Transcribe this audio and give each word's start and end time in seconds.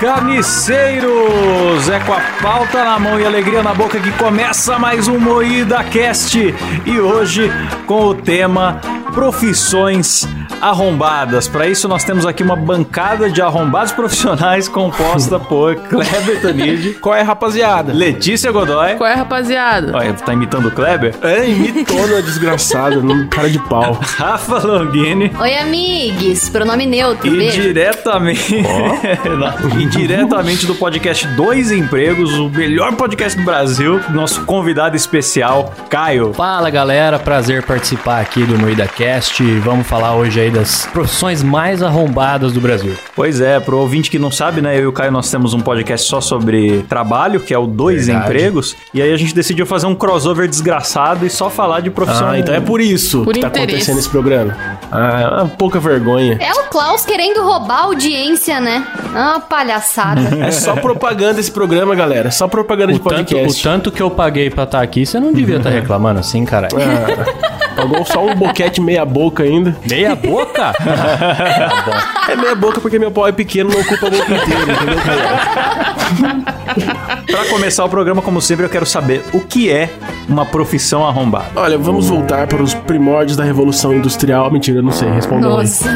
Carniceiros! 0.00 1.88
É 1.88 1.98
com 1.98 2.12
a 2.12 2.20
pauta 2.40 2.84
na 2.84 2.98
mão 3.00 3.18
e 3.18 3.26
alegria 3.26 3.64
na 3.64 3.74
boca 3.74 3.98
que 3.98 4.12
começa 4.12 4.78
mais 4.78 5.08
um 5.08 5.18
Moída 5.18 5.82
Cast. 5.82 6.38
E 6.86 7.00
hoje 7.00 7.50
com 7.84 8.06
o 8.06 8.14
tema 8.14 8.80
Profissões 9.12 10.28
arrombadas. 10.60 11.46
Para 11.48 11.66
isso, 11.66 11.88
nós 11.88 12.04
temos 12.04 12.26
aqui 12.26 12.42
uma 12.42 12.56
bancada 12.56 13.30
de 13.30 13.40
arrombados 13.40 13.92
profissionais 13.92 14.66
composta 14.68 15.38
por 15.38 15.76
Kleber 15.76 16.40
Tanid. 16.40 16.94
Qual 17.00 17.14
é, 17.14 17.22
rapaziada? 17.22 17.92
Letícia 17.92 18.50
Godoy. 18.50 18.96
Qual 18.96 19.08
é, 19.08 19.14
rapaziada? 19.14 19.96
Olha, 19.96 20.12
tá 20.14 20.32
imitando 20.32 20.68
o 20.68 20.70
Kleber? 20.70 21.14
É, 21.22 21.48
imitona 21.48 22.22
desgraçado, 22.22 23.02
não 23.02 23.26
cara 23.28 23.48
de 23.48 23.58
pau. 23.58 23.98
Rafa 24.18 24.58
Longini. 24.58 25.32
Oi, 25.38 25.54
amigos. 25.56 26.48
Pronome 26.48 26.86
neutro, 26.86 27.26
E 27.26 27.30
beijo. 27.36 27.60
diretamente, 27.62 28.54
e 29.78 29.86
diretamente 29.86 30.66
do 30.66 30.74
podcast 30.74 31.26
Dois 31.28 31.70
Empregos, 31.70 32.32
o 32.38 32.48
melhor 32.48 32.94
podcast 32.96 33.38
do 33.38 33.44
Brasil, 33.44 34.00
nosso 34.10 34.44
convidado 34.44 34.96
especial, 34.96 35.72
Caio. 35.90 36.32
Fala 36.34 36.70
galera, 36.70 37.18
prazer 37.18 37.62
participar 37.62 38.20
aqui 38.20 38.44
do 38.44 38.58
Moída 38.58 38.86
Cast. 38.86 39.42
Vamos 39.60 39.86
falar 39.86 40.14
hoje 40.14 40.40
aí 40.40 40.47
das 40.50 40.86
profissões 40.86 41.42
mais 41.42 41.82
arrombadas 41.82 42.52
do 42.52 42.60
Brasil. 42.60 42.94
Pois 43.14 43.40
é, 43.40 43.58
pro 43.60 43.78
ouvinte 43.78 44.10
que 44.10 44.18
não 44.18 44.30
sabe, 44.30 44.60
né, 44.60 44.76
eu 44.78 44.82
e 44.82 44.86
o 44.86 44.92
Caio 44.92 45.10
nós 45.12 45.30
temos 45.30 45.54
um 45.54 45.60
podcast 45.60 46.08
só 46.08 46.20
sobre 46.20 46.82
trabalho, 46.88 47.40
que 47.40 47.52
é 47.54 47.58
o 47.58 47.66
Dois 47.66 48.06
Verdade. 48.06 48.26
Empregos, 48.28 48.76
e 48.92 49.02
aí 49.02 49.12
a 49.12 49.16
gente 49.16 49.34
decidiu 49.34 49.66
fazer 49.66 49.86
um 49.86 49.94
crossover 49.94 50.48
desgraçado 50.48 51.24
e 51.26 51.30
só 51.30 51.48
falar 51.50 51.80
de 51.80 51.90
profissão. 51.90 52.30
Ah, 52.30 52.38
então 52.38 52.54
é 52.54 52.60
por 52.60 52.80
isso 52.80 53.22
Por 53.24 53.34
que 53.34 53.40
tá 53.40 53.48
interesse. 53.48 53.66
acontecendo 53.72 53.98
esse 53.98 54.08
programa. 54.08 54.56
Ah, 54.90 55.46
pouca 55.58 55.78
vergonha. 55.78 56.38
É 56.40 56.52
o 56.54 56.64
Klaus 56.68 57.04
querendo 57.04 57.42
roubar 57.42 57.78
a 57.80 57.82
audiência, 57.84 58.60
né? 58.60 58.86
Ah, 59.14 59.40
palhaçada. 59.40 60.18
É 60.48 60.50
só 60.50 60.74
propaganda 60.76 61.40
esse 61.40 61.50
programa, 61.50 61.94
galera. 61.94 62.30
Só 62.30 62.46
propaganda 62.48 62.92
de 62.92 62.98
O 62.98 63.02
tanto, 63.02 63.14
o 63.14 63.36
podcast. 63.36 63.62
tanto 63.62 63.90
que 63.92 64.00
eu 64.02 64.10
paguei 64.10 64.48
pra 64.50 64.64
estar 64.64 64.80
aqui, 64.80 65.04
você 65.04 65.18
não 65.20 65.32
devia 65.32 65.56
estar 65.56 65.70
reclamando 65.70 66.20
assim, 66.20 66.44
cara. 66.44 66.68
Ah, 66.74 67.67
pagou 67.78 68.04
só 68.04 68.24
um 68.26 68.34
boquete 68.34 68.80
meia 68.80 69.04
boca 69.04 69.42
ainda. 69.44 69.76
Meia 69.88 70.14
boca? 70.16 70.72
É 72.28 72.36
meia 72.36 72.54
boca 72.54 72.78
porque 72.78 72.98
meu 72.98 73.10
pau 73.10 73.26
é 73.26 73.32
pequeno, 73.32 73.70
não 73.70 73.80
ocupa 73.80 74.06
a 74.06 74.10
boca 74.10 74.34
inteira, 74.34 74.70
entendeu? 74.70 74.98
Pra 77.26 77.44
começar 77.46 77.82
o 77.84 77.88
programa, 77.88 78.20
como 78.20 78.38
sempre, 78.42 78.66
eu 78.66 78.68
quero 78.68 78.84
saber 78.84 79.24
o 79.32 79.40
que 79.40 79.70
é 79.70 79.90
uma 80.28 80.44
profissão 80.44 81.06
arrombada. 81.06 81.46
Olha, 81.56 81.78
vamos 81.78 82.06
voltar 82.10 82.46
para 82.46 82.62
os 82.62 82.74
primórdios 82.74 83.34
da 83.34 83.44
Revolução 83.44 83.94
Industrial. 83.94 84.50
Mentira, 84.50 84.78
eu 84.80 84.82
não 84.82 84.92
sei, 84.92 85.08
respondam 85.10 85.52
aí. 85.52 85.64
Nossa. 85.66 85.88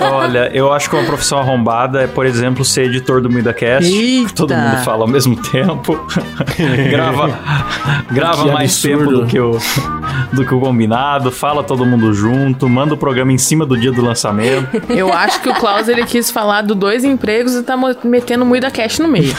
Olha, 0.00 0.50
eu 0.54 0.72
acho 0.72 0.88
que 0.88 0.96
uma 0.96 1.04
profissão 1.04 1.38
arrombada 1.38 2.02
é, 2.02 2.06
por 2.06 2.24
exemplo, 2.24 2.64
ser 2.64 2.84
editor 2.86 3.20
do 3.20 3.28
MuidaCast. 3.30 3.92
Eita. 3.92 4.32
Todo 4.34 4.54
mundo 4.54 4.78
fala 4.78 5.02
ao 5.02 5.08
mesmo 5.08 5.36
tempo. 5.36 6.06
grava 6.90 7.38
grava 8.10 8.44
Que 8.44 8.50
mais 8.50 8.70
absurdo. 8.72 8.98
tempo 8.98 9.10
do 9.20 9.26
que, 9.26 9.38
o, 9.38 9.58
do 10.32 10.44
que 10.44 10.54
o 10.54 10.60
combinado. 10.60 11.30
Fala 11.30 11.62
todo 11.62 11.84
mundo 11.86 12.12
junto. 12.12 12.68
Manda 12.68 12.94
o 12.94 12.96
programa 12.96 13.32
em 13.32 13.38
cima 13.38 13.64
do 13.66 13.76
dia 13.76 13.92
do 13.92 14.02
lançamento. 14.02 14.68
Eu 14.88 15.12
acho 15.12 15.40
que 15.42 15.48
o 15.48 15.54
Klaus 15.54 15.88
ele 15.88 16.04
quis 16.04 16.30
falar 16.30 16.62
do 16.62 16.74
dois 16.74 17.04
empregos 17.04 17.54
e 17.54 17.62
tá 17.62 17.76
metendo 18.04 18.44
muita 18.44 18.70
cash 18.70 18.98
no 18.98 19.08
meio. 19.08 19.34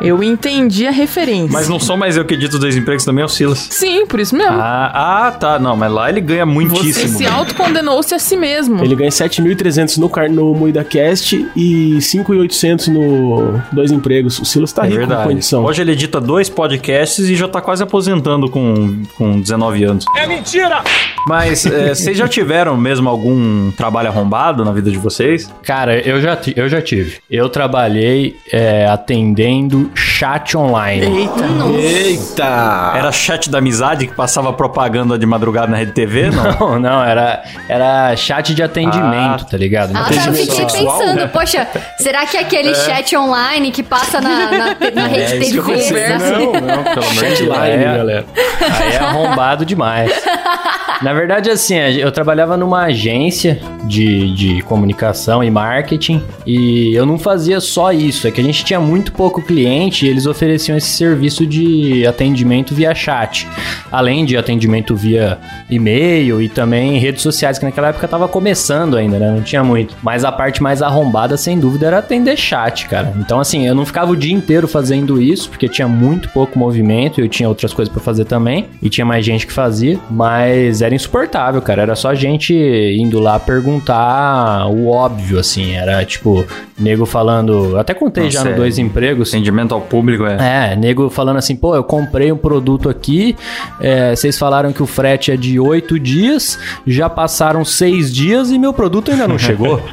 Eu 0.00 0.22
entendi 0.22 0.86
a 0.86 0.90
referência. 0.90 1.52
Mas 1.52 1.68
não 1.68 1.78
sou 1.78 1.96
mais 1.96 2.16
eu 2.16 2.24
que 2.24 2.34
edito 2.34 2.54
os 2.54 2.60
dois 2.60 2.76
empregos 2.76 3.04
também, 3.04 3.22
é 3.22 3.24
o 3.24 3.28
Silas. 3.28 3.66
Sim, 3.70 4.06
por 4.06 4.20
isso 4.20 4.34
mesmo. 4.36 4.56
Ah, 4.58 5.26
ah, 5.26 5.30
tá. 5.32 5.58
Não, 5.58 5.76
mas 5.76 5.90
lá 5.92 6.08
ele 6.08 6.20
ganha 6.20 6.44
Você 6.44 6.52
muitíssimo. 6.52 7.18
se 7.18 7.26
autocondenou-se 7.26 8.14
a 8.14 8.18
si 8.18 8.36
mesmo. 8.36 8.82
Ele 8.82 8.94
ganha 8.94 9.10
7.300 9.10 9.98
no, 9.98 10.08
car- 10.08 10.30
no 10.30 10.54
MoídaCast 10.54 11.46
e 11.56 11.96
5.800 11.98 12.88
no 12.88 13.60
Dois 13.72 13.90
Empregos. 13.90 14.38
O 14.38 14.44
Silas 14.44 14.72
tá 14.72 14.82
É 14.84 14.88
rico 14.88 15.00
com 15.02 15.06
verdade. 15.06 15.28
condição. 15.28 15.64
Hoje 15.64 15.82
ele 15.82 15.92
edita 15.92 16.20
dois 16.20 16.48
podcasts 16.48 17.28
e 17.28 17.34
já 17.34 17.48
tá 17.48 17.60
quase 17.60 17.82
aposentando 17.82 18.48
com, 18.48 19.01
com 19.16 19.40
19 19.40 19.84
anos. 19.84 20.04
É 20.16 20.26
mentira! 20.26 20.82
Mas 21.26 21.64
é, 21.66 21.88
vocês 21.94 22.16
já 22.16 22.26
tiveram 22.28 22.76
mesmo 22.76 23.08
algum 23.08 23.70
trabalho 23.72 24.08
arrombado 24.08 24.64
na 24.64 24.72
vida 24.72 24.90
de 24.90 24.98
vocês? 24.98 25.48
Cara, 25.62 25.98
eu 26.00 26.20
já, 26.20 26.36
eu 26.56 26.68
já 26.68 26.80
tive. 26.82 27.18
Eu 27.30 27.48
trabalhei 27.48 28.36
é, 28.52 28.86
atendendo 28.86 29.90
chat 29.94 30.56
online. 30.56 31.06
Eita. 31.20 31.44
Eita! 31.80 32.92
Era 32.96 33.12
chat 33.12 33.50
da 33.50 33.58
amizade 33.58 34.06
que 34.06 34.14
passava 34.14 34.52
propaganda 34.52 35.18
de 35.18 35.26
madrugada 35.26 35.68
na 35.68 35.76
rede 35.76 35.92
TV, 35.92 36.30
não? 36.30 36.42
Não, 36.72 36.78
não, 36.78 37.04
era, 37.04 37.42
era 37.68 38.14
chat 38.16 38.54
de 38.54 38.62
atendimento, 38.62 39.44
Ah. 39.44 39.46
tá 39.50 39.56
ligado? 39.56 39.92
Ah, 39.94 40.00
eu 40.00 40.04
Atendimento 40.20 40.50
fiquei 40.50 40.66
pensando, 40.66 41.28
poxa, 41.30 41.66
será 41.98 42.24
que 42.26 42.36
é 42.36 42.40
aquele 42.40 42.74
chat 42.74 43.16
online 43.16 43.70
que 43.70 43.82
passa 43.82 44.20
na, 44.20 44.50
na, 44.50 44.76
na 44.94 45.06
rede 45.08 45.50
que 45.50 45.56
eu 45.58 45.64
TV? 45.64 46.06
sabe? 46.08 46.22
Não, 46.30 46.52
não, 46.52 46.84
pelo 46.84 47.06
amor 47.06 47.14
de 47.14 47.20
Deus. 47.20 47.38
Chatline, 47.38 47.84
É. 47.84 47.96
galera. 47.96 48.26
Aí 48.62 48.92
é 48.92 48.98
arrombado 48.98 49.64
demais. 49.64 50.12
Na 51.02 51.12
verdade, 51.12 51.50
assim, 51.50 51.74
eu 51.74 52.12
trabalhava 52.12 52.56
numa 52.56 52.84
agência 52.84 53.60
de, 53.84 54.32
de 54.34 54.62
comunicação 54.62 55.42
e 55.42 55.50
marketing 55.50 56.22
e 56.46 56.94
eu 56.94 57.04
não 57.04 57.18
fazia 57.18 57.60
só 57.60 57.92
isso. 57.92 58.28
É 58.28 58.30
que 58.30 58.40
a 58.40 58.44
gente 58.44 58.64
tinha 58.64 58.78
muito 58.78 59.12
pouco 59.12 59.42
cliente 59.42 60.06
e 60.06 60.08
eles 60.08 60.26
ofereciam 60.26 60.76
esse 60.76 60.90
serviço 60.90 61.44
de 61.44 62.06
atendimento 62.06 62.74
via 62.74 62.94
chat. 62.94 63.48
Além 63.90 64.24
de 64.24 64.36
atendimento 64.36 64.94
via 64.94 65.38
e-mail 65.68 66.40
e 66.40 66.48
também 66.48 66.98
redes 66.98 67.22
sociais, 67.22 67.58
que 67.58 67.64
naquela 67.64 67.88
época 67.88 68.06
tava 68.06 68.28
começando 68.28 68.96
ainda, 68.96 69.18
né? 69.18 69.30
Não 69.30 69.42
tinha 69.42 69.64
muito. 69.64 69.96
Mas 70.02 70.24
a 70.24 70.30
parte 70.30 70.62
mais 70.62 70.82
arrombada, 70.82 71.36
sem 71.36 71.58
dúvida, 71.58 71.86
era 71.88 71.98
atender 71.98 72.36
chat, 72.36 72.86
cara. 72.86 73.12
Então, 73.18 73.40
assim, 73.40 73.66
eu 73.66 73.74
não 73.74 73.84
ficava 73.84 74.12
o 74.12 74.16
dia 74.16 74.32
inteiro 74.32 74.68
fazendo 74.68 75.20
isso, 75.20 75.50
porque 75.50 75.68
tinha 75.68 75.88
muito 75.88 76.28
pouco 76.28 76.58
movimento 76.58 77.20
eu 77.20 77.28
tinha 77.28 77.48
outras 77.48 77.72
coisas 77.72 77.92
pra 77.92 78.02
fazer 78.02 78.24
também. 78.24 78.68
E 78.80 78.88
tinha 78.88 79.04
mais 79.04 79.24
gente 79.24 79.46
que 79.46 79.52
fazia, 79.52 79.98
mas 80.10 80.80
era 80.80 80.91
insuportável, 80.94 81.60
cara. 81.62 81.82
Era 81.82 81.96
só 81.96 82.14
gente 82.14 82.54
indo 82.54 83.20
lá 83.20 83.38
perguntar 83.38 84.66
o 84.68 84.88
óbvio, 84.88 85.38
assim. 85.38 85.74
Era 85.74 86.04
tipo, 86.04 86.46
nego 86.78 87.06
falando. 87.06 87.70
eu 87.72 87.78
Até 87.78 87.94
contei 87.94 88.30
já 88.30 88.40
Nossa, 88.40 88.50
no 88.50 88.54
é- 88.54 88.58
Dois 88.58 88.78
Empregos. 88.78 89.28
Atendimento 89.30 89.74
ao 89.74 89.80
público 89.80 90.24
é. 90.26 90.72
É, 90.72 90.76
nego 90.76 91.08
falando 91.08 91.36
assim, 91.38 91.56
pô, 91.56 91.74
eu 91.74 91.84
comprei 91.84 92.30
um 92.30 92.36
produto 92.36 92.88
aqui, 92.88 93.36
é, 93.80 94.14
vocês 94.14 94.38
falaram 94.38 94.72
que 94.72 94.82
o 94.82 94.86
frete 94.86 95.30
é 95.30 95.36
de 95.36 95.58
oito 95.58 95.98
dias, 95.98 96.58
já 96.86 97.08
passaram 97.08 97.64
seis 97.64 98.12
dias 98.12 98.50
e 98.50 98.58
meu 98.58 98.72
produto 98.72 99.10
ainda 99.10 99.26
não 99.28 99.38
chegou. 99.38 99.80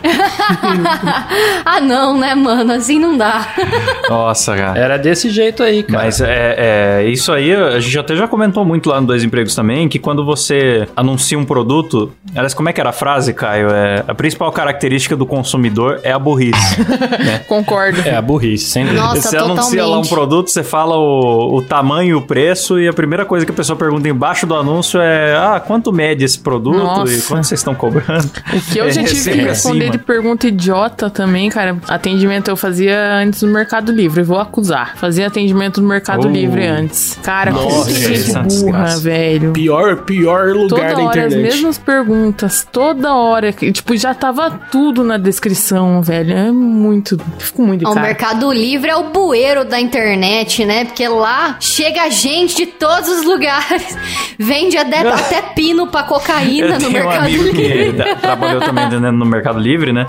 ah, 1.65 1.79
não, 1.81 2.17
né, 2.17 2.33
mano? 2.35 2.73
Assim 2.73 2.99
não 2.99 3.17
dá. 3.17 3.47
Nossa, 4.09 4.55
cara. 4.55 4.79
Era 4.79 4.97
desse 4.97 5.29
jeito 5.29 5.61
aí, 5.63 5.83
cara. 5.83 6.03
Mas 6.05 6.21
é, 6.21 6.55
é, 6.57 7.09
isso 7.09 7.31
aí, 7.31 7.53
a 7.53 7.79
gente 7.79 7.97
até 7.97 8.15
já 8.15 8.27
comentou 8.27 8.65
muito 8.65 8.89
lá 8.89 8.99
no 8.99 9.07
Dois 9.07 9.23
Empregos 9.23 9.55
também, 9.55 9.87
que 9.87 9.99
quando 9.99 10.25
você 10.25 10.87
anuncia 10.95 11.37
um 11.37 11.45
produto, 11.45 12.11
aliás, 12.35 12.53
como 12.53 12.69
é 12.69 12.73
que 12.73 12.79
era 12.81 12.89
a 12.89 12.93
frase, 12.93 13.33
Caio? 13.33 13.69
É, 13.69 14.03
a 14.07 14.13
principal 14.15 14.51
característica 14.51 15.15
do 15.15 15.25
consumidor 15.25 15.99
é 16.03 16.11
a 16.11 16.19
burrice. 16.19 16.77
Concordo. 17.47 18.01
É 18.05 18.15
a 18.15 18.21
burrice, 18.21 18.65
sem 18.65 18.83
dúvida. 18.85 19.01
Nossa, 19.01 19.21
você 19.29 19.37
anuncia 19.37 19.81
lá 19.83 19.87
um 19.99 20.01
totalmente. 20.01 20.09
produto, 20.09 20.49
você 20.49 20.63
fala 20.63 20.95
o, 20.97 21.57
o 21.57 21.61
tamanho 21.61 22.09
e 22.09 22.15
o 22.15 22.21
preço, 22.21 22.79
e 22.79 22.87
a 22.87 22.93
primeira 22.93 23.25
coisa 23.25 23.45
que 23.45 23.51
a 23.51 23.55
pessoa 23.55 23.77
pergunta 23.77 24.07
embaixo 24.07 24.45
do 24.45 24.55
anúncio 24.55 24.99
é: 24.99 25.35
Ah, 25.35 25.59
quanto 25.65 25.91
mede 25.91 26.23
esse 26.25 26.39
produto 26.39 26.77
Nossa. 26.77 27.13
e 27.13 27.21
quanto 27.21 27.43
vocês 27.45 27.59
estão 27.59 27.73
cobrando? 27.75 28.29
O 28.53 28.61
que 28.71 28.77
eu 28.79 28.85
É 28.85 28.91
já 28.91 29.01
tive 29.03 29.13
que 29.15 29.19
sempre 29.21 29.41
responder 29.41 29.83
assim, 29.85 29.91
de 29.91 29.97
pergunta 29.99 30.47
idiota 30.47 31.09
também, 31.09 31.49
cara. 31.49 31.77
Atendimento 31.87 32.49
eu 32.49 32.55
fazia 32.57 33.13
antes 33.15 33.41
no 33.41 33.51
Mercado 33.51 33.91
Livre, 33.91 34.21
vou 34.23 34.39
acusar. 34.39 34.95
Fazia 34.97 35.27
atendimento 35.27 35.81
no 35.81 35.87
Mercado 35.87 36.27
Oh. 36.27 36.31
Livre 36.31 36.65
antes. 36.65 37.17
Cara, 37.23 37.51
como 37.51 37.69
Nossa, 37.69 37.89
que 37.91 37.99
gente 37.99 38.29
essa 38.29 38.41
burra, 38.41 38.97
velho. 38.97 39.51
Pior, 39.53 39.97
pior 40.03 40.47
lugar 40.49 40.67
Toda 40.69 40.81
da 40.81 41.01
hora 41.01 41.21
internet. 41.25 41.47
as 41.47 41.55
mesmas 41.55 41.77
perguntas, 41.77 42.67
toda 42.71 43.13
hora. 43.13 43.51
que, 43.51 43.71
Tipo, 43.71 43.95
já 43.97 44.13
tava 44.13 44.49
tudo 44.71 45.03
na 45.03 45.17
descrição, 45.17 46.01
velho. 46.01 46.33
É 46.35 46.51
muito. 46.51 47.17
Fico 47.37 47.61
muito 47.61 47.81
de 47.85 47.87
O. 47.91 47.95
Mercado 47.95 48.51
Livre 48.51 48.89
é 48.89 48.95
o 48.95 49.09
bueiro 49.09 49.63
da 49.65 49.79
internet, 49.79 50.65
né? 50.65 50.85
Porque 50.85 51.07
lá 51.07 51.57
chega 51.59 52.09
gente 52.09 52.55
de 52.55 52.65
todos 52.65 53.09
os 53.09 53.23
lugares. 53.25 53.97
Vende 54.37 54.77
até, 54.77 54.99
até 55.07 55.41
pino 55.41 55.87
pra 55.87 56.03
cocaína 56.03 56.67
Eu 56.67 56.73
no 56.73 56.77
tenho 56.79 56.89
um 56.89 56.93
Mercado 56.93 57.25
amigo 57.25 57.43
Livre. 57.43 57.91
que 57.91 57.93
tra- 57.93 58.15
trabalhou 58.15 58.61
também 58.61 58.89
vendendo 58.89 59.11
no 59.17 59.25
Mercado 59.25 59.59
Livre, 59.59 59.91
né? 59.91 60.05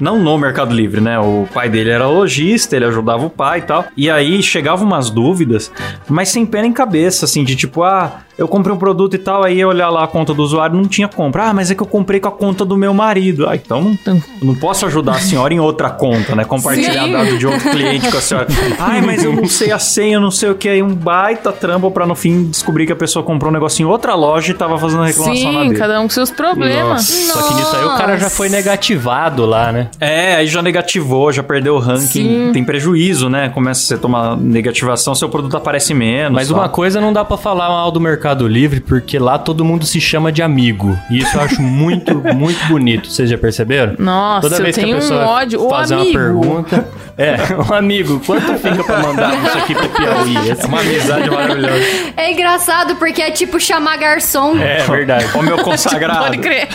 Não 0.00 0.18
no 0.18 0.36
Mercado 0.38 0.74
Livre, 0.74 1.00
né? 1.00 1.18
O 1.18 1.46
pai 1.52 1.68
dele 1.68 1.90
era 1.90 2.06
lojista, 2.08 2.74
ele 2.76 2.84
ajudava 2.86 3.24
o 3.24 3.30
pai 3.30 3.58
e 3.60 3.62
tal. 3.62 3.84
E 3.96 4.10
aí 4.10 4.42
chegavam 4.42 4.86
umas 4.86 5.08
dúvidas, 5.10 5.70
mas 6.08 6.28
sem 6.30 6.44
pé 6.44 6.62
nem 6.62 6.72
cabeça, 6.72 7.24
assim, 7.24 7.44
de 7.44 7.54
tipo, 7.54 7.82
ah, 7.82 8.20
eu 8.36 8.48
comprei 8.48 8.74
um 8.74 8.78
produto 8.78 9.14
e 9.14 9.18
tal, 9.18 9.44
aí 9.44 9.60
eu 9.60 9.68
olhar 9.68 9.88
lá 9.90 10.04
a 10.04 10.08
conta 10.08 10.34
do 10.34 10.42
usuário, 10.42 10.76
não 10.76 10.86
tinha 10.88 11.06
compra. 11.06 11.44
Ah, 11.50 11.54
mas 11.54 11.70
é 11.70 11.74
que 11.74 11.82
eu 11.82 11.86
comprei 11.86 12.18
com 12.18 12.28
a 12.28 12.32
conta 12.32 12.64
do 12.64 12.76
meu 12.76 12.92
marido. 12.92 13.48
Ah, 13.48 13.54
então 13.54 13.80
não, 13.80 14.14
eu 14.14 14.22
não 14.42 14.54
posso 14.56 14.84
ajudar 14.86 15.12
a 15.12 15.18
senhora 15.20 15.54
em 15.54 15.60
outra 15.60 15.88
conta, 15.90 16.34
né? 16.34 16.44
Compartilhar 16.44 17.04
Sim. 17.04 17.12
dado 17.12 17.38
de 17.38 17.46
outro 17.46 17.70
cliente 17.70 18.10
com 18.10 18.16
a 18.18 18.20
senhora. 18.20 18.48
Ai, 18.78 19.00
mas 19.00 19.22
eu 19.22 19.32
não 19.32 19.46
sei 19.46 19.70
a 19.70 19.78
senha, 19.78 20.16
eu 20.16 20.20
não 20.20 20.32
sei 20.32 20.50
o 20.50 20.54
que. 20.56 20.68
Aí 20.68 20.82
um 20.82 20.92
baita 20.94 21.52
trampo 21.52 21.90
pra 21.92 22.06
no 22.06 22.16
fim 22.16 22.44
descobrir 22.44 22.86
que 22.86 22.92
a 22.92 22.96
pessoa 22.96 23.24
comprou 23.24 23.50
um 23.50 23.54
negócio 23.54 23.82
em 23.82 23.86
outra 23.86 24.14
loja 24.14 24.50
e 24.50 24.54
tava 24.54 24.76
fazendo 24.78 25.04
reclamação 25.04 25.52
na 25.52 25.60
Sim, 25.62 25.68
dele. 25.68 25.78
cada 25.78 26.00
um 26.00 26.04
com 26.04 26.10
seus 26.10 26.30
problemas. 26.30 27.06
Só 27.06 27.40
que 27.42 27.54
nisso 27.54 27.76
aí 27.76 27.84
o 27.84 27.96
cara 27.96 28.16
já 28.16 28.30
foi 28.30 28.48
negativado 28.48 29.46
lá, 29.46 29.70
né? 29.70 29.88
É, 30.00 30.34
aí 30.36 30.46
já 30.48 30.60
negativou, 30.60 31.32
já 31.32 31.42
perdeu 31.42 31.76
o 31.76 31.78
ranking. 31.78 32.06
Sim. 32.06 32.50
Tem 32.52 32.64
prejuízo, 32.64 33.28
né? 33.28 33.48
Começa 33.50 33.80
a 33.80 33.84
você 33.84 33.98
tomar 33.98 34.36
negativação, 34.36 35.14
seu 35.14 35.28
produto 35.28 35.56
aparece 35.56 35.94
menos. 35.94 36.34
Mas 36.34 36.50
uma 36.50 36.68
coisa 36.68 37.00
não 37.00 37.12
dá 37.12 37.24
pra 37.24 37.36
falar 37.36 37.68
mal 37.68 37.92
do 37.92 38.00
Mercado 38.00 38.23
Livre, 38.32 38.80
porque 38.80 39.18
lá 39.18 39.38
todo 39.38 39.64
mundo 39.64 39.84
se 39.84 40.00
chama 40.00 40.32
de 40.32 40.42
amigo. 40.42 40.96
E 41.10 41.18
isso 41.18 41.36
eu 41.36 41.40
acho 41.42 41.60
muito, 41.60 42.14
muito 42.34 42.64
bonito. 42.66 43.10
Vocês 43.10 43.28
já 43.28 43.36
perceberam? 43.36 43.94
Nossa, 43.98 44.42
Toda 44.42 44.56
eu 44.56 44.62
vez 44.62 44.74
que 44.74 44.80
a 44.80 44.84
tenho 44.84 44.96
um 44.96 45.00
pessoa 45.00 45.26
ódio. 45.26 45.62
Ô, 45.64 45.68
fazer 45.70 45.94
uma 45.96 46.04
pergunta. 46.06 46.88
É, 47.16 47.36
um 47.70 47.74
amigo, 47.74 48.20
quanto 48.26 48.54
fica 48.58 48.82
pra 48.82 48.98
mandar 49.00 49.34
isso 49.44 49.58
aqui 49.58 49.74
pro 49.74 49.88
Piauí? 49.90 50.50
É 50.50 50.66
uma 50.66 50.80
amizade 50.80 51.30
maravilhosa. 51.30 51.84
É 52.16 52.32
engraçado 52.32 52.96
porque 52.96 53.22
é 53.22 53.30
tipo 53.30 53.60
chamar 53.60 53.96
garçom. 53.98 54.56
É 54.58 54.78
verdade. 54.84 55.26
Ô 55.36 55.42
meu 55.42 55.58
consagrado. 55.58 56.24
Pode 56.26 56.38
crer. 56.38 56.66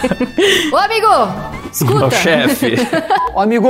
Ô, 0.71 0.77
amigo, 0.77 1.07
Ô 1.07 1.69
escuta. 1.71 2.11
chefe. 2.11 2.75
Ô, 3.33 3.41
amigo, 3.41 3.69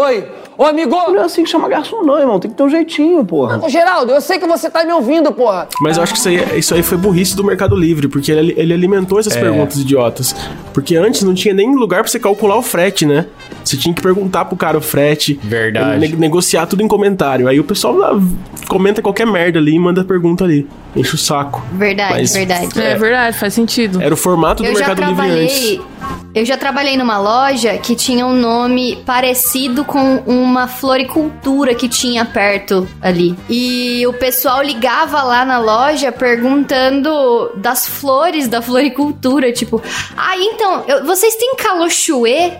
oi. 0.00 0.24
Ô, 0.56 0.64
amigo. 0.64 0.90
Não 0.90 1.20
é 1.20 1.24
assim 1.24 1.44
que 1.44 1.48
chama 1.50 1.68
garçom, 1.68 2.02
não, 2.02 2.18
irmão. 2.18 2.40
Tem 2.40 2.50
que 2.50 2.56
ter 2.56 2.62
um 2.64 2.68
jeitinho, 2.68 3.24
porra. 3.24 3.60
Ô, 3.64 3.68
Geraldo, 3.68 4.12
eu 4.12 4.20
sei 4.20 4.38
que 4.38 4.46
você 4.46 4.68
tá 4.68 4.84
me 4.84 4.92
ouvindo, 4.92 5.30
porra. 5.32 5.68
Mas 5.80 5.96
eu 5.96 6.02
acho 6.02 6.12
que 6.14 6.18
isso 6.18 6.28
aí, 6.28 6.58
isso 6.58 6.74
aí 6.74 6.82
foi 6.82 6.98
burrice 6.98 7.36
do 7.36 7.44
Mercado 7.44 7.76
Livre, 7.76 8.08
porque 8.08 8.32
ele, 8.32 8.54
ele 8.56 8.74
alimentou 8.74 9.20
essas 9.20 9.36
perguntas 9.36 9.78
idiotas. 9.78 10.34
Porque 10.74 10.96
antes 10.96 11.22
não 11.22 11.32
tinha 11.34 11.54
nem 11.54 11.74
lugar 11.76 12.02
pra 12.02 12.10
você 12.10 12.18
calcular 12.18 12.56
o 12.56 12.62
frete, 12.62 13.06
né? 13.06 13.26
Você 13.64 13.76
tinha 13.76 13.94
que 13.94 14.02
perguntar 14.02 14.46
pro 14.46 14.56
cara 14.56 14.76
o 14.76 14.80
frete. 14.80 15.38
Verdade. 15.42 16.00
ne- 16.00 16.16
negociar 16.16 16.66
tudo 16.66 16.82
em 16.82 16.88
comentário. 16.88 17.46
Aí 17.46 17.60
o 17.60 17.64
pessoal 17.64 17.94
lá 17.96 18.20
comenta 18.68 19.00
qualquer 19.00 19.26
merda 19.26 19.58
ali 19.60 19.74
e 19.74 19.78
manda 19.78 20.02
pergunta 20.04 20.42
ali. 20.44 20.66
Enche 20.98 21.14
o 21.14 21.18
saco. 21.18 21.62
Verdade, 21.72 22.12
Mas- 22.14 22.32
verdade. 22.32 22.80
É 22.80 22.94
verdade, 22.96 23.38
faz 23.38 23.54
sentido. 23.54 24.02
Era 24.02 24.12
o 24.12 24.16
formato 24.16 24.62
do 24.62 24.68
Eu 24.68 24.72
já 24.72 24.78
Mercado 24.88 24.98
Livre 25.00 25.14
trabalhei. 25.14 25.44
antes. 25.44 25.88
Eu 26.34 26.44
já 26.44 26.56
trabalhei 26.56 26.96
numa 26.96 27.18
loja 27.18 27.76
que 27.78 27.96
tinha 27.96 28.24
um 28.26 28.34
nome 28.34 28.96
parecido 29.04 29.84
com 29.84 30.16
uma 30.26 30.68
floricultura 30.68 31.74
que 31.74 31.88
tinha 31.88 32.24
perto 32.24 32.86
ali. 33.00 33.34
E 33.48 34.06
o 34.06 34.12
pessoal 34.12 34.62
ligava 34.62 35.22
lá 35.22 35.44
na 35.44 35.58
loja 35.58 36.12
perguntando 36.12 37.50
das 37.56 37.86
flores 37.86 38.46
da 38.48 38.60
floricultura, 38.62 39.52
tipo, 39.52 39.82
ah, 40.16 40.36
então, 40.36 40.84
eu- 40.86 41.04
vocês 41.04 41.34
têm 41.36 41.56
calochuê? 41.56 42.52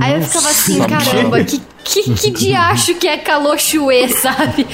Aí 0.00 0.14
eu 0.14 0.22
ficava 0.22 0.48
assim, 0.48 0.78
caramba, 0.84 1.44
que, 1.44 1.60
que, 1.84 2.14
que 2.14 2.30
diacho 2.30 2.94
que 2.94 3.06
é 3.06 3.18
calochuê, 3.18 4.08
sabe? 4.16 4.66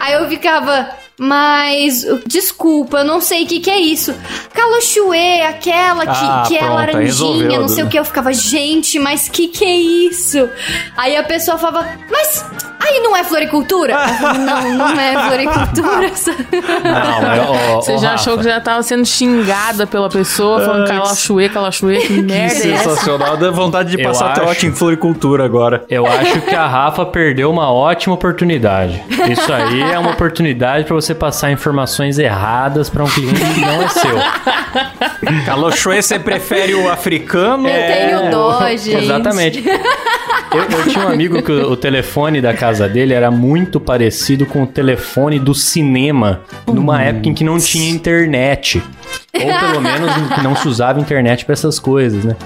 Aí 0.00 0.14
eu 0.14 0.26
ficava, 0.28 0.88
mas, 1.18 2.04
desculpa, 2.26 2.98
eu 2.98 3.04
não 3.04 3.20
sei 3.20 3.44
o 3.44 3.46
que, 3.46 3.60
que 3.60 3.70
é 3.70 3.78
isso. 3.78 4.14
Calochuê, 4.52 5.42
aquela 5.42 6.04
que, 6.06 6.10
Ah, 6.24 6.44
que 6.46 6.56
é 6.56 6.58
pronto, 6.58 6.74
laranjinha, 6.74 7.04
resolveu, 7.04 7.60
não 7.60 7.68
sei 7.68 7.84
o 7.84 7.88
que. 7.88 7.98
Eu 7.98 8.04
ficava, 8.04 8.32
gente, 8.32 8.98
mas 8.98 9.28
que 9.28 9.48
que 9.48 9.64
é 9.64 9.76
isso? 9.76 10.48
Aí 10.96 11.16
a 11.16 11.22
pessoa 11.22 11.56
falava, 11.58 11.86
mas 12.10 12.44
aí 12.80 13.00
não 13.00 13.16
é 13.16 13.22
floricultura? 13.24 13.94
Não, 14.38 14.72
não 14.74 15.00
é 15.00 15.28
floricultura. 15.28 16.04
Não, 16.84 17.80
Você 17.80 17.98
já 17.98 18.10
Rafa, 18.10 18.14
achou 18.14 18.38
que 18.38 18.44
já 18.44 18.60
tava 18.60 18.82
sendo 18.82 19.04
xingada 19.04 19.86
pela 19.86 20.08
pessoa, 20.08 20.60
falando 20.64 20.86
calachuê, 20.88 21.48
calachuê, 21.48 21.98
que 22.06 22.12
merda 22.22 22.54
é 22.64 22.70
essa? 22.72 22.90
Sensacional, 22.90 23.36
dá 23.36 23.50
vontade 23.50 23.90
de 23.96 24.02
Eu 24.02 24.08
passar 24.08 24.26
acho. 24.30 24.40
trote 24.40 24.66
em 24.66 24.72
floricultura 24.72 25.44
agora. 25.44 25.84
Eu 25.88 26.06
acho 26.06 26.40
que 26.42 26.54
a 26.54 26.66
Rafa 26.66 27.04
perdeu 27.06 27.50
uma 27.50 27.70
ótima 27.72 28.14
oportunidade. 28.14 29.02
Isso 29.30 29.52
aí 29.52 29.80
é 29.82 29.98
uma 29.98 30.10
oportunidade 30.12 30.84
pra 30.84 30.94
você 30.94 31.03
passar 31.12 31.50
informações 31.50 32.18
erradas 32.18 32.88
pra 32.88 33.02
um 33.02 33.08
cliente 33.08 33.40
que 33.40 33.60
não 33.60 33.82
é 33.82 33.88
seu. 33.88 34.16
Calochoe, 35.44 36.00
você 36.00 36.18
prefere 36.18 36.74
o 36.74 36.88
africano? 36.88 37.68
Eu 37.68 37.86
tenho 37.86 38.30
dó, 38.30 38.60
gente. 38.78 39.04
Exatamente. 39.04 39.64
Eu, 40.52 40.78
eu 40.78 40.88
tinha 40.88 41.04
um 41.04 41.08
amigo 41.08 41.42
que 41.42 41.50
o, 41.50 41.72
o 41.72 41.76
telefone 41.76 42.40
da 42.40 42.54
casa 42.54 42.88
dele 42.88 43.12
era 43.12 43.30
muito 43.30 43.80
parecido 43.80 44.46
com 44.46 44.62
o 44.62 44.66
telefone 44.66 45.40
do 45.40 45.54
cinema, 45.54 46.42
numa 46.66 47.02
época 47.02 47.28
em 47.28 47.34
que 47.34 47.42
não 47.42 47.58
tinha 47.58 47.90
internet. 47.90 48.80
Ou 49.34 49.68
pelo 49.68 49.80
menos 49.80 50.10
que 50.32 50.42
não 50.42 50.54
se 50.54 50.68
usava 50.68 51.00
internet 51.00 51.44
pra 51.44 51.52
essas 51.52 51.78
coisas, 51.80 52.24
né? 52.24 52.36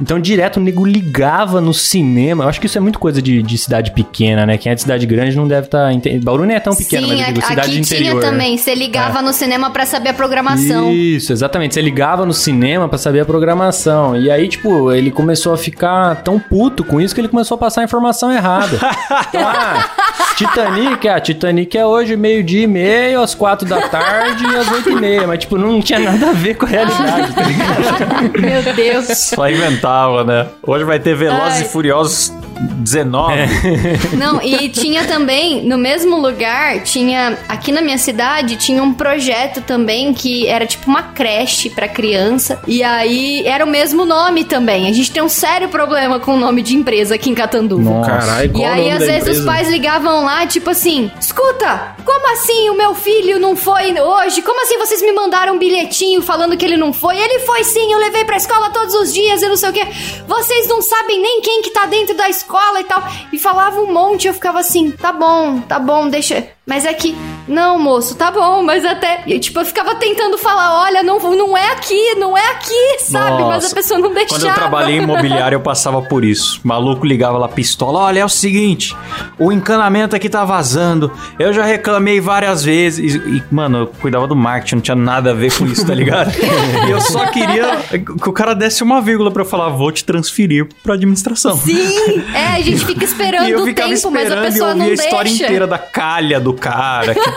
Então, 0.00 0.20
direto, 0.20 0.58
o 0.58 0.60
nego 0.60 0.84
ligava 0.84 1.60
no 1.60 1.72
cinema. 1.72 2.44
Eu 2.44 2.48
acho 2.48 2.60
que 2.60 2.66
isso 2.66 2.76
é 2.76 2.80
muito 2.80 2.98
coisa 2.98 3.22
de, 3.22 3.42
de 3.42 3.56
cidade 3.56 3.92
pequena, 3.92 4.44
né? 4.44 4.58
Quem 4.58 4.70
é 4.70 4.74
de 4.74 4.82
cidade 4.82 5.06
grande 5.06 5.36
não 5.36 5.48
deve 5.48 5.66
estar. 5.66 5.90
Tá... 5.90 6.10
Bauru 6.22 6.44
nem 6.44 6.56
é 6.56 6.60
tão 6.60 6.74
pequeno, 6.74 7.06
Sim, 7.06 7.12
mas 7.12 7.20
eu 7.20 7.34
digo, 7.34 7.46
cidade 7.46 7.70
aqui 7.70 7.80
interior. 7.80 8.10
tinha 8.10 8.14
né? 8.14 8.20
também. 8.20 8.58
Você 8.58 8.74
ligava 8.74 9.22
no 9.22 9.32
cinema 9.32 9.70
pra 9.70 9.86
saber 9.86 10.10
a 10.10 10.14
programação. 10.14 10.92
Isso, 10.92 11.32
exatamente. 11.32 11.74
Você 11.74 11.80
ligava 11.80 12.26
no 12.26 12.34
cinema 12.34 12.88
pra 12.88 12.98
saber 12.98 13.20
a 13.20 13.24
programação. 13.24 14.14
E 14.16 14.30
aí, 14.30 14.46
tipo, 14.46 14.92
ele 14.92 15.10
começou 15.10 15.54
a 15.54 15.56
ficar 15.56 16.16
tão 16.16 16.38
puto 16.38 16.84
com 16.84 17.00
isso 17.00 17.14
que 17.14 17.20
ele 17.20 17.28
começou 17.28 17.54
a 17.54 17.58
passar 17.58 17.80
a 17.80 17.84
informação 17.84 18.30
errada. 18.32 18.78
Então, 19.28 19.48
ah, 19.48 19.90
Titanic, 20.36 21.08
ah, 21.08 21.20
Titanic 21.20 21.78
é 21.78 21.86
hoje 21.86 22.16
meio-dia 22.16 22.64
e 22.64 22.66
meio, 22.66 23.22
às 23.22 23.34
quatro 23.34 23.68
da 23.68 23.88
tarde 23.88 24.44
e 24.44 24.56
às 24.56 24.70
oito 24.70 24.90
e 24.90 24.94
meia. 24.94 25.26
Mas, 25.26 25.38
tipo, 25.40 25.56
não 25.56 25.80
tinha 25.80 25.98
nada 25.98 26.30
a 26.30 26.32
ver 26.32 26.54
com 26.54 26.66
a 26.66 26.68
realidade, 26.68 27.32
tá 27.32 27.42
ligado? 27.42 28.40
Meu 28.40 28.74
Deus. 28.74 29.06
Só 29.18 29.48
inventava, 29.48 30.24
né? 30.24 30.46
Hoje 30.62 30.84
vai 30.84 30.98
ter 30.98 31.14
Velozes 31.14 31.58
Ai. 31.58 31.62
e 31.62 31.64
Furiosos 31.64 32.32
19. 32.60 33.32
Não, 34.16 34.40
e 34.42 34.68
tinha 34.68 35.04
também, 35.04 35.62
no 35.64 35.76
mesmo 35.78 36.20
lugar, 36.20 36.80
tinha, 36.82 37.38
aqui 37.48 37.72
na 37.72 37.80
minha 37.80 37.98
cidade, 37.98 38.56
tinha 38.56 38.82
um 38.82 38.92
projeto 38.94 39.60
também 39.60 40.12
que 40.14 40.46
era 40.46 40.66
tipo 40.66 40.88
uma 40.88 41.02
creche 41.02 41.70
pra 41.70 41.88
criança. 41.88 42.60
E 42.66 42.82
aí 42.82 43.46
era 43.46 43.64
o 43.64 43.68
mesmo 43.68 44.04
nome 44.04 44.44
também. 44.44 44.88
A 44.88 44.92
gente 44.92 45.10
tem 45.10 45.22
um 45.22 45.28
sério 45.28 45.68
problema 45.68 46.20
com 46.20 46.34
o 46.34 46.38
nome 46.38 46.62
de 46.62 46.74
empresa 46.76 47.14
aqui 47.16 47.30
em 47.30 47.34
Catanduva. 47.34 48.06
Caralho, 48.06 48.52
qual 48.52 48.64
E 48.64 48.66
o 48.66 48.72
aí, 48.72 48.78
nome 48.82 48.92
às 48.92 48.98
da 49.00 49.06
vezes, 49.06 49.20
empresa? 49.22 49.40
os 49.40 49.46
pais 49.46 49.68
ligavam 49.68 50.24
lá, 50.24 50.46
tipo 50.46 50.70
assim: 50.70 51.10
escuta, 51.20 51.94
como 52.04 52.32
assim 52.32 52.70
o 52.70 52.76
meu 52.76 52.94
filho 52.94 53.38
não 53.38 53.56
foi 53.56 53.92
hoje? 54.00 54.42
Como 54.42 54.62
assim 54.62 54.78
vocês 54.78 55.02
me 55.02 55.12
mandaram 55.12 55.54
um 55.54 55.58
bilhetinho 55.58 56.22
falando 56.22 56.56
que 56.56 56.64
ele 56.64 56.76
não 56.76 56.92
foi? 56.92 57.18
Ele 57.18 57.40
foi 57.40 57.64
sim, 57.64 57.92
eu 57.92 57.98
levei 57.98 58.24
pra 58.24 58.36
escola 58.36 58.70
todos 58.70 58.94
os 58.94 59.12
dias 59.12 59.42
e 59.42 59.48
não 59.48 59.56
sei 59.56 59.70
o 59.70 59.72
quê. 59.72 59.86
Vocês 60.26 60.68
não 60.68 60.80
sabem 60.80 61.20
nem 61.20 61.40
quem 61.40 61.62
que 61.62 61.70
tá 61.70 61.86
dentro 61.86 62.14
da 62.16 62.28
escola 62.28 62.43
e 62.80 62.84
tal. 62.84 63.02
E 63.32 63.38
falava 63.38 63.80
um 63.80 63.92
monte, 63.92 64.26
eu 64.26 64.34
ficava 64.34 64.60
assim: 64.60 64.90
tá 64.90 65.12
bom, 65.12 65.60
tá 65.60 65.78
bom, 65.78 66.08
deixa. 66.08 66.48
Mas 66.66 66.86
é 66.86 66.94
que, 66.94 67.14
não, 67.46 67.78
moço, 67.78 68.14
tá 68.16 68.30
bom, 68.30 68.62
mas 68.62 68.84
até. 68.84 69.22
e, 69.26 69.38
tipo, 69.38 69.60
eu 69.60 69.64
ficava 69.64 69.94
tentando 69.96 70.38
falar: 70.38 70.80
olha, 70.82 71.02
não, 71.02 71.18
não 71.36 71.56
é 71.56 71.72
aqui, 71.72 72.14
não 72.16 72.36
é 72.36 72.50
aqui, 72.52 72.98
sabe? 73.00 73.42
mas 73.42 73.54
Nossa. 73.62 73.72
a 73.72 73.74
pessoa 73.74 74.00
não 74.00 74.12
deixava. 74.14 74.40
Quando 74.40 74.48
eu 74.48 74.54
trabalhei 74.54 74.96
em 74.96 75.02
imobiliário, 75.02 75.56
eu 75.56 75.60
passava 75.60 76.00
por 76.00 76.24
isso. 76.24 76.60
Maluco 76.64 77.04
ligava 77.06 77.36
lá 77.36 77.48
pistola. 77.48 77.98
Olha, 78.00 78.20
é 78.20 78.24
o 78.24 78.28
seguinte: 78.28 78.96
o 79.38 79.52
encanamento 79.52 80.16
aqui 80.16 80.28
tá 80.28 80.44
vazando. 80.44 81.12
Eu 81.38 81.52
já 81.52 81.64
reclamei 81.64 82.20
várias 82.20 82.64
vezes. 82.64 83.14
E, 83.14 83.42
mano, 83.50 83.78
eu 83.78 83.86
cuidava 83.86 84.26
do 84.26 84.34
marketing, 84.34 84.76
não 84.76 84.82
tinha 84.82 84.94
nada 84.96 85.30
a 85.30 85.34
ver 85.34 85.52
com 85.52 85.66
isso, 85.66 85.86
tá 85.86 85.94
ligado? 85.94 86.32
e 86.88 86.90
eu 86.90 87.00
só 87.00 87.26
queria 87.26 87.76
que 88.22 88.28
o 88.28 88.32
cara 88.32 88.54
desse 88.54 88.82
uma 88.82 89.00
vírgula 89.02 89.30
pra 89.30 89.42
eu 89.42 89.46
falar: 89.46 89.68
vou 89.68 89.92
te 89.92 90.04
transferir 90.04 90.66
pra 90.82 90.94
administração. 90.94 91.56
Sim, 91.58 92.24
é, 92.34 92.46
a 92.56 92.60
gente 92.60 92.84
fica 92.86 93.04
esperando 93.04 93.48
eu 93.48 93.62
o 93.62 93.74
tempo, 93.74 94.10
mas 94.10 94.30
a 94.30 94.34
esperando 94.34 94.42
pessoa 94.44 94.68
ouvia 94.70 94.84
não 94.84 94.90
a 94.90 94.94
história 94.94 95.30
deixa. 95.30 95.44
inteira 95.44 95.66
da 95.66 95.78
calha 95.78 96.40
do 96.40 96.54
cara. 96.54 97.14
que- 97.14 97.33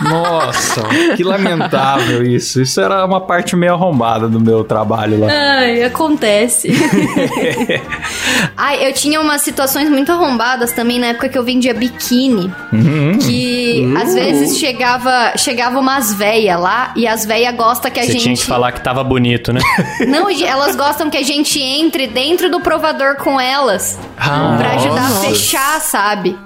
Nossa, 0.00 0.82
que 1.16 1.22
lamentável 1.22 2.24
isso. 2.24 2.60
Isso 2.60 2.80
era 2.80 3.04
uma 3.04 3.20
parte 3.20 3.54
meio 3.54 3.74
arrombada 3.74 4.28
do 4.28 4.40
meu 4.40 4.64
trabalho 4.64 5.20
lá. 5.20 5.28
Ai, 5.30 5.82
acontece. 5.82 6.68
Ai, 8.56 8.86
eu 8.88 8.92
tinha 8.92 9.20
umas 9.20 9.42
situações 9.42 9.88
muito 9.88 10.10
arrombadas 10.10 10.72
também 10.72 10.98
na 10.98 11.08
época 11.08 11.28
que 11.28 11.36
eu 11.36 11.44
vendia 11.44 11.74
biquíni. 11.74 12.52
Uhum. 12.72 13.18
Que 13.18 13.94
às 13.96 14.14
vezes 14.14 14.58
chegava, 14.58 15.32
chegava 15.36 15.78
umas 15.78 16.14
véia 16.14 16.56
lá 16.56 16.92
e 16.96 17.06
as 17.06 17.24
véia 17.26 17.52
gostam 17.52 17.90
que 17.90 18.00
a 18.00 18.04
Você 18.04 18.12
gente. 18.12 18.22
tinha 18.22 18.36
que 18.36 18.44
falar 18.44 18.72
que 18.72 18.82
tava 18.82 19.04
bonito, 19.04 19.52
né? 19.52 19.60
Não, 20.08 20.28
elas 20.30 20.76
gostam 20.76 21.10
que 21.10 21.16
a 21.16 21.22
gente 21.22 21.60
entre 21.60 22.06
dentro 22.06 22.50
do 22.50 22.60
provador 22.60 23.16
com 23.16 23.40
elas. 23.40 23.98
Ah, 24.16 24.56
pra 24.58 24.70
ajudar 24.72 25.04
a 25.04 25.08
nossa. 25.08 25.28
fechar, 25.28 25.80
sabe? 25.80 26.38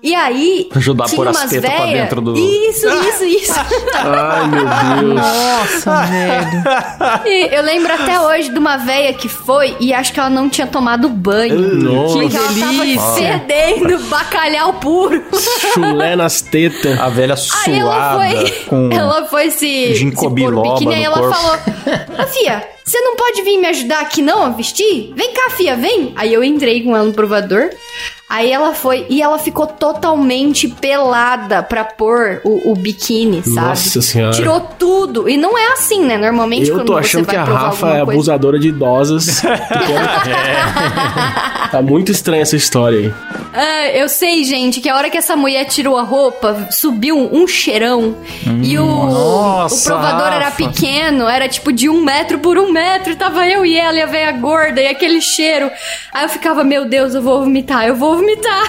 E 0.00 0.14
aí. 0.14 0.68
Ajudar 0.76 1.04
a 1.04 1.06
tinha 1.08 1.16
pôr 1.16 1.28
as 1.28 1.36
umas 1.36 1.50
tetas 1.50 1.70
pra 1.70 1.86
dentro 1.86 2.20
do- 2.20 2.36
Isso, 2.36 2.86
isso, 2.88 3.24
isso. 3.24 3.52
Ai, 3.94 4.46
meu 4.46 4.64
Deus. 4.64 5.14
Nossa, 5.16 6.02
velho. 6.06 7.24
E 7.26 7.54
eu 7.56 7.62
lembro 7.62 7.92
até 7.92 8.20
hoje 8.20 8.48
de 8.50 8.58
uma 8.58 8.76
véia 8.76 9.12
que 9.12 9.28
foi 9.28 9.76
e 9.80 9.92
acho 9.92 10.12
que 10.12 10.20
ela 10.20 10.30
não 10.30 10.48
tinha 10.48 10.66
tomado 10.68 11.08
banho. 11.08 11.58
Nossa. 11.58 12.18
Porque 12.18 12.36
ela 12.36 12.48
delícia. 12.48 13.00
tava 13.00 13.14
fedendo 13.40 13.98
bacalhau 14.04 14.74
puro. 14.74 15.22
Chulé 15.74 16.14
nas 16.14 16.40
tetas. 16.42 16.98
A 17.00 17.08
velha 17.08 17.34
Aí 17.66 17.78
ela 17.78 17.92
suada 17.92 18.18
foi. 18.38 18.50
com... 18.68 18.90
Ela 18.92 19.24
foi 19.26 19.50
se. 19.50 19.94
se 19.96 20.10
pôr 20.12 20.62
biquíni, 20.62 21.02
ela 21.02 21.18
corpo. 21.18 21.34
falou: 21.34 21.58
Fia, 22.28 22.62
você 22.84 23.00
não 23.00 23.16
pode 23.16 23.42
vir 23.42 23.58
me 23.58 23.66
ajudar 23.66 24.00
aqui 24.00 24.22
não 24.22 24.44
a 24.44 24.48
vestir? 24.50 25.12
Vem 25.16 25.32
cá, 25.32 25.50
Fia, 25.50 25.74
vem. 25.74 26.12
Aí 26.16 26.32
eu 26.32 26.44
entrei 26.44 26.82
com 26.84 26.94
ela 26.96 27.04
no 27.04 27.12
provador. 27.12 27.70
Aí 28.30 28.52
ela 28.52 28.74
foi 28.74 29.06
e 29.08 29.22
ela 29.22 29.38
ficou 29.38 29.66
totalmente 29.66 30.68
pelada 30.68 31.62
pra 31.62 31.82
pôr 31.84 32.40
o, 32.44 32.72
o 32.72 32.74
biquíni, 32.76 33.42
sabe? 33.42 33.68
Nossa 33.68 34.02
senhora. 34.02 34.34
Tirou 34.36 34.60
tudo. 34.60 35.28
E 35.28 35.36
não 35.38 35.56
é 35.56 35.72
assim, 35.72 36.04
né? 36.04 36.18
Normalmente 36.18 36.68
Eu 36.68 36.76
quando 36.76 36.86
tô 36.88 36.96
achando 36.98 37.26
que 37.26 37.34
a 37.36 37.42
Rafa 37.44 37.86
é 37.86 37.90
coisa- 37.90 38.02
abusadora 38.12 38.58
de 38.58 38.68
idosas. 38.68 39.42
Tá 41.70 41.82
muito 41.82 42.10
estranha 42.10 42.40
essa 42.42 42.56
história 42.56 42.98
aí. 42.98 43.12
Ah, 43.52 43.88
eu 43.90 44.08
sei, 44.08 44.42
gente, 44.42 44.80
que 44.80 44.88
a 44.88 44.96
hora 44.96 45.10
que 45.10 45.18
essa 45.18 45.36
mulher 45.36 45.66
tirou 45.66 45.98
a 45.98 46.02
roupa, 46.02 46.68
subiu 46.70 47.16
um 47.30 47.46
cheirão. 47.46 48.16
e 48.62 48.78
o, 48.78 48.86
nossa, 48.86 49.74
o 49.94 49.98
provador 50.00 50.28
era 50.28 50.44
Rafa. 50.46 50.56
pequeno, 50.56 51.28
era 51.28 51.46
tipo 51.46 51.70
de 51.70 51.86
um 51.90 52.02
metro 52.02 52.38
por 52.38 52.56
um 52.58 52.72
metro. 52.72 53.14
Tava 53.16 53.46
eu 53.46 53.66
e 53.66 53.76
ela 53.76 53.98
e 53.98 54.02
a 54.02 54.06
velha 54.06 54.32
gorda 54.32 54.80
e 54.80 54.86
aquele 54.86 55.20
cheiro. 55.20 55.70
Aí 56.12 56.24
eu 56.24 56.28
ficava, 56.30 56.64
meu 56.64 56.86
Deus, 56.86 57.14
eu 57.14 57.20
vou 57.20 57.40
vomitar, 57.40 57.84
eu 57.86 57.94
vou 57.96 58.16
vomitar. 58.18 58.64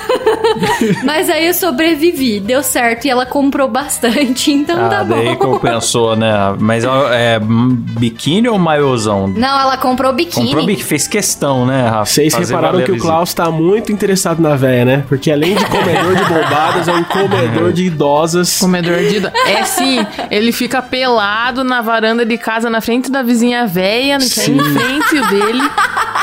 Mas 1.04 1.30
aí 1.30 1.48
eu 1.48 1.54
sobrevivi, 1.54 2.40
deu 2.40 2.62
certo 2.64 3.06
e 3.06 3.10
ela 3.10 3.26
comprou 3.26 3.68
bastante, 3.68 4.52
então 4.52 4.86
Ah, 4.86 4.90
tá 4.90 5.04
daí 5.04 5.30
bom. 5.30 5.36
compensou, 5.54 6.16
né? 6.16 6.32
Mas 6.60 6.84
é 7.12 7.40
biquíni 7.42 8.48
ou 8.48 8.58
maiôzão? 8.58 9.28
Não, 9.28 9.60
ela 9.60 9.78
comprou 9.78 10.14
biquíni. 10.14 10.48
Comprou 10.48 10.66
biquíni, 10.66 10.86
fez 10.88 11.08
questão, 11.08 11.66
né, 11.66 11.88
Rafa? 11.88 12.06
Vocês 12.12 12.34
repararam 12.34 12.82
que 12.82 12.92
o. 12.92 12.98
Klaus 13.00 13.34
tá 13.34 13.50
muito 13.50 13.92
interessado 13.92 14.42
na 14.42 14.56
véia, 14.56 14.86
né? 14.86 15.04
Porque 15.08 15.32
além 15.32 15.56
de 15.56 15.66
comedor 15.66 16.16
de 16.16 16.24
bombadas, 16.26 16.88
é 16.88 16.94
um 16.94 17.04
comedor 17.04 17.72
de 17.74 17.86
idosas. 17.86 18.60
Comedor 18.60 18.98
de 18.98 19.18
ido- 19.18 19.32
É 19.48 19.64
sim, 19.64 20.06
ele 20.30 20.52
fica 20.52 20.82
pelado 20.82 21.64
na 21.64 21.82
varanda 21.82 22.26
de 22.26 22.38
casa, 22.38 22.70
na 22.70 22.82
frente 22.82 23.10
da 23.10 23.22
vizinha 23.24 23.60
é 23.60 24.16
em 24.16 24.20
frente 24.20 25.28
dele. 25.30 25.62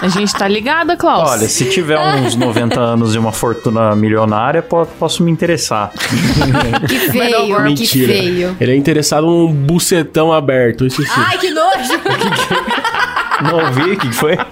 A 0.02 0.08
gente 0.08 0.32
tá 0.34 0.46
ligada, 0.46 0.96
Klaus. 0.96 1.30
Olha, 1.30 1.48
se 1.48 1.68
tiver 1.70 1.98
uns 1.98 2.36
90 2.36 2.78
anos 2.78 3.14
e 3.14 3.18
uma 3.18 3.32
fortuna 3.32 3.94
milionária, 3.96 4.62
po- 4.62 4.86
posso 4.98 5.22
me 5.22 5.30
interessar. 5.30 5.90
Que 6.86 6.98
feio, 7.10 7.46
que 7.56 7.62
Mentira. 7.62 8.12
feio. 8.12 8.56
Ele 8.60 8.72
é 8.72 8.76
interessado 8.76 9.26
num 9.26 9.52
bucetão 9.52 10.32
aberto, 10.32 10.86
isso 10.86 11.02
sim. 11.02 11.08
Ai, 11.16 11.38
que 11.38 11.50
nojo! 11.50 12.00
Não 13.42 13.64
ouvi? 13.66 13.92
O 13.92 13.98
que 13.98 14.12
foi? 14.12 14.36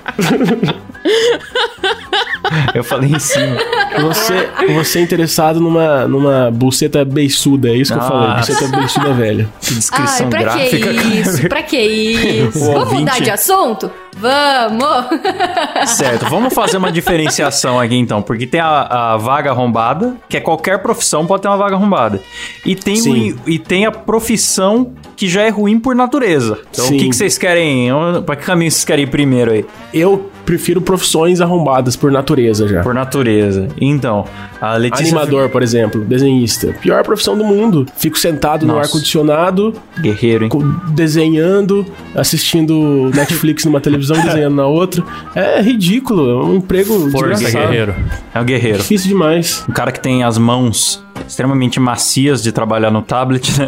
Eu 2.74 2.84
falei 2.84 3.10
em 3.10 3.18
cima. 3.18 3.56
Você, 4.00 4.48
você 4.74 4.98
é 4.98 5.02
interessado 5.02 5.60
numa, 5.60 6.06
numa 6.08 6.50
buceta 6.50 7.04
beiçuda, 7.04 7.68
é 7.68 7.76
isso 7.76 7.92
que 7.92 7.98
eu 7.98 8.02
falei. 8.02 8.28
Nossa. 8.28 8.52
Buceta 8.52 8.76
beiçuda 8.76 9.12
velha. 9.12 9.48
Que 9.60 9.74
descrição 9.74 10.24
Ai, 10.26 10.30
pra 10.30 10.40
gráfica. 10.42 10.88
que 10.94 11.06
isso? 11.20 11.48
Pra 11.48 11.62
que 11.62 11.78
isso? 11.80 12.58
O 12.58 12.64
Vamos 12.66 12.78
ouvinte- 12.80 13.00
mudar 13.00 13.20
de 13.20 13.30
assunto? 13.30 13.90
Vamos! 14.16 15.88
Certo, 15.90 16.26
vamos 16.26 16.54
fazer 16.54 16.76
uma 16.76 16.90
diferenciação 16.92 17.78
aqui 17.80 17.96
então, 17.96 18.22
porque 18.22 18.46
tem 18.46 18.60
a, 18.60 19.12
a 19.14 19.16
vaga 19.16 19.50
arrombada, 19.50 20.14
que 20.28 20.36
é 20.36 20.40
qualquer 20.40 20.78
profissão 20.78 21.26
pode 21.26 21.42
ter 21.42 21.48
uma 21.48 21.56
vaga 21.56 21.74
arrombada. 21.74 22.20
E 22.64 22.74
tem, 22.74 23.00
o, 23.32 23.40
e 23.48 23.58
tem 23.58 23.86
a 23.86 23.92
profissão 23.92 24.92
que 25.16 25.28
já 25.28 25.42
é 25.42 25.48
ruim 25.48 25.78
por 25.78 25.94
natureza. 25.94 26.58
Então 26.70 26.86
Sim. 26.86 26.96
o 26.96 26.98
que, 26.98 27.08
que 27.08 27.16
vocês 27.16 27.36
querem? 27.38 27.88
Pra 28.24 28.36
que 28.36 28.44
caminho 28.44 28.70
vocês 28.70 28.84
querem 28.84 29.04
ir 29.04 29.08
primeiro 29.08 29.50
aí? 29.50 29.64
Eu 29.92 30.30
prefiro 30.44 30.80
profissões 30.80 31.40
arrombadas 31.40 31.96
por 31.96 32.10
natureza 32.12 32.66
já. 32.68 32.82
Por 32.82 32.94
natureza. 32.94 33.68
Então, 33.80 34.24
a 34.60 34.76
Letícia. 34.76 35.04
Animador, 35.06 35.48
por 35.48 35.62
exemplo, 35.62 36.02
desenhista. 36.04 36.74
Pior 36.80 37.02
profissão 37.02 37.36
do 37.36 37.44
mundo. 37.44 37.86
Fico 37.96 38.18
sentado 38.18 38.66
no 38.66 38.74
Nossa. 38.74 38.86
ar-condicionado, 38.88 39.74
Guerreiro, 40.00 40.44
hein? 40.44 40.50
desenhando, 40.92 41.86
assistindo 42.14 43.10
Netflix 43.14 43.64
numa 43.64 43.80
televisão, 43.80 44.16
desenhando 44.24 44.56
na 44.56 44.66
outra. 44.66 45.02
É 45.34 45.60
ridículo, 45.60 46.30
é 46.30 46.44
um 46.44 46.56
emprego 46.56 47.10
Força, 47.10 47.42
guerreiro. 47.50 47.94
É 48.34 48.40
um 48.40 48.44
guerreiro. 48.44 48.78
Difícil 48.78 49.08
demais. 49.08 49.64
Um 49.68 49.72
cara 49.72 49.92
que 49.92 50.00
tem 50.00 50.24
as 50.24 50.38
mãos 50.38 51.02
extremamente 51.28 51.78
macias 51.78 52.42
de 52.42 52.50
trabalhar 52.50 52.90
no 52.90 53.00
tablet, 53.00 53.50
né? 53.58 53.66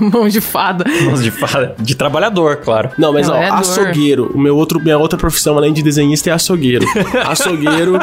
Mão 0.12 0.28
de 0.28 0.40
fada. 0.40 0.84
Mãos 1.04 1.22
de, 1.22 1.30
fa- 1.30 1.72
de 1.78 1.94
trabalhador, 1.94 2.56
claro. 2.56 2.90
Não, 2.98 3.12
mas 3.12 3.28
ó, 3.28 3.32
Trabalhador. 3.32 3.60
açougueiro. 3.60 4.30
O 4.34 4.38
meu 4.38 4.56
outro, 4.56 4.80
minha 4.80 4.98
outra 5.06 5.18
profissão, 5.18 5.56
além 5.56 5.72
de 5.72 5.82
desenhista, 5.82 6.30
é 6.30 6.32
açougueiro. 6.32 6.84
açougueiro 7.26 7.94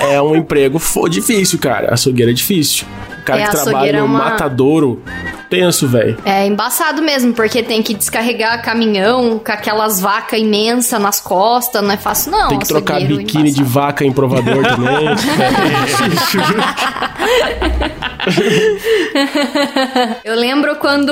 é 0.00 0.20
um 0.22 0.36
emprego 0.36 0.80
difícil, 1.10 1.58
cara. 1.58 1.92
Açougueiro 1.94 2.30
é 2.30 2.34
difícil. 2.34 2.86
O 3.20 3.24
cara 3.24 3.40
É, 3.42 3.46
que 3.46 3.50
trabalha 3.50 3.90
é 3.96 4.00
no 4.00 4.06
uma- 4.06 4.18
matadouro, 4.20 5.02
tenso, 5.50 5.86
velho. 5.86 6.16
É 6.24 6.46
embaçado 6.46 7.02
mesmo, 7.02 7.34
porque 7.34 7.62
tem 7.62 7.82
que 7.82 7.92
descarregar 7.92 8.62
caminhão 8.62 9.38
com 9.38 9.52
aquelas 9.52 10.00
vacas 10.00 10.40
imensas 10.40 10.98
nas 11.00 11.20
costas, 11.20 11.82
não 11.82 11.90
é 11.90 11.96
fácil 11.98 12.32
não. 12.32 12.48
Tem 12.48 12.58
que 12.58 12.68
trocar 12.68 13.00
biquíni 13.00 13.50
de 13.50 13.60
embaçado. 13.60 13.64
vaca 13.68 14.04
em 14.04 14.12
provador 14.12 14.62
também. 14.64 15.08
Eu 20.24 20.34
lembro 20.34 20.76
quando 20.76 21.10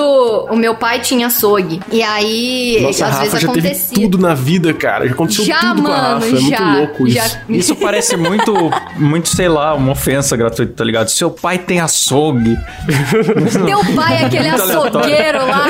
o 0.50 0.56
meu 0.56 0.74
pai 0.74 1.00
tinha 1.00 1.26
açougue. 1.28 1.80
E 1.90 2.02
aí, 2.02 2.78
Nossa, 2.82 3.06
às 3.06 3.10
Rafa 3.12 3.24
vezes 3.24 3.40
já 3.40 3.52
teve 3.52 3.68
acontecia. 3.68 3.94
tudo 4.04 4.18
na 4.18 4.34
vida, 4.34 4.72
cara. 4.74 5.06
Já 5.06 5.12
aconteceu 5.14 5.44
Já, 5.44 5.60
tudo 5.60 5.82
com 5.82 5.92
a 5.92 5.96
mano, 5.96 6.14
Rafa. 6.14 6.26
É 6.26 6.30
muito 6.30 6.48
já, 6.50 6.74
louco 6.76 7.08
já. 7.08 7.24
isso. 7.26 7.38
Isso 7.48 7.76
parece 7.76 8.16
muito, 8.16 8.52
muito, 8.96 9.28
sei 9.28 9.48
lá, 9.48 9.74
uma 9.74 9.92
ofensa 9.92 10.36
gratuita, 10.36 10.72
tá 10.76 10.84
ligado? 10.84 11.08
Seu 11.08 11.30
pai 11.30 11.58
tem 11.58 11.80
açougue. 11.80 12.56
Teu 13.66 13.94
pai, 13.94 14.24
aquele 14.24 14.48
Muito 14.50 14.62
aleatório. 14.62 14.98
açougueiro 14.98 15.38
lá. 15.46 15.66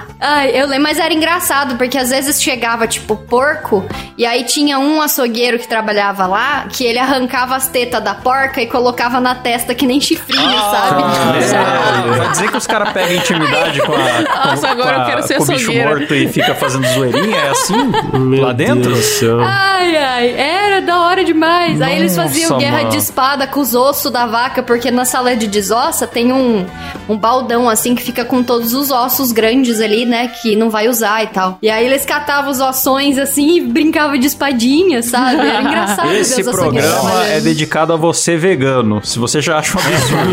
Ai, 0.26 0.52
eu 0.54 0.66
lembro, 0.66 0.84
mas 0.84 0.98
era 0.98 1.12
engraçado, 1.12 1.76
porque 1.76 1.98
às 1.98 2.08
vezes 2.08 2.42
chegava, 2.42 2.86
tipo, 2.86 3.14
porco, 3.14 3.84
e 4.16 4.24
aí 4.24 4.44
tinha 4.44 4.78
um 4.78 5.02
açougueiro 5.02 5.58
que 5.58 5.68
trabalhava 5.68 6.26
lá, 6.26 6.64
que 6.70 6.82
ele 6.82 6.98
arrancava 6.98 7.54
as 7.54 7.66
tetas 7.68 8.02
da 8.02 8.14
porca 8.14 8.62
e 8.62 8.66
colocava 8.66 9.20
na 9.20 9.34
testa 9.34 9.74
que 9.74 9.86
nem 9.86 10.00
chifrinho, 10.00 10.58
sabe? 10.70 11.02
É, 11.44 12.16
vai 12.18 12.30
dizer 12.30 12.50
que 12.50 12.56
os 12.56 12.66
caras 12.66 12.92
pegam 12.92 13.16
intimidade 13.16 13.80
com 13.82 13.92
a. 13.92 13.96
com- 13.96 14.48
Nossa, 14.50 14.68
agora 14.68 14.94
com 14.94 15.00
a- 15.00 15.04
eu 15.04 15.06
quero 15.10 15.22
ser 15.26 15.36
com 15.36 15.42
o 15.42 15.46
bicho 15.46 15.72
morto 15.74 16.14
e 16.14 16.28
fica 16.28 16.54
fazendo 16.54 16.86
zoeirinha? 16.88 17.36
É 17.36 17.50
assim? 17.50 17.92
Meu 18.18 18.42
lá 18.44 18.52
dentro? 18.52 18.94
Ai, 19.42 19.96
ai, 19.96 20.30
era 20.38 20.80
da 20.80 21.00
hora 21.00 21.24
demais. 21.24 21.80
aí 21.82 21.96
eles 21.98 22.16
Nossa, 22.16 22.28
faziam 22.28 22.58
guerra 22.58 22.78
mano. 22.78 22.90
de 22.90 22.96
espada 22.96 23.46
com 23.46 23.60
os 23.60 23.74
ossos 23.74 24.10
da 24.10 24.26
vaca, 24.26 24.62
porque 24.62 24.90
na 24.90 25.04
sala 25.04 25.36
de 25.36 25.46
desossa 25.46 26.06
tem 26.06 26.32
um, 26.32 26.64
um 27.08 27.16
baldão 27.16 27.68
assim 27.68 27.94
que 27.94 28.02
fica 28.02 28.24
com 28.24 28.42
todos 28.42 28.72
os 28.72 28.90
ossos 28.90 29.32
grandes 29.32 29.80
ali, 29.80 30.06
né? 30.06 30.13
Que 30.28 30.56
não 30.56 30.70
vai 30.70 30.88
usar 30.88 31.22
e 31.22 31.26
tal. 31.28 31.58
E 31.62 31.68
aí 31.68 31.84
eles 31.86 32.04
catavam 32.04 32.50
os 32.50 32.60
ossões 32.60 33.18
assim 33.18 33.56
e 33.56 33.60
brincavam 33.60 34.16
de 34.18 34.26
espadinha, 34.26 35.02
sabe? 35.02 35.40
Era 35.40 35.60
engraçado 35.62 36.08
ver 36.08 36.20
Esse 36.20 36.40
os 36.40 36.48
açougueiros 36.48 36.90
programa 36.90 37.26
é 37.26 37.40
dedicado 37.40 37.92
a 37.92 37.96
você 37.96 38.36
vegano. 38.36 39.00
Se 39.04 39.18
você 39.18 39.40
já 39.40 39.58
acha 39.58 39.76
um 39.76 39.80
absurdo 39.80 40.32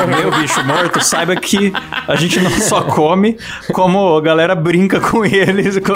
comer 0.00 0.26
o 0.26 0.40
bicho 0.40 0.64
morto, 0.64 1.00
saiba 1.02 1.36
que 1.36 1.72
a 2.06 2.16
gente 2.16 2.40
não 2.40 2.50
só 2.50 2.82
come, 2.82 3.36
como 3.72 4.16
a 4.16 4.20
galera 4.20 4.54
brinca 4.54 5.00
com 5.00 5.24
eles. 5.24 5.78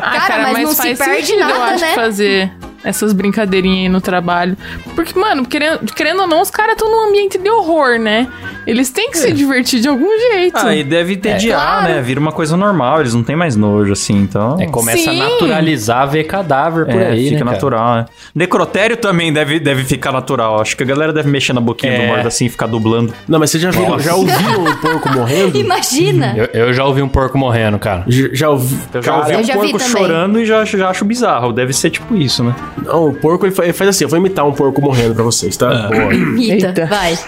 Ah, 0.00 0.20
Cara, 0.26 0.52
mas 0.52 0.62
não 0.64 0.72
se 0.72 0.94
perde 0.94 1.26
sentido, 1.26 1.40
nada, 1.40 1.52
eu 1.52 1.62
acho, 1.62 1.84
né? 1.84 1.94
fazer 1.94 2.52
essas 2.84 3.12
brincadeirinhas 3.12 3.82
aí 3.82 3.88
no 3.88 4.00
trabalho. 4.00 4.56
Porque, 4.94 5.18
mano, 5.18 5.44
querendo, 5.46 5.80
querendo 5.94 6.20
ou 6.22 6.26
não, 6.26 6.40
os 6.42 6.50
caras 6.50 6.72
estão 6.74 6.90
num 6.90 7.08
ambiente 7.08 7.38
de 7.38 7.48
horror, 7.50 7.98
né? 7.98 8.28
Eles 8.66 8.90
têm 8.90 9.10
que 9.10 9.18
se 9.18 9.32
divertir 9.32 9.80
de 9.80 9.88
algum 9.88 10.08
jeito. 10.32 10.56
Ah, 10.56 10.74
e 10.74 10.84
deve 10.84 11.16
tediar, 11.16 11.60
claro. 11.80 11.94
né? 11.94 12.02
Vira 12.02 12.20
uma 12.20 12.30
coisa 12.32 12.56
normal, 12.56 13.00
eles 13.00 13.14
não 13.14 13.22
têm 13.24 13.34
mais 13.34 13.56
nojo, 13.56 13.92
assim, 13.92 14.14
então... 14.16 14.56
É, 14.60 14.66
começa 14.66 15.10
a 15.10 15.12
Sim. 15.12 15.18
naturalizar 15.18 16.08
ver 16.08 16.24
cadáver 16.24 16.86
por 16.86 17.00
É, 17.00 17.08
aí, 17.08 17.24
fica 17.24 17.32
né, 17.36 17.38
cara? 17.40 17.50
natural, 17.52 17.94
né? 17.96 18.04
Necrotério 18.34 18.96
também 18.96 19.32
deve, 19.32 19.58
deve 19.58 19.84
ficar 19.84 20.12
natural. 20.12 20.60
Acho 20.60 20.76
que 20.76 20.82
a 20.82 20.86
galera 20.86 21.12
deve 21.12 21.28
mexer 21.28 21.52
na 21.52 21.60
boquinha 21.60 21.92
do 21.96 22.02
É. 22.02 22.06
morto 22.06 22.28
assim 22.28 22.46
e 22.46 22.48
ficar 22.48 22.66
dublando. 22.66 23.12
Não, 23.28 23.38
mas 23.38 23.50
vocês 23.50 23.62
já 23.62 23.70
viram, 23.70 23.98
já 23.98 24.14
ouviram 24.14 24.64
o 24.64 24.76
porco 24.80 25.08
morrendo? 25.12 25.58
Imagina! 25.58 26.34
Eu, 26.36 26.66
eu 26.66 26.72
já 26.72 26.84
ouvi 26.84 27.02
um 27.02 27.08
porco 27.08 27.36
morrendo, 27.36 27.78
cara. 27.78 28.04
Já, 28.06 28.28
já 28.32 28.50
ouvi. 28.50 28.78
Eu 28.94 29.02
já 29.02 29.12
Cara, 29.12 29.22
ouvi 29.24 29.36
um 29.36 29.44
já 29.44 29.54
porco 29.54 29.80
chorando 29.80 30.40
e 30.40 30.46
já, 30.46 30.64
já 30.64 30.88
acho 30.88 31.04
bizarro. 31.04 31.52
Deve 31.52 31.72
ser 31.72 31.90
tipo 31.90 32.14
isso, 32.16 32.44
né? 32.44 32.54
Não, 32.84 33.08
o 33.08 33.14
porco 33.14 33.44
ele 33.46 33.54
fa- 33.54 33.64
ele 33.64 33.72
faz 33.72 33.90
assim, 33.90 34.04
eu 34.04 34.08
vou 34.08 34.18
imitar 34.18 34.46
um 34.46 34.52
porco 34.52 34.80
morrendo 34.80 35.14
pra 35.14 35.24
vocês, 35.24 35.56
tá? 35.56 35.88
Boa. 35.88 36.12
Rita, 36.12 36.66
Eita. 36.68 36.86
vai. 36.86 37.18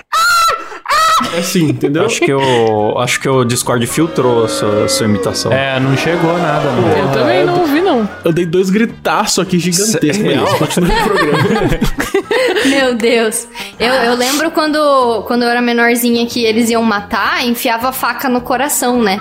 É 1.32 1.38
assim, 1.38 1.70
entendeu? 1.70 2.04
Acho 2.04 2.20
que 2.20 2.32
o, 2.32 2.98
acho 2.98 3.20
que 3.20 3.28
o 3.28 3.44
Discord 3.44 3.86
filtrou 3.86 4.44
a 4.44 4.48
sua, 4.48 4.84
a 4.84 4.88
sua 4.88 5.06
imitação. 5.06 5.52
É, 5.52 5.78
não 5.80 5.96
chegou 5.96 6.36
nada, 6.38 6.70
não. 6.72 6.88
Eu 6.90 7.08
também 7.12 7.44
não 7.44 7.60
ouvi, 7.60 7.80
não. 7.80 8.08
Eu 8.24 8.32
dei 8.32 8.44
dois 8.44 8.68
gritaços 8.68 9.38
aqui 9.38 9.58
gigantescos. 9.58 10.18
Mas 10.18 10.58
continua 10.58 10.90
o 10.96 11.04
programa. 11.04 11.38
Meu 12.66 12.94
Deus. 12.94 13.46
Eu, 13.78 13.92
eu 13.94 14.14
lembro 14.14 14.50
quando, 14.50 15.22
quando 15.26 15.42
eu 15.42 15.48
era 15.48 15.60
menorzinha 15.62 16.26
que 16.26 16.44
eles 16.44 16.68
iam 16.70 16.82
matar, 16.82 17.44
enfiava 17.46 17.88
a 17.88 17.92
faca 17.92 18.28
no 18.28 18.40
coração, 18.40 19.00
né? 19.02 19.20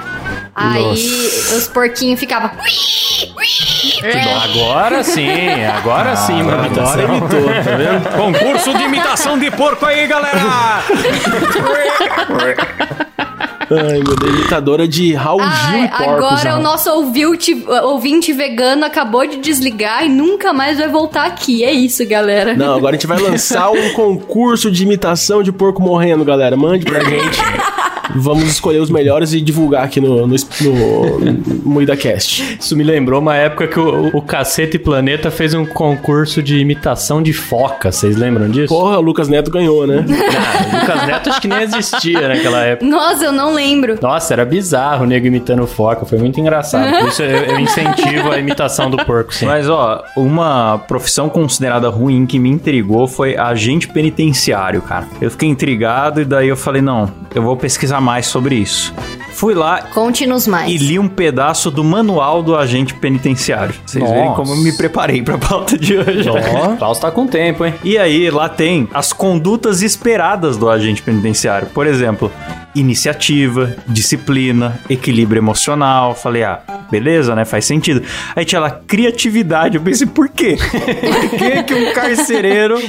Aí 0.56 0.94
os 1.58 1.68
porquinhos 1.68 2.20
ficavam. 2.20 2.52
Agora 4.44 5.04
sim, 5.04 5.66
agora 5.66 6.16
sim, 6.16 6.44
mano. 6.44 6.66
Agora 6.66 7.04
imitou, 7.04 7.46
tá 7.46 7.76
vendo? 7.76 8.10
Concurso 8.18 8.74
de 8.78 8.84
imitação 8.84 9.40
de 9.40 9.50
porco 9.52 9.86
aí, 9.86 10.06
galera! 10.08 10.40
Ai, 13.72 14.04
meu 14.06 14.16
Deus, 14.16 14.36
imitadora 14.36 14.88
de 14.88 15.14
Raul 15.14 15.40
Gil 15.40 15.50
Ai, 15.50 15.86
e 15.86 15.88
porcos. 15.88 16.08
agora 16.08 16.44
né? 16.44 16.56
o 16.56 16.62
nosso 16.62 16.92
ouvinte, 16.92 17.66
ouvinte 17.84 18.34
vegano 18.34 18.86
acabou 18.86 19.26
de 19.26 19.38
desligar 19.38 20.06
e 20.06 20.10
nunca 20.10 20.54
mais 20.54 20.78
vai 20.78 20.88
voltar 20.88 21.26
aqui. 21.26 21.64
É 21.64 21.72
isso, 21.72 22.08
galera. 22.08 22.56
Não, 22.56 22.76
agora 22.76 22.96
a 22.96 23.00
gente 23.00 23.08
vai 23.08 23.20
lançar 23.20 23.72
um 23.72 23.94
concurso 23.94 24.70
de 24.70 24.84
imitação 24.84 25.42
de 25.42 25.52
porco 25.52 25.82
morrendo, 25.82 26.24
galera. 26.24 26.56
Mande 26.56 26.86
pra 26.86 27.04
gente. 27.04 27.40
Vamos 28.16 28.44
escolher 28.46 28.80
os 28.80 28.90
melhores 28.90 29.34
e 29.34 29.42
divulgar 29.42 29.84
aqui 29.86 30.00
no, 30.00 30.28
no, 30.28 30.36
no, 30.62 31.20
no 31.20 31.70
MuidaCast. 31.70 32.58
Isso 32.60 32.76
me 32.76 32.84
lembrou 32.84 33.20
uma 33.20 33.36
época 33.36 33.68
que 33.68 33.80
o, 33.80 34.08
o 34.14 34.22
Cacete 34.22 34.78
Planeta 34.78 35.32
fez 35.32 35.54
um 35.54 35.66
concurso 35.66 36.42
de 36.42 36.58
imitação 36.58 37.22
de 37.22 37.34
foca. 37.34 37.92
Vocês 37.92 38.16
lembram 38.16 38.50
disso? 38.50 38.74
Porra, 38.74 38.98
o 38.98 39.02
Lucas 39.02 39.28
Neto 39.28 39.50
ganhou, 39.52 39.88
né? 39.88 40.06
Ah, 40.08 40.76
o 40.78 40.80
Lucas 40.80 41.08
Neto 41.08 41.30
acho 41.30 41.42
que 41.42 41.48
nem 41.48 41.62
existia 41.62 42.28
naquela 42.28 42.64
época. 42.64 42.86
Nossa, 42.86 43.26
eu 43.26 43.32
não 43.32 43.54
lembro. 43.54 43.98
Nossa, 44.02 44.34
era 44.34 44.46
bizarro 44.46 45.04
o 45.04 45.08
nego 45.08 45.28
imitando 45.28 45.66
foca. 45.66 46.06
Foi 46.06 46.18
muito 46.18 46.40
engraçado. 46.40 46.90
Por 47.00 47.08
isso 47.10 47.24
eu, 47.24 47.30
eu 47.30 47.60
incentivo 47.60 48.32
a 48.32 48.38
imitação 48.38 48.90
do 48.90 48.98
porco, 49.06 49.34
sim. 49.34 49.46
Mas, 49.46 49.70
ó, 49.70 50.04
uma 50.16 50.78
profissão 50.88 51.30
considerada 51.30 51.90
ruim 51.90 52.26
que 52.26 52.38
me 52.40 52.50
intrigou 52.50 53.08
foi 53.08 53.38
agente 53.38 53.88
penitenciário, 53.88 54.82
cara. 54.82 55.08
Eu 55.22 55.32
fiquei 55.32 55.50
intrigado 55.50 56.22
e 56.22 56.26
daí 56.26 56.48
eu 56.48 56.58
falei, 56.58 56.82
não, 56.82 57.10
eu 57.34 57.42
vou 57.42 57.56
pesquisar 57.58 58.00
mais 58.04 58.28
sobre 58.28 58.56
isso. 58.56 58.94
Fui 59.34 59.54
lá 59.54 59.82
Conte-nos 59.94 60.48
mais. 60.48 60.72
e 60.72 60.78
li 60.78 61.00
um 61.00 61.08
pedaço 61.08 61.70
do 61.72 61.84
manual 61.84 62.42
do 62.44 62.56
agente 62.56 62.94
penitenciário. 62.94 63.74
Vocês 63.86 64.02
Nossa. 64.04 64.14
verem 64.16 64.34
como 64.34 64.54
eu 64.54 64.58
me 64.58 64.72
preparei 64.78 65.22
pra 65.22 65.38
pauta 65.38 65.78
de 65.78 65.98
hoje. 65.98 66.30
Ó, 66.30 66.76
Klaus 66.78 67.00
tá 67.00 67.12
com 67.12 67.26
tempo, 67.28 67.66
hein? 67.66 67.74
E 67.84 67.98
aí, 67.98 68.30
lá 68.30 68.48
tem 68.48 68.88
as 68.94 69.12
condutas 69.12 69.82
esperadas 69.82 70.56
do 70.58 70.70
agente 70.70 71.02
penitenciário. 71.02 71.68
Por 71.74 71.88
exemplo, 71.88 72.32
iniciativa, 72.76 73.76
disciplina, 73.88 74.80
equilíbrio 74.90 75.40
emocional. 75.40 76.14
Falei, 76.16 76.44
ah, 76.44 76.62
beleza, 76.92 77.36
né? 77.36 77.44
Faz 77.46 77.66
sentido. 77.66 78.02
Aí 78.36 78.46
tinha 78.46 78.62
lá 78.62 78.70
criatividade. 78.72 79.78
Eu 79.78 79.82
pensei, 79.84 80.06
por 80.08 80.30
quê? 80.30 80.58
Por 80.58 81.30
que, 81.40 81.64
que 81.64 81.74
um 81.74 81.94
carcereiro 81.94 82.80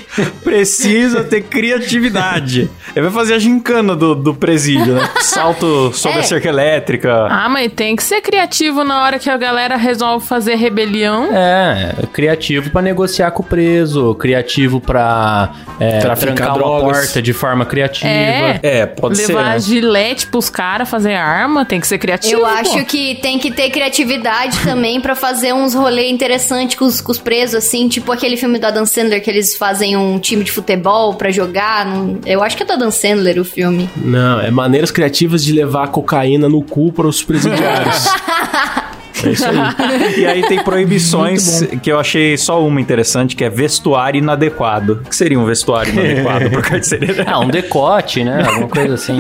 precisa 0.43 1.25
ter 1.25 1.43
criatividade? 1.43 2.69
Ele 2.95 3.07
vai 3.07 3.11
fazer 3.11 3.35
a 3.35 3.39
gincana 3.39 3.95
do, 3.97 4.15
do 4.15 4.35
presídio, 4.35 4.95
né? 4.95 5.09
Salto 5.21 5.93
sobre 5.93 6.19
É. 6.19 6.21
a 6.21 6.25
cerca 6.35 6.49
elétrica. 6.49 7.27
Ah, 7.31 7.49
mas 7.49 7.73
tem 7.73 7.95
que 7.95 8.03
ser 8.03 8.21
criativo 8.21 8.85
na 8.85 9.03
hora 9.03 9.19
que 9.19 9.31
a 9.31 9.37
galera 9.37 9.77
resolve 9.77 10.27
fazer 10.27 10.57
rebelião. 10.57 11.31
É, 11.33 11.95
criativo 12.13 12.71
pra 12.71 12.83
negociar 12.83 13.31
com 13.31 13.43
o 13.43 13.47
preso, 13.47 14.15
criativo 14.15 14.81
pra 14.81 15.53
é, 15.79 15.99
trancar 15.99 16.49
uma 16.51 16.59
drogas. 16.59 16.99
porta 16.99 17.23
de 17.23 17.33
forma 17.33 17.65
criativa. 17.65 18.09
É. 18.09 18.61
É, 18.63 18.87
pode 18.87 19.19
ser. 19.19 19.29
Levar 19.29 19.55
né? 19.55 19.61
gilete 19.61 20.27
pros 20.27 20.49
caras 20.49 20.89
fazer 20.89 21.15
arma, 21.15 21.65
tem 21.65 21.81
que 21.81 21.87
ser 21.87 21.99
criativo. 21.99 22.41
Eu 22.41 22.47
acho 22.47 22.79
pô. 22.79 22.85
que 22.85 23.17
tem 23.17 23.39
que 23.39 23.51
ter 23.51 23.71
criatividade 23.71 24.59
também 24.65 25.01
pra 25.01 25.15
fazer 25.15 25.53
uns 25.53 25.75
rolês 25.75 26.13
interessantes 26.13 26.77
com 26.77 26.85
os, 26.85 27.01
com 27.01 27.13
os 27.13 27.19
presos, 27.19 27.55
assim, 27.57 27.89
tipo 27.89 28.11
aquele 28.13 28.37
filme 28.37 28.59
do 28.59 28.67
Adam 28.67 28.87
Sandler 28.87 29.23
que 29.23 29.31
eles 29.31 29.57
fazem 29.57 29.97
um 29.97 30.19
time 30.19 30.45
de 30.45 30.53
futebol 30.53 31.15
pra 31.15 31.31
jogar. 31.31 31.87
Eu 32.27 32.43
acho 32.43 32.57
que 32.57 32.63
é 32.63 32.67
do 32.67 32.73
Adam 32.73 32.91
Sandler 32.91 33.39
o 33.39 33.45
filme. 33.45 33.89
Não, 33.97 34.41
é 34.41 34.51
maneiras 34.51 34.91
criativas 34.91 35.45
de 35.45 35.53
levar 35.53 35.89
cocaína 35.89 36.24
no 36.49 36.63
cu 36.63 36.93
para 36.93 37.07
os 37.07 37.23
presidiários. 37.23 38.07
é 39.25 39.31
isso 39.31 39.45
aí. 39.47 40.21
E 40.21 40.27
aí 40.27 40.43
tem 40.49 40.63
proibições 40.63 41.63
que 41.83 41.91
eu 41.91 41.99
achei 41.99 42.37
só 42.37 42.65
uma 42.65 42.81
interessante, 42.81 43.35
que 43.37 43.45
é 43.45 43.51
vestuário 43.51 44.19
inadequado. 44.19 45.01
O 45.05 45.09
que 45.09 45.17
seria 45.17 45.39
um 45.39 45.45
vestuário 45.45 45.93
inadequado 45.93 46.51
pro 46.51 46.63
carcereiro? 46.63 47.25
Ah, 47.27 47.41
um 47.41 47.49
decote, 47.49 48.23
né? 48.23 48.45
Alguma 48.47 48.69
coisa 48.69 48.95
assim. 48.95 49.19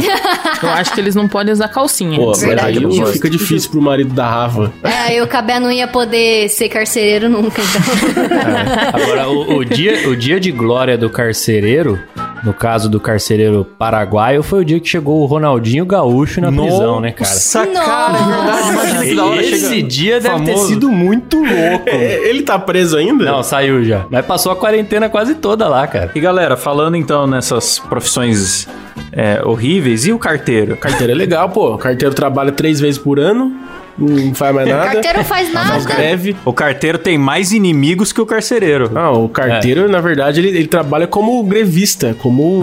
Eu 0.62 0.68
acho 0.68 0.92
que 0.92 1.00
eles 1.00 1.14
não 1.14 1.26
podem 1.26 1.52
usar 1.52 1.68
calcinha. 1.68 2.18
Pô, 2.18 2.32
Verdade, 2.34 2.80
mas 2.80 2.98
aí 2.98 3.12
fica 3.12 3.30
difícil 3.30 3.70
pro 3.70 3.80
marido 3.80 4.12
da 4.12 4.28
Rafa. 4.28 4.72
É, 4.82 5.22
o 5.22 5.26
Cabé 5.26 5.58
não 5.58 5.70
ia 5.70 5.86
poder 5.88 6.48
ser 6.48 6.68
carcereiro 6.68 7.28
nunca, 7.28 7.62
então. 7.62 9.02
Agora, 9.02 9.28
o, 9.28 9.58
o 9.58 9.64
dia, 9.64 10.08
o 10.08 10.16
dia 10.16 10.38
de 10.38 10.50
glória 10.52 10.98
do 10.98 11.08
carcereiro, 11.08 11.98
no 12.44 12.52
caso 12.52 12.88
do 12.90 13.00
carcereiro 13.00 13.64
paraguaio, 13.78 14.42
foi 14.42 14.60
o 14.60 14.64
dia 14.64 14.78
que 14.78 14.88
chegou 14.88 15.22
o 15.22 15.26
Ronaldinho 15.26 15.86
Gaúcho 15.86 16.40
na 16.40 16.52
prisão, 16.52 17.00
né, 17.00 17.10
cara? 17.12 17.30
Nossa, 17.30 17.66
cara, 17.66 18.18
é 18.18 18.22
verdade. 18.22 18.68
Imagina 18.70 19.04
que 19.04 19.14
da 19.14 19.24
hora 19.24 19.42
Esse 19.42 19.68
chega 19.68 19.88
dia 19.88 20.20
deve 20.20 20.44
ter 20.44 20.52
famoso. 20.52 20.68
sido 20.68 20.90
muito 20.90 21.38
louco. 21.38 21.88
É, 21.88 22.28
Ele 22.28 22.42
tá 22.42 22.58
preso 22.58 22.96
ainda? 22.96 23.24
Não, 23.24 23.42
saiu 23.42 23.82
já. 23.84 24.04
Mas 24.10 24.26
passou 24.26 24.52
a 24.52 24.56
quarentena 24.56 25.08
quase 25.08 25.34
toda 25.34 25.66
lá, 25.68 25.86
cara. 25.86 26.10
E 26.14 26.20
galera, 26.20 26.56
falando 26.56 26.96
então 26.96 27.26
nessas 27.26 27.78
profissões 27.78 28.68
é, 29.12 29.40
horríveis, 29.44 30.06
e 30.06 30.12
o 30.12 30.18
carteiro? 30.18 30.76
Carteiro 30.76 31.12
é 31.12 31.14
legal, 31.14 31.48
pô. 31.48 31.74
O 31.74 31.78
carteiro 31.78 32.14
trabalha 32.14 32.52
três 32.52 32.78
vezes 32.80 32.98
por 32.98 33.18
ano, 33.18 33.52
não 33.98 34.34
faz 34.34 34.54
mais 34.54 34.68
nada. 34.68 34.84
Carteiro 34.92 35.18
não 35.18 35.24
faz 35.24 35.52
nada. 35.52 35.84
greve. 35.84 36.36
O 36.44 36.52
carteiro 36.52 36.98
tem 36.98 37.16
mais 37.18 37.52
inimigos 37.52 38.12
que 38.12 38.20
o 38.20 38.26
carcereiro. 38.26 38.90
Ah, 38.94 39.10
o 39.10 39.28
carteiro, 39.28 39.88
na 39.88 40.00
verdade, 40.00 40.40
ele, 40.40 40.48
ele 40.48 40.66
trabalha 40.66 41.06
como 41.06 41.42
grevista, 41.44 42.14
como, 42.18 42.62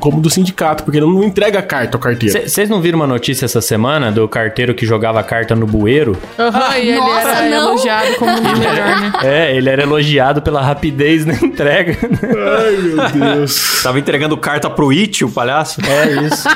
como 0.00 0.20
do 0.20 0.28
sindicato, 0.30 0.84
porque 0.84 0.98
ele 0.98 1.06
não 1.06 1.22
entrega 1.22 1.62
carta 1.62 1.96
ao 1.96 2.00
carteiro. 2.00 2.48
Vocês 2.48 2.68
não 2.68 2.80
viram 2.80 2.98
uma 2.98 3.06
notícia 3.06 3.44
essa 3.44 3.60
semana 3.60 4.10
do 4.10 4.26
carteiro 4.28 4.74
que 4.74 4.84
jogava 4.86 5.22
carta 5.22 5.54
no 5.54 5.66
bueiro? 5.66 6.16
Aham, 6.38 6.78
e 6.78 6.88
ele 6.88 6.98
Nossa, 6.98 7.28
era 7.28 7.48
não. 7.50 7.68
elogiado 7.70 8.14
como 8.16 8.40
dos 8.40 8.58
melhores, 8.58 9.00
né? 9.00 9.12
É, 9.22 9.56
ele 9.56 9.68
era 9.68 9.82
elogiado 9.82 10.42
pela 10.42 10.60
rapidez 10.60 11.24
na 11.24 11.34
entrega. 11.34 11.96
Ai, 12.02 12.76
meu 12.76 13.36
Deus. 13.36 13.82
Tava 13.82 13.98
entregando 13.98 14.36
carta 14.36 14.68
pro 14.68 14.90
It, 14.90 15.24
o 15.24 15.30
palhaço. 15.30 15.80
É 15.86 16.26
isso. 16.26 16.48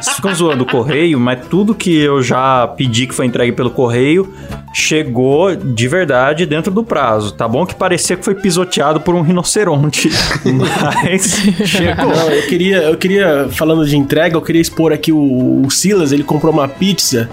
Vocês 0.00 0.16
ficam 0.16 0.34
zoando 0.34 0.62
o 0.64 0.66
correio, 0.66 1.20
mas 1.20 1.46
tudo 1.48 1.74
que 1.74 1.94
eu 2.00 2.22
já 2.22 2.66
pedi 2.68 3.01
que 3.06 3.14
foi 3.14 3.26
entregue 3.26 3.52
pelo 3.52 3.70
correio 3.70 4.32
chegou 4.72 5.54
de 5.54 5.86
verdade 5.86 6.46
dentro 6.46 6.72
do 6.72 6.82
prazo. 6.82 7.32
Tá 7.32 7.46
bom 7.46 7.66
que 7.66 7.74
parecia 7.74 8.16
que 8.16 8.24
foi 8.24 8.34
pisoteado 8.34 9.00
por 9.00 9.14
um 9.14 9.20
rinoceronte, 9.20 10.08
mas 10.44 11.42
chegou. 11.66 12.08
Não, 12.08 12.30
eu 12.30 12.42
queria, 12.46 12.78
eu 12.78 12.96
queria, 12.96 13.48
falando 13.50 13.86
de 13.86 13.96
entrega, 13.96 14.36
eu 14.36 14.42
queria 14.42 14.62
expor 14.62 14.92
aqui 14.92 15.12
o, 15.12 15.62
o 15.64 15.70
Silas, 15.70 16.12
ele 16.12 16.24
comprou 16.24 16.52
uma 16.52 16.66
pizza 16.66 17.28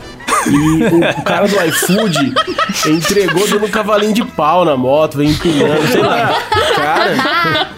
e 0.47 0.83
o, 0.83 1.23
cara 1.23 1.47
do 1.47 1.55
iFood 1.65 2.33
entregou 2.87 3.47
dando 3.47 3.65
um 3.65 3.69
cavalinho 3.69 4.13
de 4.13 4.23
pau 4.23 4.63
na 4.65 4.75
moto, 4.75 5.17
vem 5.17 5.29
empinando, 5.29 5.87
sei 5.87 6.01
lá. 6.01 6.33
Cara, 6.75 7.69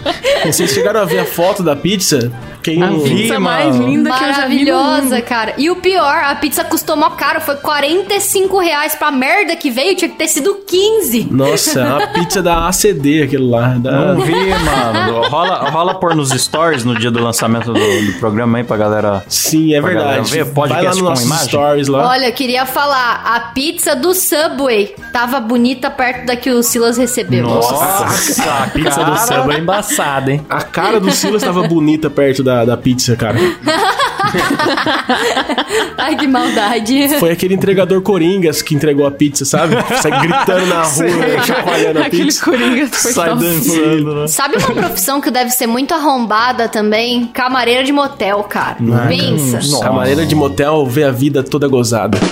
vocês 0.45 0.71
chegaram 0.71 1.01
a 1.01 1.06
ver 1.06 1.19
a 1.19 1.25
foto 1.25 1.63
da 1.63 1.75
pizza? 1.75 2.32
Quem 2.63 2.82
A 2.84 2.89
pizza 2.89 3.39
mais 3.39 3.76
linda 3.76 4.12
que 4.12 4.24
eu 4.24 4.34
já 4.34 4.47
vi 4.47 4.65
no 4.65 4.71
Maravilhosa, 4.71 5.21
cara. 5.21 5.54
E 5.58 5.69
o 5.69 5.76
pior, 5.78 6.24
a 6.24 6.36
pizza 6.36 6.63
custou 6.63 6.95
mó 6.95 7.10
caro. 7.12 7.41
Foi 7.41 7.56
45 7.56 8.60
reais 8.60 8.95
pra 8.95 9.12
merda 9.12 9.56
que 9.56 9.69
veio. 9.71 9.95
Tinha 9.95 10.10
que 10.10 10.17
ter 10.17 10.28
sido 10.28 10.56
15. 10.67 11.28
Nossa, 11.32 11.82
uma 11.82 12.08
pizza 12.13 12.41
da 12.41 12.67
ACD, 12.67 13.24
aquele 13.24 13.50
lá. 13.50 13.76
Da... 13.78 14.13
Não 14.13 14.21
vi, 14.21 14.34
mano. 14.34 15.28
Rola, 15.28 15.69
rola 15.69 15.95
pôr 15.95 16.15
nos 16.15 16.30
stories 16.30 16.84
no 16.84 16.97
dia 16.97 17.10
do 17.12 17.21
lançamento 17.21 17.74
do, 17.74 17.80
do 17.80 18.13
programa 18.19 18.58
aí 18.58 18.63
pra 18.63 18.78
galera. 18.78 19.24
Sim, 19.28 19.74
é 19.74 19.82
verdade. 19.82 20.30
ver, 20.32 20.45
podcast 20.54 20.84
Vai 20.84 21.04
lá 21.04 21.10
no 21.12 21.15
com 21.17 21.21
imagem? 21.26 21.47
stories 21.47 21.88
lá. 21.88 22.10
Olha, 22.10 22.28
eu 22.28 22.34
queria 22.34 22.65
falar, 22.65 23.21
a 23.26 23.39
pizza 23.54 23.95
do 23.95 24.13
Subway 24.13 24.95
tava 25.12 25.39
bonita 25.39 25.89
perto 25.89 26.26
da 26.26 26.36
que 26.36 26.50
o 26.50 26.62
Silas 26.63 26.97
recebeu. 26.97 27.43
Nossa, 27.43 28.43
A 28.63 28.67
pizza 28.67 29.04
do 29.04 29.17
samba 29.17 29.54
é 29.54 29.60
embaçada, 29.60 30.32
hein? 30.32 30.45
A 30.50 30.62
cara 30.62 31.00
do 31.00 31.12
Silas 31.12 31.41
tava 31.43 31.67
bonita 31.67 32.10
perto 32.10 32.43
da, 32.43 32.50
da 32.65 32.77
pizza, 32.77 33.15
cara. 33.15 33.39
Ai, 35.97 36.15
que 36.15 36.27
maldade. 36.27 37.09
Foi 37.19 37.31
aquele 37.31 37.53
entregador 37.53 38.01
Coringas 38.01 38.61
que 38.61 38.75
entregou 38.75 39.05
a 39.05 39.11
pizza, 39.11 39.45
sabe? 39.45 39.75
Sai 40.01 40.11
gritando 40.21 40.65
na 40.67 40.83
rua, 40.83 41.43
chacoalhando 41.45 41.99
a 41.99 42.05
Aquele 42.05 42.25
pizza. 42.25 42.43
coringa 42.43 42.87
foi 42.87 43.11
Sai 43.11 43.29
dançando, 43.35 44.15
né? 44.15 44.27
Sabe 44.27 44.57
uma 44.57 44.71
profissão 44.71 45.21
que 45.21 45.29
deve 45.31 45.51
ser 45.51 45.67
muito 45.67 45.93
arrombada 45.93 46.67
também? 46.67 47.27
Camareira 47.27 47.83
de 47.83 47.91
motel, 47.91 48.43
cara. 48.43 48.77
Pensa. 49.07 49.59
Camareira 49.81 50.25
de 50.25 50.35
motel 50.35 50.85
vê 50.85 51.03
a 51.03 51.11
vida 51.11 51.43
toda 51.43 51.67
gozada. 51.67 52.17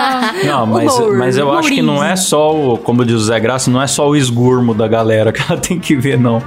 Ah, 0.00 0.32
Não, 0.44 0.66
mas, 0.66 0.94
Humor, 0.94 1.16
mas 1.18 1.36
eu 1.36 1.52
acho 1.52 1.68
que 1.70 1.82
não 1.82 2.02
é 2.04 2.14
só 2.14 2.54
o, 2.54 2.78
como 2.78 3.04
diz 3.04 3.16
o 3.16 3.20
Zé 3.20 3.40
Graça, 3.40 3.68
não 3.70 3.82
é 3.82 3.86
só 3.86 4.08
o 4.08 4.14
esgurmo 4.14 4.72
da 4.72 4.86
galera 4.86 5.32
que 5.32 5.40
ela 5.42 5.58
tem 5.60 5.78
que 5.78 5.96
ver, 5.96 6.18
não. 6.18 6.42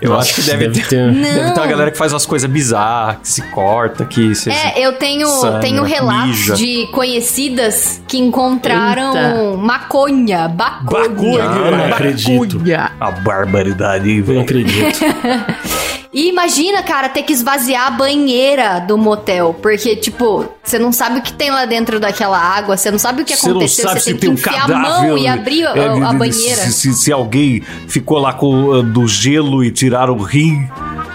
Eu 0.00 0.16
acho 0.18 0.34
que 0.34 0.42
deve, 0.42 0.68
ter, 0.70 1.12
deve 1.12 1.52
ter 1.52 1.60
uma 1.60 1.66
galera 1.66 1.90
que 1.92 1.96
faz 1.98 2.12
umas 2.12 2.26
coisas 2.26 2.50
bizarras, 2.50 3.35
se 3.36 3.42
corta, 3.50 4.04
que 4.04 4.34
se... 4.34 4.50
É, 4.50 4.74
eu 4.78 4.92
tenho, 4.94 5.26
Sangra, 5.28 5.60
tenho 5.60 5.82
relatos 5.82 6.28
mija. 6.28 6.54
de 6.54 6.86
conhecidas 6.92 8.00
que 8.08 8.18
encontraram 8.18 9.14
Eita. 9.16 9.56
maconha, 9.58 10.48
baconha. 10.48 11.44
Ah, 11.44 11.70
não 11.70 11.84
acredito. 11.86 12.60
A 13.00 13.10
barbaridade, 13.10 14.10
Eu 14.10 14.16
não 14.18 14.24
velho. 14.24 14.40
acredito. 14.42 14.98
E 16.14 16.30
imagina, 16.30 16.82
cara, 16.82 17.10
ter 17.10 17.24
que 17.24 17.32
esvaziar 17.34 17.88
a 17.88 17.90
banheira 17.90 18.78
do 18.80 18.96
motel. 18.96 19.54
Porque, 19.60 19.94
tipo, 19.96 20.48
você 20.64 20.78
não 20.78 20.90
sabe 20.90 21.18
o 21.18 21.22
que 21.22 21.30
tem 21.30 21.50
lá 21.50 21.66
dentro 21.66 22.00
daquela 22.00 22.38
água, 22.38 22.74
você 22.74 22.90
não 22.90 22.98
sabe 22.98 23.20
o 23.20 23.24
que 23.24 23.36
Você 23.36 23.48
não 23.50 23.56
aconteceu, 23.56 23.84
sabe 23.86 24.00
você 24.00 24.04
se 24.04 24.10
tem 24.12 24.14
que 24.14 24.20
tem 24.20 24.30
um 24.30 24.32
enfiar 24.32 24.54
a 24.54 24.60
cadáver. 24.66 25.08
mão 25.08 25.18
e 25.18 25.28
abrir 25.28 25.66
a, 25.66 25.76
é, 25.76 25.88
a 26.02 26.12
banheira. 26.14 26.62
Se, 26.62 26.72
se- 26.72 26.94
se 26.94 27.12
alguém 27.12 27.60
ficou 27.86 28.18
lá 28.18 28.32
com 28.32 28.82
do 28.82 29.06
gelo 29.06 29.62
e 29.62 29.70
tiraram 29.70 30.14
o 30.14 30.22
rim. 30.22 30.66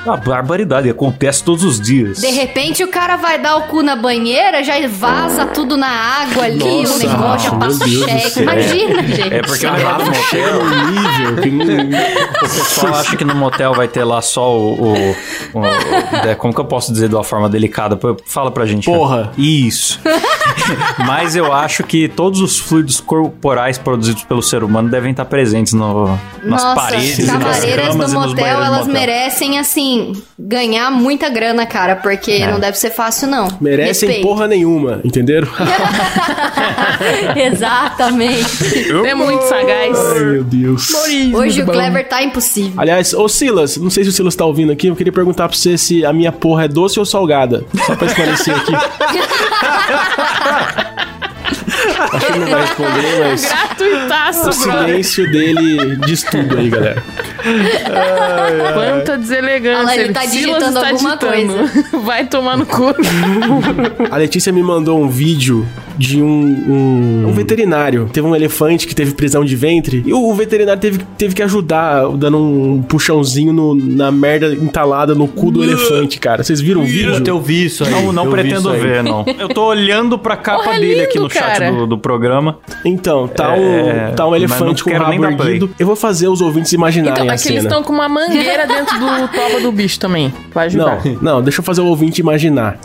Uma 0.05 0.17
barbaridade, 0.17 0.89
acontece 0.89 1.43
todos 1.43 1.63
os 1.63 1.79
dias. 1.79 2.19
De 2.19 2.27
repente 2.31 2.83
o 2.83 2.87
cara 2.87 3.17
vai 3.17 3.37
dar 3.39 3.57
o 3.57 3.61
cu 3.63 3.83
na 3.83 3.95
banheira, 3.95 4.63
já 4.63 4.73
vaza 4.87 5.45
tudo 5.45 5.77
na 5.77 5.87
água 5.87 6.45
ali, 6.45 6.81
Nossa, 6.83 6.95
o 6.95 7.09
negócio 7.09 7.49
já 7.51 7.55
passa 7.57 7.75
o 7.75 7.79
Deus 7.87 7.99
do 7.99 8.09
cheque. 8.09 8.29
céu. 8.31 8.43
Imagina, 8.43 9.03
gente. 9.03 9.33
É 9.33 9.41
porque 9.41 9.65
o 9.67 9.71
negócio 9.71 9.99
do 9.99 10.05
motel, 10.17 10.61
um 10.61 10.91
nível 10.91 11.35
que 11.43 11.51
não... 11.51 11.89
o 12.45 12.49
pessoal 12.49 12.95
acha 12.95 13.15
que 13.15 13.23
no 13.23 13.35
motel 13.35 13.73
vai 13.73 13.87
ter 13.87 14.03
lá 14.03 14.21
só 14.21 14.57
o. 14.57 14.73
o- 14.91 15.15
o- 15.53 15.65
é, 16.27 16.33
como 16.35 16.53
que 16.53 16.59
eu 16.59 16.65
posso 16.65 16.91
dizer 16.91 17.07
de 17.07 17.15
uma 17.15 17.23
forma 17.23 17.47
delicada? 17.47 17.99
Fala 18.25 18.49
pra 18.49 18.65
gente. 18.65 18.85
Porra. 18.85 19.25
cara. 19.25 19.31
Isso. 19.37 19.99
Mas 21.05 21.35
eu 21.35 21.51
acho 21.53 21.83
que 21.83 22.07
todos 22.07 22.39
os 22.41 22.57
fluidos 22.59 22.99
corporais 22.99 23.77
produzidos 23.77 24.23
pelo 24.23 24.41
ser 24.41 24.63
humano 24.63 24.89
devem 24.89 25.11
estar 25.11 25.25
presentes 25.25 25.73
no, 25.73 26.17
nas 26.43 26.63
Nossa, 26.63 26.75
paredes, 26.75 27.27
nas 27.27 27.37
camareiras 27.37 27.95
do 27.95 28.19
motel, 28.19 28.45
elas 28.45 28.79
motel. 28.87 28.93
merecem, 28.93 29.59
assim, 29.59 29.90
ganhar 30.37 30.91
muita 30.91 31.29
grana, 31.29 31.65
cara, 31.65 31.95
porque 31.95 32.31
É. 32.31 32.51
não 32.51 32.59
deve 32.59 32.77
ser 32.77 32.91
fácil, 32.91 33.27
não. 33.27 33.47
Merecem 33.61 34.09
Respeito. 34.09 34.27
porra 34.27 34.47
nenhuma, 34.47 34.99
entenderam? 35.03 35.47
Exatamente. 37.35 38.91
É 39.05 39.13
muito 39.15 39.43
sagaz. 39.43 39.97
Ai, 39.97 40.19
meu 40.19 40.43
Deus. 40.43 40.89
Hoje 41.33 41.61
o 41.61 41.65
Clever 41.65 42.07
tá 42.07 42.21
impossível. 42.23 42.73
Aliás, 42.77 43.13
ô 43.13 43.27
Silas, 43.27 43.77
não 43.77 43.89
sei 43.89 44.03
se 44.03 44.09
o 44.09 44.13
Silas 44.13 44.35
tá 44.35 44.45
ouvindo 44.45 44.71
aqui, 44.71 44.87
eu 44.87 44.95
queria 44.95 45.13
perguntar 45.13 45.47
pra 45.47 45.57
você 45.57 45.77
se 45.77 46.05
a 46.05 46.13
minha 46.13 46.31
porra 46.31 46.65
é 46.65 46.67
doce 46.67 46.99
ou 46.99 47.05
salgada. 47.05 47.63
Só 47.85 47.95
pra 47.95 48.07
esclarecer 48.07 48.55
aqui. 48.55 48.73
Acho 52.13 52.25
que 52.25 52.31
ele 52.33 52.39
não 52.39 52.47
vai 52.51 52.61
responder, 52.61 53.19
mas 53.29 53.45
Gratuitaço, 53.45 54.39
o 54.39 54.43
brother. 54.43 54.53
silêncio 54.87 55.31
dele 55.31 55.95
diz 56.05 56.23
tudo 56.23 56.57
aí, 56.57 56.69
galera. 56.69 57.03
Quanta 58.73 59.17
deselegância. 59.17 59.93
Olha 59.93 60.01
ele 60.01 60.13
tá 60.13 60.21
Silas 60.21 60.31
digitando 60.31 60.77
está 60.77 60.89
alguma 60.89 61.17
digitando. 61.17 61.69
Vai 62.03 62.25
tomar 62.25 62.57
no 62.57 62.65
cu. 62.65 62.95
A 64.09 64.17
Letícia 64.17 64.51
me 64.51 64.61
mandou 64.63 65.01
um 65.01 65.09
vídeo 65.09 65.67
de 65.97 66.21
um, 66.21 66.27
um, 66.27 67.25
um 67.27 67.31
veterinário. 67.31 68.09
Teve 68.11 68.25
um 68.27 68.35
elefante 68.35 68.87
que 68.87 68.95
teve 68.95 69.13
prisão 69.13 69.43
de 69.45 69.55
ventre 69.55 70.03
e 70.05 70.13
o 70.13 70.33
veterinário 70.33 70.79
teve, 70.81 70.99
teve 71.17 71.35
que 71.35 71.43
ajudar, 71.43 72.07
dando 72.17 72.37
um 72.37 72.81
puxãozinho 72.81 73.53
no- 73.53 73.75
na 73.75 74.11
merda 74.11 74.53
entalada 74.53 75.13
no 75.15 75.27
cu 75.27 75.51
do 75.51 75.63
elefante, 75.63 76.19
cara. 76.19 76.43
Vocês 76.43 76.59
viram 76.61 76.81
o 76.81 76.85
vídeo? 76.85 77.21
Eu 77.25 77.39
vi 77.41 77.65
isso 77.65 77.83
aí. 77.83 77.91
Não, 77.91 78.11
não 78.11 78.29
pretendo 78.29 78.71
ver, 78.73 79.03
não. 79.03 79.23
Eu 79.39 79.47
tô 79.49 79.65
olhando 79.65 80.17
pra 80.17 80.35
capa 80.35 80.63
Porra, 80.63 80.79
dele 80.79 81.01
aqui 81.01 81.13
lindo, 81.17 81.23
no 81.27 81.29
chat 81.33 81.57
cara. 81.59 81.71
do, 81.71 81.87
do 81.87 81.97
programa. 81.97 82.57
Então, 82.83 83.27
tá, 83.27 83.55
É, 83.55 84.09
um, 84.11 84.15
tá 84.15 84.27
um 84.27 84.35
elefante 84.35 84.83
com 84.83 84.89
o 84.89 84.97
rabo 84.97 85.25
erguido. 85.25 85.69
Eu 85.79 85.85
vou 85.87 85.95
fazer 85.95 86.27
os 86.27 86.41
ouvintes 86.41 86.73
imaginarem 86.73 87.13
Então, 87.23 87.29
a 87.29 87.35
é 87.35 87.37
que 87.37 87.49
eles 87.49 87.63
estão 87.63 87.83
com 87.83 87.93
uma 87.93 88.09
mangueira 88.09 88.65
dentro 88.67 88.97
do 88.99 89.27
toba 89.29 89.59
do 89.61 89.71
bicho 89.71 89.99
também. 89.99 90.33
Vai 90.53 90.67
ajudar. 90.67 91.01
Não, 91.21 91.35
não, 91.35 91.41
deixa 91.41 91.59
eu 91.59 91.63
fazer 91.63 91.81
o 91.81 91.85
ouvinte 91.85 92.19
imaginar. 92.21 92.77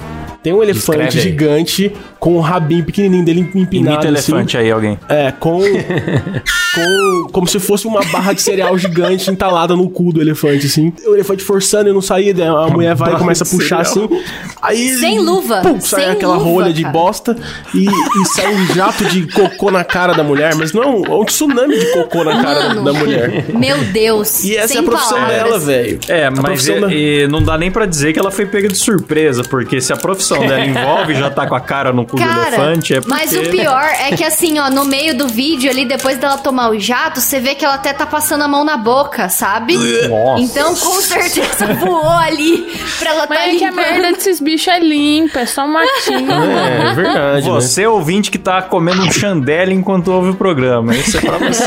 Tem 0.46 0.52
um 0.54 0.62
elefante 0.62 0.98
Descreve 1.16 1.18
aí. 1.18 1.22
gigante 1.24 1.92
com 2.20 2.36
o 2.36 2.40
rabinho 2.40 2.84
pequenininho 2.84 3.24
dele 3.24 3.40
empinado. 3.40 3.74
Imita 3.74 3.98
assim. 3.98 4.08
elefante 4.32 4.56
aí, 4.56 4.70
alguém. 4.70 4.96
É, 5.08 5.32
com, 5.32 5.58
com. 5.60 7.28
Como 7.32 7.46
se 7.48 7.58
fosse 7.58 7.86
uma 7.86 8.00
barra 8.06 8.32
de 8.32 8.40
cereal 8.40 8.76
gigante 8.78 9.28
entalada 9.30 9.74
no 9.74 9.88
cu 9.90 10.12
do 10.12 10.20
elefante, 10.20 10.66
assim. 10.66 10.92
O 11.06 11.14
elefante 11.14 11.42
forçando 11.42 11.90
e 11.90 11.92
não 11.92 12.00
sair, 12.00 12.32
daí 12.32 12.46
a 12.46 12.68
mulher 12.68 12.94
vai 12.94 13.12
e 13.14 13.16
começa 13.16 13.42
a 13.42 13.46
puxar 13.46 13.84
cereal. 13.84 14.08
assim. 14.14 14.24
Aí. 14.62 14.94
Sem 14.94 15.18
luva, 15.18 15.62
Pum, 15.62 15.80
sai 15.80 16.02
sem 16.04 16.10
aquela 16.12 16.34
luva, 16.36 16.44
rolha 16.48 16.72
de 16.72 16.82
cara. 16.82 16.92
bosta 16.92 17.36
e, 17.74 17.84
e 17.86 18.24
sai 18.34 18.54
um 18.54 18.66
jato 18.74 19.04
de 19.06 19.26
cocô 19.32 19.70
na 19.70 19.82
cara 19.84 20.12
da 20.14 20.22
mulher, 20.22 20.54
mas 20.54 20.72
não, 20.72 21.04
é 21.04 21.10
um 21.10 21.24
tsunami 21.24 21.76
de 21.76 21.86
cocô 21.92 22.22
na 22.24 22.40
cara 22.42 22.60
da, 22.60 22.68
Mano. 22.74 22.84
da 22.84 22.92
mulher. 22.92 23.46
Meu 23.52 23.78
Deus. 23.86 24.44
E 24.44 24.56
essa 24.56 24.68
sem 24.68 24.76
é 24.76 24.80
a 24.80 24.82
profissão 24.84 25.18
palavras. 25.18 25.42
dela, 25.44 25.58
velho. 25.58 25.98
É, 26.08 26.26
A 26.26 26.30
mas 26.30 26.68
é- 26.68 26.80
da- 26.80 26.92
e 26.92 27.26
não 27.28 27.42
dá 27.42 27.58
nem 27.58 27.70
pra 27.70 27.84
dizer 27.84 28.12
que 28.12 28.18
ela 28.18 28.30
foi 28.30 28.46
pega 28.46 28.68
de 28.68 28.76
surpresa, 28.76 29.42
porque 29.42 29.80
se 29.80 29.92
a 29.92 29.96
profissão 29.96 30.35
dela 30.40 30.64
envolve 30.66 31.14
já 31.14 31.30
tá 31.30 31.46
com 31.46 31.54
a 31.54 31.60
cara 31.60 31.92
no 31.92 32.04
cu 32.04 32.16
do 32.16 32.22
Cara, 32.22 32.48
elefante, 32.48 32.94
é 32.94 33.00
porque... 33.00 33.14
mas 33.14 33.32
o 33.34 33.40
pior 33.50 33.84
é 34.00 34.14
que 34.16 34.24
assim, 34.24 34.58
ó, 34.58 34.70
no 34.70 34.84
meio 34.84 35.16
do 35.16 35.28
vídeo 35.28 35.70
ali, 35.70 35.84
depois 35.84 36.18
dela 36.18 36.38
tomar 36.38 36.70
o 36.70 36.78
jato, 36.78 37.20
você 37.20 37.38
vê 37.40 37.54
que 37.54 37.64
ela 37.64 37.74
até 37.74 37.92
tá 37.92 38.06
passando 38.06 38.42
a 38.42 38.48
mão 38.48 38.64
na 38.64 38.76
boca, 38.76 39.28
sabe? 39.28 39.76
Nossa. 40.08 40.42
Então, 40.42 40.74
com 40.74 41.00
certeza 41.00 41.66
voou 41.80 42.08
ali 42.10 42.66
pra 42.98 43.10
ela 43.10 43.26
Mas 43.28 43.38
tá 43.38 43.46
é 43.46 43.54
que 43.56 43.64
a 43.64 43.70
limpando. 43.70 43.74
merda 43.86 44.12
desses 44.12 44.40
bichos 44.40 44.68
é 44.68 44.78
limpa, 44.78 45.40
é 45.40 45.46
só 45.46 45.64
um 45.64 45.72
matinho. 45.72 46.32
É, 46.32 46.90
é 46.90 46.94
verdade, 46.94 47.46
né? 47.48 47.54
Você, 47.54 47.86
ouvinte, 47.86 48.30
que 48.30 48.38
tá 48.38 48.62
comendo 48.62 49.02
um 49.02 49.10
chandelle 49.12 49.74
enquanto 49.74 50.08
ouve 50.08 50.30
o 50.30 50.34
programa. 50.34 50.94
Isso 50.94 51.16
é 51.18 51.20
pra 51.20 51.38
você. 51.38 51.64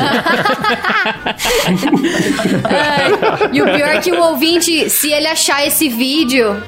Ai, 2.66 3.50
E 3.52 3.62
o 3.62 3.66
pior 3.66 3.90
é 3.90 4.00
que 4.00 4.12
o 4.12 4.22
ouvinte, 4.22 4.90
se 4.90 5.12
ele 5.12 5.28
achar 5.28 5.66
esse 5.66 5.88
vídeo, 5.90 6.62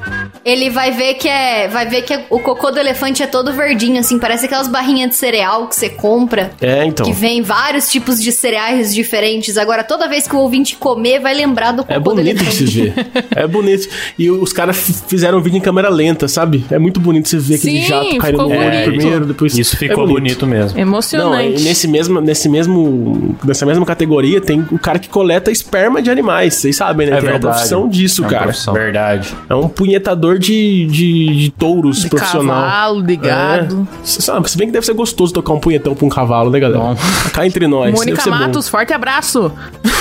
ele 0.44 0.70
vai 0.70 0.92
ver 0.92 1.16
que 1.16 1.28
é. 1.28 1.68
Vai 1.68 1.86
ver 1.92 2.02
que 2.04 2.18
o 2.30 2.40
cocô 2.40 2.72
do 2.72 2.80
elefante 2.80 3.22
é 3.22 3.28
todo 3.28 3.54
verdinho, 3.54 4.00
assim, 4.00 4.18
parece 4.18 4.46
aquelas 4.46 4.68
barrinhas 4.68 5.10
de 5.10 5.16
cereal 5.16 5.68
que 5.68 5.76
você 5.76 5.90
compra. 5.90 6.52
É, 6.62 6.86
então. 6.86 7.06
Que 7.06 7.12
vem 7.14 7.42
vários 7.42 7.90
tipos 7.92 8.22
de 8.22 8.32
cereais 8.32 8.94
diferentes. 8.94 9.58
Agora, 9.58 9.84
toda 9.84 10.08
vez 10.08 10.28
que 10.28 10.36
o 10.36 10.40
ouvinte 10.40 10.76
comer, 10.78 11.20
vai 11.20 11.34
lembrar 11.36 11.72
do 11.74 11.84
cocô 11.84 11.94
É 11.94 12.00
do 12.00 12.16
bonito 12.16 12.44
de 12.44 12.52
se 12.52 12.66
ver. 12.66 12.94
É 13.36 13.46
bonito. 13.48 13.88
E 14.18 14.30
os 14.32 14.52
caras 14.54 14.78
fizeram 15.08 15.38
um 15.40 15.42
vídeo 15.42 15.58
em 15.58 15.62
câmera 15.62 15.90
lenta, 15.90 16.28
sabe? 16.28 16.66
É 16.72 16.80
muito 16.80 17.00
bonito 17.00 17.28
você 17.28 17.38
ver 17.38 17.56
aquele 17.56 17.82
Sim, 17.82 17.88
jato 17.88 18.18
caindo 18.18 18.38
no 18.38 18.50
bonito. 18.50 18.84
primeiro, 18.86 19.26
depois. 19.26 19.58
Isso 19.58 19.78
ficou 19.78 20.06
é 20.06 20.08
bonito. 20.08 20.48
mesmo. 20.48 20.76
Não, 20.76 20.82
Emocionante. 20.82 21.62
e 21.62 21.64
nesse 21.66 21.88
mesmo, 21.88 22.22
nesse 22.22 22.48
mesmo, 22.48 23.36
nessa 23.44 23.66
mesma 23.66 23.86
categoria 23.86 24.40
tem 24.40 24.66
o 24.72 24.80
cara 24.80 24.98
que 25.00 25.10
coleta 25.10 25.52
esperma 25.52 26.02
de 26.02 26.10
animais, 26.10 26.56
vocês 26.56 26.76
sabem, 26.76 27.08
né? 27.08 27.14
É 27.14 27.16
tem 27.20 27.26
uma 27.26 27.32
verdade. 27.34 27.54
profissão 27.56 27.90
disso, 27.90 28.22
É 28.22 28.26
uma 28.26 28.32
cara. 28.32 28.44
profissão. 28.46 28.74
Verdade. 28.74 29.36
É 29.50 29.56
um 29.56 29.68
punhetador 29.68 30.38
de, 30.40 30.86
de, 30.88 31.36
de 31.36 31.52
touros 31.82 32.02
De 32.02 32.10
profissional. 32.10 32.62
cavalo, 32.62 33.04
de 33.04 33.16
gado. 33.16 33.88
É. 33.92 33.96
Se 34.06 34.22
sabe, 34.22 34.50
se 34.50 34.58
bem 34.58 34.68
que 34.68 34.74
deve 34.74 34.86
ser 34.86 34.94
gostoso 34.94 35.34
tocar 35.34 35.54
um 35.54 35.60
punhetão 35.60 35.96
pra 35.96 36.06
um 36.06 36.10
cavalo, 36.10 36.50
né, 36.52 36.60
galera? 36.60 36.96
Cá 37.34 37.46
entre 37.46 37.68
nós. 37.68 37.94
Mônica 37.94 38.22
ser 38.22 38.30
bom. 38.30 38.38
Matos, 38.38 38.70
forte 38.70 38.94
abraço. 38.94 39.52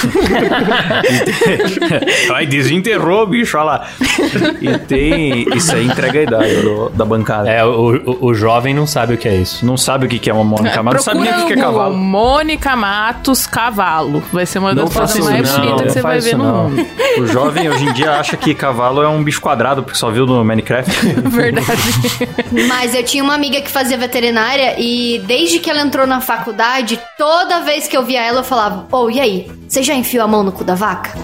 Ai, 2.35 2.47
desenterrou, 2.47 3.27
bicho, 3.27 3.57
olha 3.57 3.65
lá. 3.65 3.87
E 4.61 4.79
tem... 4.79 5.47
Isso 5.55 5.75
aí 5.75 5.87
entrega 5.87 6.21
a 6.21 6.23
idade 6.23 6.57
do- 6.63 6.91
da 6.91 7.05
bancada. 7.05 7.51
É, 7.51 7.65
o, 7.65 7.97
o, 7.97 8.27
o 8.27 8.35
jovem 8.35 8.75
não 8.75 8.87
sabe 8.87 9.15
o 9.15 9.19
que 9.19 9.29
é 9.29 9.37
isso. 9.37 9.65
Não 9.65 9.77
sabe 9.77 10.07
o 10.07 10.09
que 10.09 10.19
que 10.19 10.31
é 10.31 10.35
uma 10.35 10.45
Mônica 10.45 10.83
Matos, 10.83 11.07
não 11.07 11.13
sabe 11.15 11.25
nem 11.29 11.45
o 11.45 11.47
que 11.47 11.53
é 11.53 11.57
cavalo. 11.57 11.97
Mônica 11.97 12.77
Matos 12.77 13.47
Cavalo. 13.47 14.23
Vai 14.33 14.47
ser 14.47 14.59
uma 14.59 14.75
das 14.75 14.93
coisas 14.93 15.17
isso, 15.17 15.31
mais 15.31 15.51
bonitas 15.51 15.83
que 15.83 15.91
você 15.93 16.03
vai 16.03 16.21
ver 16.21 16.37
no 16.37 16.45
não. 16.45 16.71
mundo. 16.71 16.87
O 17.19 17.27
jovem 17.27 17.69
hoje 17.69 17.85
em 17.85 17.93
dia 17.93 18.13
acha 18.13 18.37
que 18.37 18.55
cavalo 18.55 19.03
é 19.03 19.09
um 19.09 19.23
bicho 19.23 19.41
quadrado, 19.41 19.83
porque 19.83 19.99
só 19.99 20.11
viu 20.11 20.27
no 20.27 20.45
Minecraft. 20.45 20.91
Verdade. 21.29 21.60
Mas 22.69 22.95
eu 22.95 23.05
tinha 23.05 23.23
uma 23.23 23.35
amiga 23.35 23.61
que 23.61 23.71
fazia 23.71 23.97
veterinária 23.97 24.75
e 24.79 25.21
desde 25.27 25.59
que 25.59 25.71
ela 25.71 25.81
entrou 25.81 26.07
na 26.07 26.21
faculdade, 26.21 27.01
toda 27.17 27.61
vez 27.61 27.87
que 27.87 27.97
eu 27.97 28.05
via 28.05 28.23
ela, 28.23 28.41
eu 28.41 28.45
falava: 28.45 28.87
Ô, 28.91 29.11
e 29.11 29.21
aí? 29.21 29.60
Você 29.71 29.85
já 29.85 29.95
enfiou 29.95 30.25
a 30.25 30.27
mão 30.27 30.43
no 30.43 30.51
cu 30.51 30.65
da 30.65 30.75
vaca? 30.75 31.17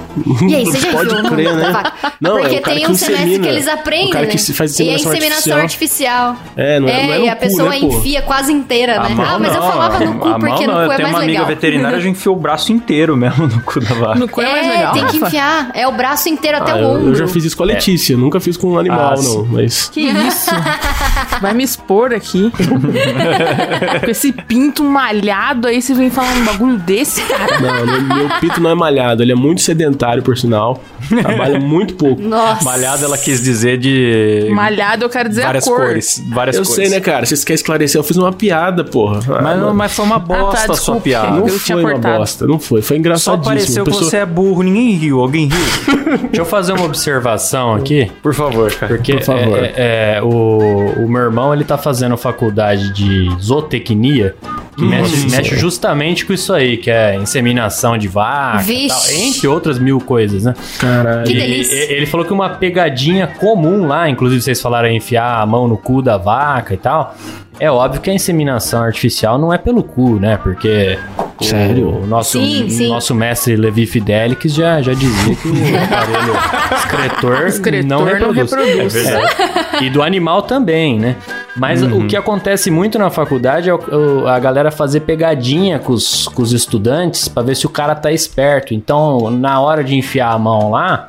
E 0.49 0.55
aí, 0.55 0.65
você 0.65 0.79
já 0.79 0.93
Pode 0.95 1.07
enfiou 1.13 1.19
a 1.19 1.23
mão 1.25 1.33
no 1.33 1.37
cu 1.37 1.57
né? 1.57 1.63
da 1.67 1.71
vaca? 1.73 1.93
Não, 2.21 2.39
é 2.39 2.43
Porque 2.43 2.61
cara 2.61 2.77
tem 2.77 2.87
um 2.89 2.95
semestre 2.95 3.15
insemina. 3.27 3.43
que 3.43 3.49
eles 3.53 3.67
aprendem, 3.67 4.07
O 4.07 4.11
cara 4.11 4.27
que 4.29 4.37
né? 4.37 4.55
faz 4.55 4.79
E 4.79 4.83
é 4.89 4.95
inseminação 4.95 5.13
inseminação 5.17 5.57
artificial. 5.59 6.37
É, 6.57 6.79
não 6.79 6.89
é- 6.89 7.07
não 7.09 7.13
é 7.15 7.19
no 7.19 7.25
e 7.25 7.29
a 7.29 7.35
cu, 7.35 7.41
pessoa 7.41 7.71
né, 7.71 7.81
pô? 7.81 7.87
enfia 7.87 8.23
quase 8.23 8.53
inteira, 8.53 9.01
né? 9.03 9.17
ah, 9.19 9.37
mas 9.41 9.53
eu 9.53 9.61
falava 9.63 9.99
no 9.99 10.15
cu 10.21 10.29
porque 10.39 10.65
não, 10.65 10.75
no 10.75 10.81
cu 10.81 10.85
eu 10.87 10.93
é 10.93 10.97
tenho 10.97 11.03
mais 11.09 11.15
uma 11.17 11.19
amiga 11.19 11.33
legal. 11.33 11.47
veterinária 11.47 12.01
já 12.01 12.09
enfiou 12.09 12.37
o 12.37 12.39
braço 12.39 12.73
inteiro 12.73 13.17
mesmo 13.17 13.49
no 13.49 13.61
cu 13.63 13.81
da 13.81 13.95
vaca. 13.97 14.15
No 14.21 14.29
cu 14.29 14.41
é, 14.41 14.53
mais 14.53 14.69
legal. 14.69 14.93
tem 14.95 15.07
que 15.09 15.17
enfiar. 15.17 15.71
É 15.75 15.89
o 15.89 15.93
braço 15.93 16.29
inteiro 16.29 16.59
até 16.59 16.71
Ah, 16.71 16.77
o 16.77 16.79
eu, 16.79 16.89
ombro. 16.91 17.09
eu 17.09 17.15
já 17.17 17.27
fiz 17.27 17.45
isso 17.47 17.57
com 17.57 17.65
a 17.65 17.67
Letícia, 17.67 18.17
nunca 18.17 18.39
fiz 18.39 18.57
com 18.57 18.69
um 18.75 18.79
animal, 18.79 19.15
Ah, 19.19 19.23
não. 19.23 19.45
Mas. 19.47 19.89
Que 19.89 20.03
isso? 20.03 20.51
Vai 21.41 21.55
me 21.55 21.63
expor 21.65 22.13
aqui. 22.15 22.51
Com 24.05 24.11
esse 24.11 24.33
pinto 24.33 24.83
malhado 24.85 25.69
aí, 25.69 25.81
você 25.81 25.95
vem 25.95 26.11
falar 26.11 26.33
um 26.35 26.45
bagulho 26.45 26.79
desse, 26.79 27.21
cara. 27.23 27.61
Não, 27.61 27.77
ele- 27.95 28.01
meu 28.01 28.29
pito 28.41 28.61
não 28.61 28.71
é 28.71 28.75
malhado, 28.75 29.23
ele 29.23 29.33
é 29.33 29.35
muito 29.35 29.61
sedentário, 29.61 30.23
por 30.23 30.37
sinal. 30.37 30.83
Trabalha 31.09 31.59
muito 31.61 31.95
pouco. 31.95 32.21
Nossa. 32.23 32.65
Malhada 32.65 33.05
ela 33.05 33.17
quis 33.19 33.41
dizer 33.43 33.79
de 33.79 34.49
Malhado, 34.51 35.05
eu 35.05 35.09
quero 35.09 35.29
dizer 35.29 35.43
várias 35.43 35.67
a 35.67 35.71
cor. 35.71 35.81
cores. 35.87 36.23
Várias 36.33 36.57
Eu 36.57 36.63
cores. 36.65 36.75
sei, 36.75 36.89
né, 36.89 37.01
cara? 37.01 37.25
Vocês 37.27 37.45
querem 37.45 37.55
esclarecer? 37.57 37.99
Eu 37.99 38.05
fiz 38.05 38.17
uma 38.17 38.33
piada, 38.33 38.83
porra. 38.85 39.21
Ah, 39.29 39.43
Mas, 39.43 39.59
mano. 39.61 39.75
mas 39.75 39.93
foi 39.93 40.05
uma 40.05 40.19
bosta 40.19 40.73
a 40.73 40.77
sua 40.77 41.01
piada. 41.01 41.31
Não 41.31 41.47
eu 41.47 41.59
foi 41.59 41.77
uma 41.77 41.93
cortado. 41.93 42.19
bosta, 42.19 42.47
não 42.47 42.59
foi. 42.59 42.83
Foi 42.83 42.97
Só 42.97 42.99
engraçadíssimo. 42.99 43.45
pareceu 43.45 43.85
que 43.85 43.91
Pessoa- 43.91 44.11
você 44.11 44.17
é 44.19 44.27
burro, 44.27 44.63
ninguém 44.63 44.93
riu. 44.97 45.21
Alguém 45.21 45.47
riu? 45.49 46.17
Deixa 46.23 46.41
eu 46.41 46.45
fazer 46.47 46.73
uma 46.73 46.85
observação 46.85 47.75
aqui. 47.75 48.11
Por 48.23 48.35
favor, 48.35 48.73
cara. 48.73 48.95
Porque 48.95 49.15
Por 49.15 49.23
favor. 49.23 49.59
é, 49.59 49.73
é, 49.77 50.15
é, 50.17 50.23
o, 50.23 51.05
o 51.05 51.09
meu 51.09 51.23
irmão 51.27 51.53
ele 51.53 51.65
tá 51.65 51.77
fazendo 51.77 52.17
faculdade 52.17 52.93
de 52.93 53.29
zootecnia, 53.43 54.35
que 54.77 54.85
mexe, 54.85 55.27
mexe 55.31 55.57
justamente 55.57 56.25
com 56.27 56.33
isso 56.33 56.53
aí, 56.53 56.77
que 56.77 56.91
é 56.91 57.17
inseminação 57.17 57.97
de 57.99 58.09
vaca, 58.09 58.65
tal, 58.89 59.11
entre 59.17 59.49
outras 59.49 59.79
mil 59.79 60.01
coisas, 60.01 60.45
né? 60.45 60.55
Caralho. 60.79 61.25
Que 61.27 61.35
delícia. 61.35 61.75
e- 61.75 61.93
ele 61.95 62.07
falou 62.07 62.25
que 62.27 62.33
uma 62.33 62.49
pegadinha 62.51 63.27
comum 63.27 63.87
lá, 63.87 64.09
inclusive 64.09 64.41
vocês 64.43 64.61
falaram 64.61 64.89
em 64.89 64.97
enfiar 64.97 65.41
a 65.41 65.47
mão 65.47 65.67
no 65.69 65.77
cu 65.77 66.01
da 66.03 66.17
vaca 66.17 66.75
e 66.75 66.77
tal. 66.77 67.15
É 67.59 67.71
óbvio 67.71 68.01
que 68.03 68.11
a 68.11 68.15
inseminação 68.15 68.83
artificial 68.83 69.39
não 69.39 69.53
é 69.53 69.57
pelo 69.59 69.83
cu, 69.83 70.17
né? 70.21 70.37
Porque 70.43 70.99
Sério? 71.45 71.89
o 72.03 72.07
nosso, 72.07 72.39
Sim, 72.41 72.69
sim. 72.71 72.89
nosso 72.89 73.15
mestre 73.15 73.57
Levi 73.57 73.87
Fidelix 73.87 74.53
já, 74.55 74.81
já 74.81 74.95
dizia 74.95 75.35
que 75.35 75.49
o 75.49 75.53
aparelho 75.85 76.35
excretor, 76.77 77.47
Excretor 77.47 77.89
não 77.89 77.99
não 78.01 78.05
reproduz. 78.07 78.51
reproduz. 78.53 78.97
É 78.97 79.03
verdade. 79.03 79.85
E 79.85 79.91
do 79.91 80.03
animal 80.03 80.43
também, 80.43 80.99
né? 80.99 81.17
Mas 81.57 81.83
o 81.83 82.07
que 82.07 82.17
acontece 82.17 82.71
muito 82.71 82.99
na 82.99 83.09
faculdade 83.11 83.71
é 83.71 83.75
o- 83.75 84.23
o- 84.23 84.29
a 84.29 84.39
galera 84.39 84.71
fazer 84.71 85.01
pegadinha 85.01 85.79
com 85.79 85.93
os, 85.93 86.29
com 86.29 86.43
os 86.43 86.53
estudantes 86.53 87.29
pra 87.29 87.43
ver 87.43 87.55
se 87.57 87.67
o 87.67 87.71
cara 87.71 87.95
tá 87.95 88.13
esperto. 88.13 88.75
Então, 88.75 89.31
na 89.31 89.59
hora 89.61 89.83
de 89.83 89.95
enfiar 89.97 90.33
a 90.33 90.39
mão 90.39 90.71
lá, 90.71 91.09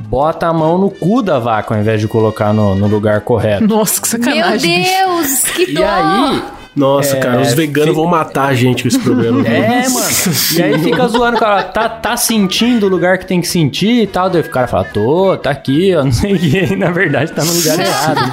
bota 0.00 0.46
a 0.46 0.52
mão 0.52 0.76
no 0.78 0.90
cu 0.90 1.22
da 1.22 1.38
vaca 1.38 1.74
ao 1.74 1.80
invés 1.80 2.00
de 2.00 2.08
colocar 2.08 2.52
no, 2.52 2.74
no 2.74 2.86
lugar 2.86 3.20
correto. 3.22 3.66
Nossa, 3.66 4.00
que 4.00 4.18
Meu 4.18 4.34
sacanagem. 4.34 4.78
bicho. 4.78 4.92
Deus, 5.06 5.40
que 5.54 5.70
E 5.70 5.74
dó. 5.74 5.84
aí, 5.86 6.42
Nossa, 6.78 7.16
cara, 7.16 7.40
os 7.40 7.52
veganos 7.54 7.94
vão 7.94 8.06
matar 8.06 8.46
a 8.46 8.54
gente 8.54 8.82
com 8.82 8.88
esse 8.88 8.98
problema. 8.98 9.46
É, 9.46 9.88
mano. 9.88 10.06
E 10.56 10.62
aí 10.62 10.78
fica 10.78 11.08
zoando, 11.08 11.36
o 11.36 11.40
cara, 11.40 11.62
tá, 11.64 11.88
tá 11.88 12.16
sentindo 12.16 12.86
o 12.86 12.88
lugar 12.88 13.18
que 13.18 13.26
tem 13.26 13.40
que 13.40 13.48
sentir 13.48 14.02
e 14.02 14.06
tal. 14.06 14.30
Daí 14.30 14.42
o 14.42 14.50
cara 14.50 14.66
fala, 14.66 14.84
tô, 14.84 15.36
tá 15.36 15.50
aqui, 15.50 15.94
ó, 15.94 16.02
não 16.04 16.12
sei 16.12 16.34
o 16.34 16.38
que. 16.38 16.72
E 16.72 16.76
na 16.76 16.90
verdade 16.90 17.32
tá 17.32 17.44
no 17.44 17.52
lugar 17.52 17.78
errado. 17.78 18.32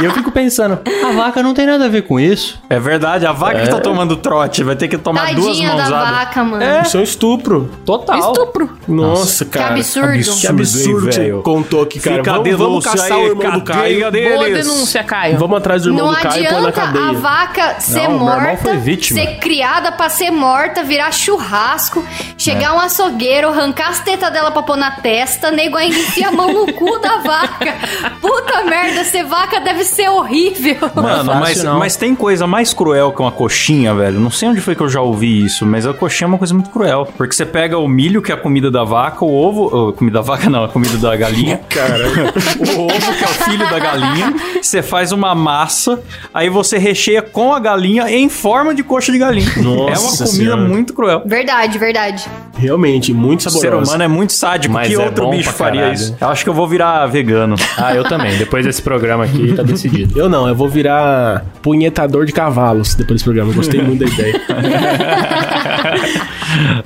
E 0.00 0.04
eu 0.04 0.12
fico 0.12 0.30
pensando, 0.30 0.78
a 1.04 1.12
vaca 1.12 1.42
não 1.42 1.54
tem 1.54 1.66
nada 1.66 1.86
a 1.86 1.88
ver 1.88 2.02
com 2.02 2.20
isso. 2.20 2.60
É 2.68 2.78
verdade, 2.78 3.24
a 3.26 3.32
vaca 3.32 3.60
que 3.62 3.68
tá 3.70 3.80
tomando 3.80 4.16
trote 4.16 4.62
vai 4.62 4.76
ter 4.76 4.88
que 4.88 4.98
tomar 4.98 5.34
duas 5.34 5.46
Tadinha 5.56 5.70
da 5.70 5.76
mãozadas. 5.76 6.10
vaca, 6.10 6.44
mano. 6.44 6.82
Isso 6.82 6.96
é 6.96 7.00
um 7.00 7.02
estupro. 7.02 7.70
Total. 7.84 8.18
Estupro. 8.18 8.78
Nossa, 8.86 9.44
cara. 9.46 9.74
absurdo. 9.74 10.12
Que 10.40 10.46
absurdo 10.46 11.06
que 11.06 11.12
você 11.14 11.20
velho. 11.20 11.42
contou 11.42 11.82
aqui, 11.82 11.98
cara. 12.00 12.16
Fica 12.18 12.30
a 12.30 12.36
vamos, 12.38 12.56
vamos 12.56 12.84
caçar 12.84 13.12
aí, 13.16 13.24
o 13.24 13.28
irmão 13.28 13.50
do 13.52 13.62
Caio. 13.62 14.10
deles. 14.10 14.34
Boa 14.34 14.50
denúncia, 14.50 15.04
Caio. 15.04 15.38
Vamos 15.38 15.58
atrás 15.58 15.82
do 15.82 15.88
irmão 15.90 16.06
Não 16.06 16.12
do 16.14 16.20
Caio 16.20 16.44
e 16.44 16.46
põe 16.48 16.52
na 16.62 16.68
adianta 16.68 16.80
cadeia. 16.80 17.08
a 17.08 17.12
vaca 17.12 17.80
ser 17.80 17.92
Não, 17.94 18.02
meu 18.02 18.12
irmão 18.28 18.40
morta, 18.40 18.56
foi 18.58 18.76
vítima. 18.78 19.20
ser 19.20 19.38
criada 19.38 19.92
pra 19.92 20.08
ser 20.08 20.30
morta, 20.30 20.82
virar 20.82 21.10
churrasco, 21.12 22.04
chegar 22.36 22.70
É. 22.70 22.72
um 22.72 22.80
açougueiro, 22.80 23.48
arrancar 23.48 23.88
as 23.90 24.00
tetas 24.00 24.30
dela 24.32 24.50
pra 24.50 24.62
pôr 24.62 24.76
na 24.76 24.90
testa, 24.90 25.50
nego 25.50 25.76
ainda 25.76 25.96
enfia 25.96 26.28
a 26.28 26.32
mão 26.32 26.52
no 26.52 26.72
cu 26.72 26.98
da 26.98 27.18
vaca. 27.18 27.74
Puta 28.20 28.62
merda, 28.64 29.04
ser 29.04 29.24
vaca 29.24 29.60
deve 29.60 29.85
ser 29.86 30.08
horrível. 30.08 30.76
É 30.96 31.00
Mano, 31.00 31.34
mas, 31.36 31.62
mas 31.64 31.96
tem 31.96 32.14
coisa 32.14 32.46
mais 32.46 32.72
cruel 32.74 33.12
que 33.12 33.20
uma 33.20 33.30
coxinha, 33.32 33.94
velho. 33.94 34.18
Não 34.20 34.30
sei 34.30 34.48
onde 34.48 34.60
foi 34.60 34.74
que 34.74 34.82
eu 34.82 34.88
já 34.88 35.00
ouvi 35.00 35.44
isso, 35.44 35.64
mas 35.66 35.86
a 35.86 35.94
coxinha 35.94 36.26
é 36.26 36.28
uma 36.28 36.38
coisa 36.38 36.52
muito 36.54 36.70
cruel. 36.70 37.08
Porque 37.16 37.34
você 37.34 37.46
pega 37.46 37.78
o 37.78 37.86
milho, 37.88 38.20
que 38.22 38.30
é 38.30 38.34
a 38.34 38.38
comida 38.38 38.70
da 38.70 38.84
vaca, 38.84 39.24
o 39.24 39.32
ovo. 39.34 39.70
oh, 39.88 39.92
comida 39.92 40.18
da 40.18 40.22
vaca 40.22 40.48
não, 40.50 40.64
a 40.64 40.68
comida 40.68 40.96
da 40.98 41.14
galinha. 41.16 41.60
Cara, 41.68 42.06
o 42.76 42.80
ovo, 42.82 43.14
que 43.18 43.24
é 43.24 43.26
o 43.26 43.50
filho 43.50 43.68
da 43.70 43.78
galinha. 43.78 44.34
Você 44.60 44.82
faz 44.82 45.12
uma 45.12 45.34
massa, 45.34 46.00
aí 46.34 46.48
você 46.48 46.78
recheia 46.78 47.22
com 47.22 47.54
a 47.54 47.58
galinha 47.60 48.10
em 48.10 48.28
forma 48.28 48.74
de 48.74 48.82
coxa 48.82 49.12
de 49.12 49.18
galinha. 49.18 49.48
é 49.56 49.60
uma 49.60 49.90
Nossa 49.90 50.24
comida 50.24 50.26
Senhora. 50.26 50.60
muito 50.62 50.92
cruel. 50.94 51.22
Verdade, 51.26 51.78
verdade. 51.78 52.24
realmente, 52.56 53.12
muito 53.12 53.46
O 53.46 53.50
ser 53.50 53.58
saboroso. 53.60 53.90
humano 53.90 54.04
é 54.04 54.08
muito 54.08 54.32
sádico. 54.32 54.72
Mas 54.74 54.88
que 54.88 54.94
é 54.94 54.98
outro 54.98 55.24
bom 55.24 55.30
bicho 55.30 55.44
pra 55.44 55.52
faria 55.52 55.80
caralho. 55.82 55.94
isso? 55.94 56.16
Eu 56.20 56.28
acho 56.28 56.42
que 56.44 56.50
eu 56.50 56.54
vou 56.54 56.66
virar 56.66 57.06
vegano. 57.06 57.54
Ah, 57.76 57.94
eu 57.94 58.04
também. 58.04 58.36
Depois 58.38 58.64
desse 58.64 58.82
programa 58.82 59.24
aqui, 59.24 59.52
tá 59.54 59.62
decidido. 59.82 60.18
Eu 60.18 60.28
não, 60.28 60.48
eu 60.48 60.54
vou 60.54 60.68
virar 60.68 61.44
punhetador 61.62 62.24
de 62.26 62.32
cavalos 62.32 62.94
depois 62.94 63.16
desse 63.16 63.24
programa. 63.24 63.52
Gostei 63.52 63.80
muito 63.82 64.04
da 64.04 64.10
ideia. 64.10 64.40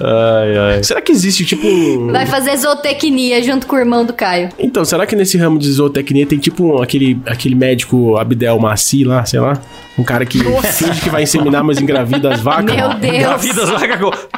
ai, 0.00 0.58
ai. 0.76 0.82
Será 0.84 1.00
que 1.00 1.12
existe, 1.12 1.44
tipo, 1.44 1.66
um... 1.66 2.12
Vai 2.12 2.26
fazer 2.26 2.56
zootecnia 2.56 3.42
junto 3.42 3.66
com 3.66 3.76
o 3.76 3.78
irmão 3.78 4.04
do 4.04 4.12
Caio. 4.12 4.48
Então, 4.58 4.84
será 4.84 5.06
que 5.06 5.14
nesse 5.16 5.36
ramo 5.38 5.58
de 5.58 5.70
zootecnia 5.70 6.26
tem 6.26 6.38
tipo 6.38 6.64
um- 6.64 6.82
aquele, 6.82 7.18
aquele 7.26 7.54
médico 7.54 8.16
Abdel 8.16 8.58
Maci 8.58 9.04
lá, 9.04 9.24
sei 9.24 9.40
lá? 9.40 9.58
Um 9.98 10.04
cara 10.04 10.24
que 10.24 10.38
finge 10.72 11.00
que 11.02 11.10
vai 11.10 11.24
inseminar, 11.24 11.62
mas 11.62 11.80
engravida 11.80 12.32
as 12.32 12.40
vacas? 12.40 12.74
Meu 12.74 12.94
Deus. 12.94 13.14
Engravida 13.14 13.62
as 13.64 13.70
vacas. 13.70 14.28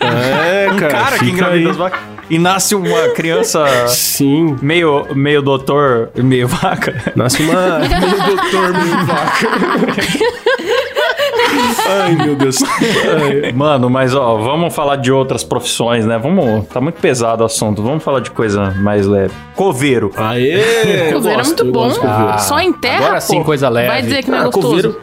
É, 0.00 0.70
Um 0.72 0.76
cara. 0.76 0.92
cara 0.92 1.18
que 1.18 1.26
engravida 1.30 1.64
aí. 1.66 1.70
as 1.70 1.76
vacas. 1.76 2.00
E 2.30 2.38
nasce 2.38 2.74
uma 2.74 3.08
criança 3.10 3.62
Sim. 3.88 4.56
meio, 4.62 5.06
meio 5.14 5.42
doutor, 5.42 6.10
meio 6.16 6.48
vaca. 6.48 7.11
Nasce 7.14 7.42
uma. 7.42 7.78
Meu 7.78 8.36
doutor, 8.36 8.72
meio 8.72 9.06
vaca. 9.06 9.48
Ai, 11.88 12.14
meu 12.16 12.34
Deus. 12.34 12.56
Ai. 12.62 13.52
Mano, 13.52 13.90
mas 13.90 14.14
ó, 14.14 14.36
vamos 14.38 14.74
falar 14.74 14.96
de 14.96 15.12
outras 15.12 15.44
profissões, 15.44 16.04
né? 16.06 16.18
Vamos. 16.18 16.66
Tá 16.68 16.80
muito 16.80 17.00
pesado 17.00 17.42
o 17.42 17.46
assunto. 17.46 17.82
Vamos 17.82 18.02
falar 18.02 18.20
de 18.20 18.30
coisa 18.30 18.70
mais 18.78 19.06
leve. 19.06 19.34
Coveiro. 19.54 20.10
Aê! 20.16 21.12
Coveiro 21.12 21.40
é 21.40 21.44
muito 21.44 21.64
bom. 21.72 21.90
coveiro. 21.90 22.38
Só 22.40 22.60
em 22.60 22.72
terra, 22.72 23.04
Agora 23.06 23.20
sim, 23.20 23.42
coisa 23.42 23.68
leve. 23.68 23.88
Vai 23.88 24.02
dizer 24.02 24.22
que 24.24 24.30
não 24.30 24.38
é 24.38 24.40
Ah, 24.40 24.44
gostoso. 24.44 24.66
coveiro, 24.68 25.00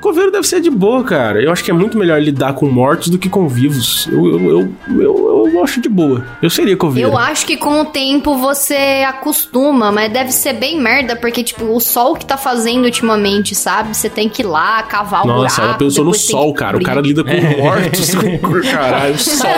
coveiro 0.00 0.30
deve 0.30 0.46
ser 0.46 0.60
de 0.60 0.70
boa, 0.70 1.02
cara. 1.04 1.40
Eu 1.42 1.50
acho 1.52 1.64
que 1.64 1.70
é 1.70 1.74
muito 1.74 1.96
melhor 1.98 2.20
lidar 2.20 2.52
com 2.54 2.66
mortos 2.66 3.08
do 3.08 3.18
que 3.18 3.28
com 3.28 3.48
vivos. 3.48 4.06
Eu, 4.10 4.26
eu, 4.26 4.50
eu, 4.50 5.00
eu, 5.00 5.50
eu 5.54 5.64
acho 5.64 5.80
de 5.80 5.88
boa. 5.88 6.24
Eu 6.42 6.50
seria 6.50 6.76
coveiro. 6.76 7.10
Eu 7.10 7.16
acho 7.18 7.46
que 7.46 7.56
com 7.56 7.80
o 7.80 7.84
tempo 7.86 8.36
você 8.36 9.04
acostuma, 9.08 9.90
mas 9.90 10.12
deve 10.12 10.30
ser 10.32 10.52
bem 10.54 10.80
merda, 10.80 11.16
porque, 11.16 11.42
tipo, 11.46 11.64
o 11.74 11.80
sol 11.80 12.14
que 12.14 12.26
tá 12.26 12.36
fazendo 12.36 12.84
ultimamente, 12.84 13.54
sabe? 13.54 13.96
Você 13.96 14.08
tem 14.10 14.28
que 14.28 14.42
ir 14.42 14.46
lá, 14.46 14.82
cavar 14.82 15.24
o 15.24 15.26
Nossa, 15.26 15.56
buraco. 15.56 15.60
ela 15.62 15.74
pensou 15.78 16.04
no 16.04 16.12
sol, 16.14 16.52
cara. 16.52 16.76
O 16.76 16.82
cara 16.82 17.00
lida 17.00 17.24
com 17.24 17.30
mortos. 17.62 18.14
com- 18.14 18.60
Caralho, 18.70 19.14
o 19.14 19.18
sol. 19.18 19.48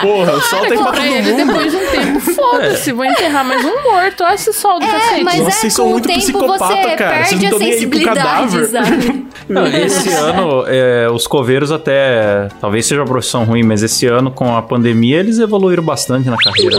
Porra, 0.00 0.32
o 0.32 0.40
sol 0.40 0.60
tem 0.66 0.78
pra 0.78 0.92
todo 0.92 1.04
mundo. 1.04 1.36
depois 1.46 1.70
de 1.70 1.76
um 1.76 1.86
tempo, 1.86 2.20
foda-se, 2.20 2.92
vou 2.92 3.04
enterrar 3.04 3.44
mais 3.44 3.64
um 3.64 3.82
morto. 3.82 4.24
Olha 4.24 4.34
esse 4.34 4.52
sol 4.52 4.78
do 4.78 4.84
É, 4.86 4.90
cacete. 4.90 5.24
mas 5.24 5.38
Nossa, 5.38 5.48
é, 5.50 5.52
vocês 5.60 5.72
são 5.74 5.84
com 5.84 5.90
o 5.90 5.92
muito 5.94 6.06
tempo 6.08 6.18
psicopata, 6.20 6.64
você 6.66 6.96
cara. 6.96 7.24
Vocês 7.24 7.28
perde 7.28 7.36
não 7.42 7.46
a 7.46 7.50
tão 7.50 7.58
nem 7.58 7.68
aí 7.72 7.86
pro 7.86 7.98
sensibilidade, 7.98 8.68
cadáver. 8.72 9.22
Não, 9.48 9.66
esse 9.66 10.10
ano, 10.10 10.64
é, 10.66 11.08
os 11.10 11.26
coveiros 11.26 11.70
até. 11.72 12.48
Talvez 12.60 12.86
seja 12.86 13.00
uma 13.00 13.06
profissão 13.06 13.44
ruim, 13.44 13.62
mas 13.62 13.82
esse 13.82 14.06
ano, 14.06 14.30
com 14.30 14.54
a 14.56 14.60
pandemia, 14.62 15.18
eles 15.20 15.38
evoluíram 15.38 15.82
bastante 15.82 16.28
na 16.28 16.36
carreira. 16.36 16.76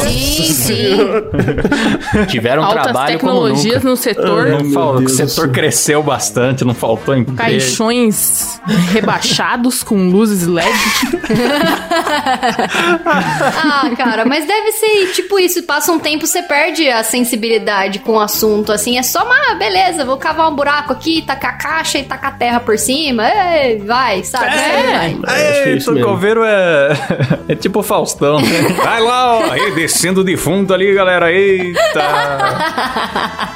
sim, 0.00 0.42
sim. 0.52 0.96
Tiveram 2.28 2.62
um 2.62 2.66
Altas 2.66 2.82
trabalho 2.84 3.18
como 3.18 3.32
tecnologias 3.32 3.63
nunca. 3.68 3.88
no 3.88 3.96
setor, 3.96 4.46
Não 4.48 4.94
o 5.04 5.08
setor 5.08 5.50
cresceu 5.50 6.02
bastante, 6.02 6.64
não 6.64 6.74
faltou 6.74 7.16
emprego. 7.16 7.38
caixões 7.38 8.60
rebaixados 8.92 9.82
com 9.82 10.08
luzes 10.08 10.46
LED. 10.46 10.68
Ah, 13.06 13.90
cara, 13.96 14.24
mas 14.24 14.46
deve 14.46 14.72
ser 14.72 15.12
tipo 15.12 15.38
isso. 15.38 15.62
Passa 15.62 15.92
um 15.92 15.98
tempo, 15.98 16.26
você 16.26 16.42
perde 16.42 16.88
a 16.88 17.02
sensibilidade 17.02 17.98
com 18.00 18.12
o 18.12 18.20
assunto. 18.20 18.72
Assim, 18.72 18.98
é 18.98 19.02
só, 19.02 19.20
ah, 19.20 19.54
beleza, 19.54 20.04
vou 20.04 20.16
cavar 20.16 20.50
um 20.50 20.54
buraco 20.54 20.92
aqui, 20.92 21.22
tacar 21.22 21.54
a 21.54 21.56
caixa 21.56 21.98
e 21.98 22.02
tacar 22.04 22.32
a 22.32 22.36
terra 22.36 22.60
por 22.60 22.78
cima. 22.78 23.24
Ei, 23.28 23.78
vai, 23.78 24.22
sabe? 24.24 24.46
É. 24.46 25.14
É 25.26 25.62
o 25.64 25.66
mesmo. 25.74 26.00
coveiro 26.02 26.42
é. 26.44 26.88
É 27.48 27.54
tipo 27.54 27.80
o 27.80 27.82
Faustão, 27.82 28.40
né? 28.40 28.62
Vai 28.82 29.00
lá, 29.00 29.34
ó, 29.38 29.50
aí 29.50 29.74
descendo 29.74 30.22
o 30.22 30.24
defunto 30.24 30.72
ali, 30.72 30.94
galera. 30.94 31.30
Eita! 31.32 31.74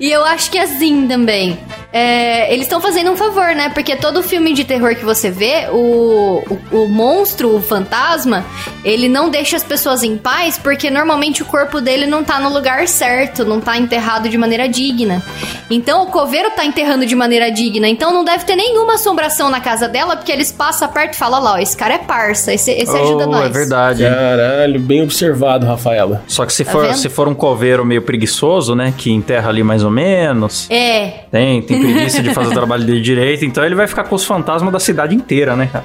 E 0.00 0.10
eu 0.10 0.24
acho 0.24 0.50
que 0.50 0.58
assim 0.58 1.06
também. 1.06 1.58
É, 1.96 2.52
eles 2.52 2.66
estão 2.66 2.80
fazendo 2.80 3.12
um 3.12 3.16
favor, 3.16 3.54
né? 3.54 3.68
Porque 3.72 3.94
todo 3.94 4.20
filme 4.20 4.52
de 4.52 4.64
terror 4.64 4.96
que 4.96 5.04
você 5.04 5.30
vê, 5.30 5.68
o, 5.70 6.42
o, 6.72 6.76
o 6.84 6.88
monstro, 6.88 7.54
o 7.54 7.62
fantasma, 7.62 8.44
ele 8.84 9.08
não 9.08 9.30
deixa 9.30 9.56
as 9.56 9.62
pessoas 9.62 10.02
em 10.02 10.16
paz 10.16 10.58
porque 10.58 10.90
normalmente 10.90 11.40
o 11.42 11.46
corpo 11.46 11.80
dele 11.80 12.04
não 12.04 12.24
tá 12.24 12.40
no 12.40 12.48
lugar 12.52 12.88
certo, 12.88 13.44
não 13.44 13.60
tá 13.60 13.78
enterrado 13.78 14.28
de 14.28 14.36
maneira 14.36 14.68
digna. 14.68 15.22
Então 15.70 16.02
o 16.02 16.06
coveiro 16.06 16.50
tá 16.50 16.64
enterrando 16.64 17.06
de 17.06 17.14
maneira 17.14 17.48
digna, 17.50 17.86
então 17.88 18.12
não 18.12 18.24
deve 18.24 18.44
ter 18.44 18.56
nenhuma 18.56 18.94
assombração 18.94 19.48
na 19.48 19.60
casa 19.60 19.86
dela, 19.88 20.16
porque 20.16 20.32
eles 20.32 20.50
passam 20.50 20.88
perto 20.88 21.14
e 21.14 21.16
falam: 21.16 21.40
lá, 21.42 21.52
ó, 21.54 21.58
esse 21.58 21.76
cara 21.76 21.94
é 21.94 21.98
parça, 21.98 22.52
esse, 22.52 22.72
esse 22.72 22.90
ajuda 22.96 23.24
Oh, 23.28 23.30
nós. 23.30 23.46
É 23.46 23.48
verdade. 23.50 24.02
Caralho, 24.02 24.80
bem 24.80 25.02
observado, 25.02 25.64
Rafaela. 25.64 26.22
Só 26.26 26.44
que 26.44 26.52
se 26.52 26.64
Tá 26.64 26.72
for, 26.72 26.86
vendo? 26.86 26.96
se 26.96 27.08
for 27.08 27.28
um 27.28 27.34
coveiro 27.34 27.84
meio 27.84 28.02
preguiçoso, 28.02 28.74
né? 28.74 28.92
Que 28.98 29.12
enterra 29.12 29.48
ali 29.48 29.62
mais 29.62 29.84
ou 29.84 29.90
menos. 29.90 30.66
É, 30.68 31.20
Tem, 31.30 31.62
tem 31.62 31.80
preguiça 31.92 32.22
de 32.22 32.34
fazer 32.34 32.48
o 32.50 32.52
trabalho 32.52 32.84
dele 32.84 33.00
direito, 33.00 33.44
então 33.44 33.64
ele 33.64 33.74
vai 33.74 33.86
ficar 33.86 34.04
com 34.04 34.14
os 34.14 34.24
fantasmas 34.24 34.72
da 34.72 34.80
cidade 34.80 35.14
inteira, 35.14 35.54
né, 35.56 35.68
cara? 35.72 35.84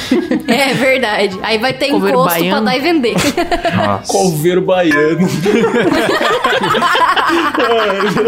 é 0.48 0.74
verdade. 0.74 1.38
Aí 1.42 1.58
vai 1.58 1.72
ter 1.72 1.88
Coveiro 1.88 2.18
encosto 2.18 2.38
pra 2.38 2.48
baiano. 2.48 2.64
dar 2.66 2.76
e 2.76 2.80
vender. 2.80 3.14
Nossa. 3.74 4.12
Coveiro 4.12 4.60
baiano. 4.62 4.98
Ai, 4.98 5.14
meu 5.16 5.28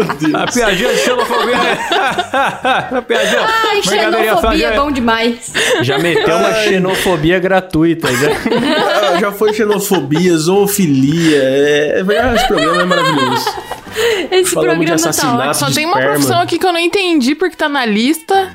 Deus. 0.05 0.33
A 0.43 0.45
piadinha 0.51 0.93
de 0.93 0.99
xenofobia. 0.99 1.57
né? 1.57 1.77
A 2.97 3.01
piadinha. 3.01 3.41
Ai, 3.41 3.81
xenofobia 3.83 4.31
é 4.31 4.37
flagrante. 4.37 4.77
bom 4.77 4.91
demais. 4.91 5.51
Já 5.81 5.97
meteu 5.99 6.35
uma 6.37 6.53
xenofobia 6.53 7.39
gratuita. 7.39 8.07
Já. 8.11 8.29
Ah, 8.29 9.19
Já 9.19 9.31
foi 9.31 9.53
xenofobia, 9.53 10.35
zoofilia. 10.37 11.41
É, 11.43 12.03
é, 12.07 12.35
esse 12.35 12.47
programa 12.47 12.81
é 12.81 12.85
maravilhoso. 12.85 13.49
Esse 14.31 14.53
Falamos 14.53 14.75
programa 14.85 15.01
tá 15.13 15.33
ótimo. 15.37 15.53
Só 15.53 15.67
de 15.67 15.75
tem 15.75 15.85
uma 15.85 15.93
esperma. 15.93 16.11
profissão 16.13 16.41
aqui 16.41 16.57
que 16.59 16.65
eu 16.65 16.73
não 16.73 16.79
entendi 16.79 17.35
porque 17.35 17.55
tá 17.55 17.67
na 17.69 17.85
lista, 17.85 18.49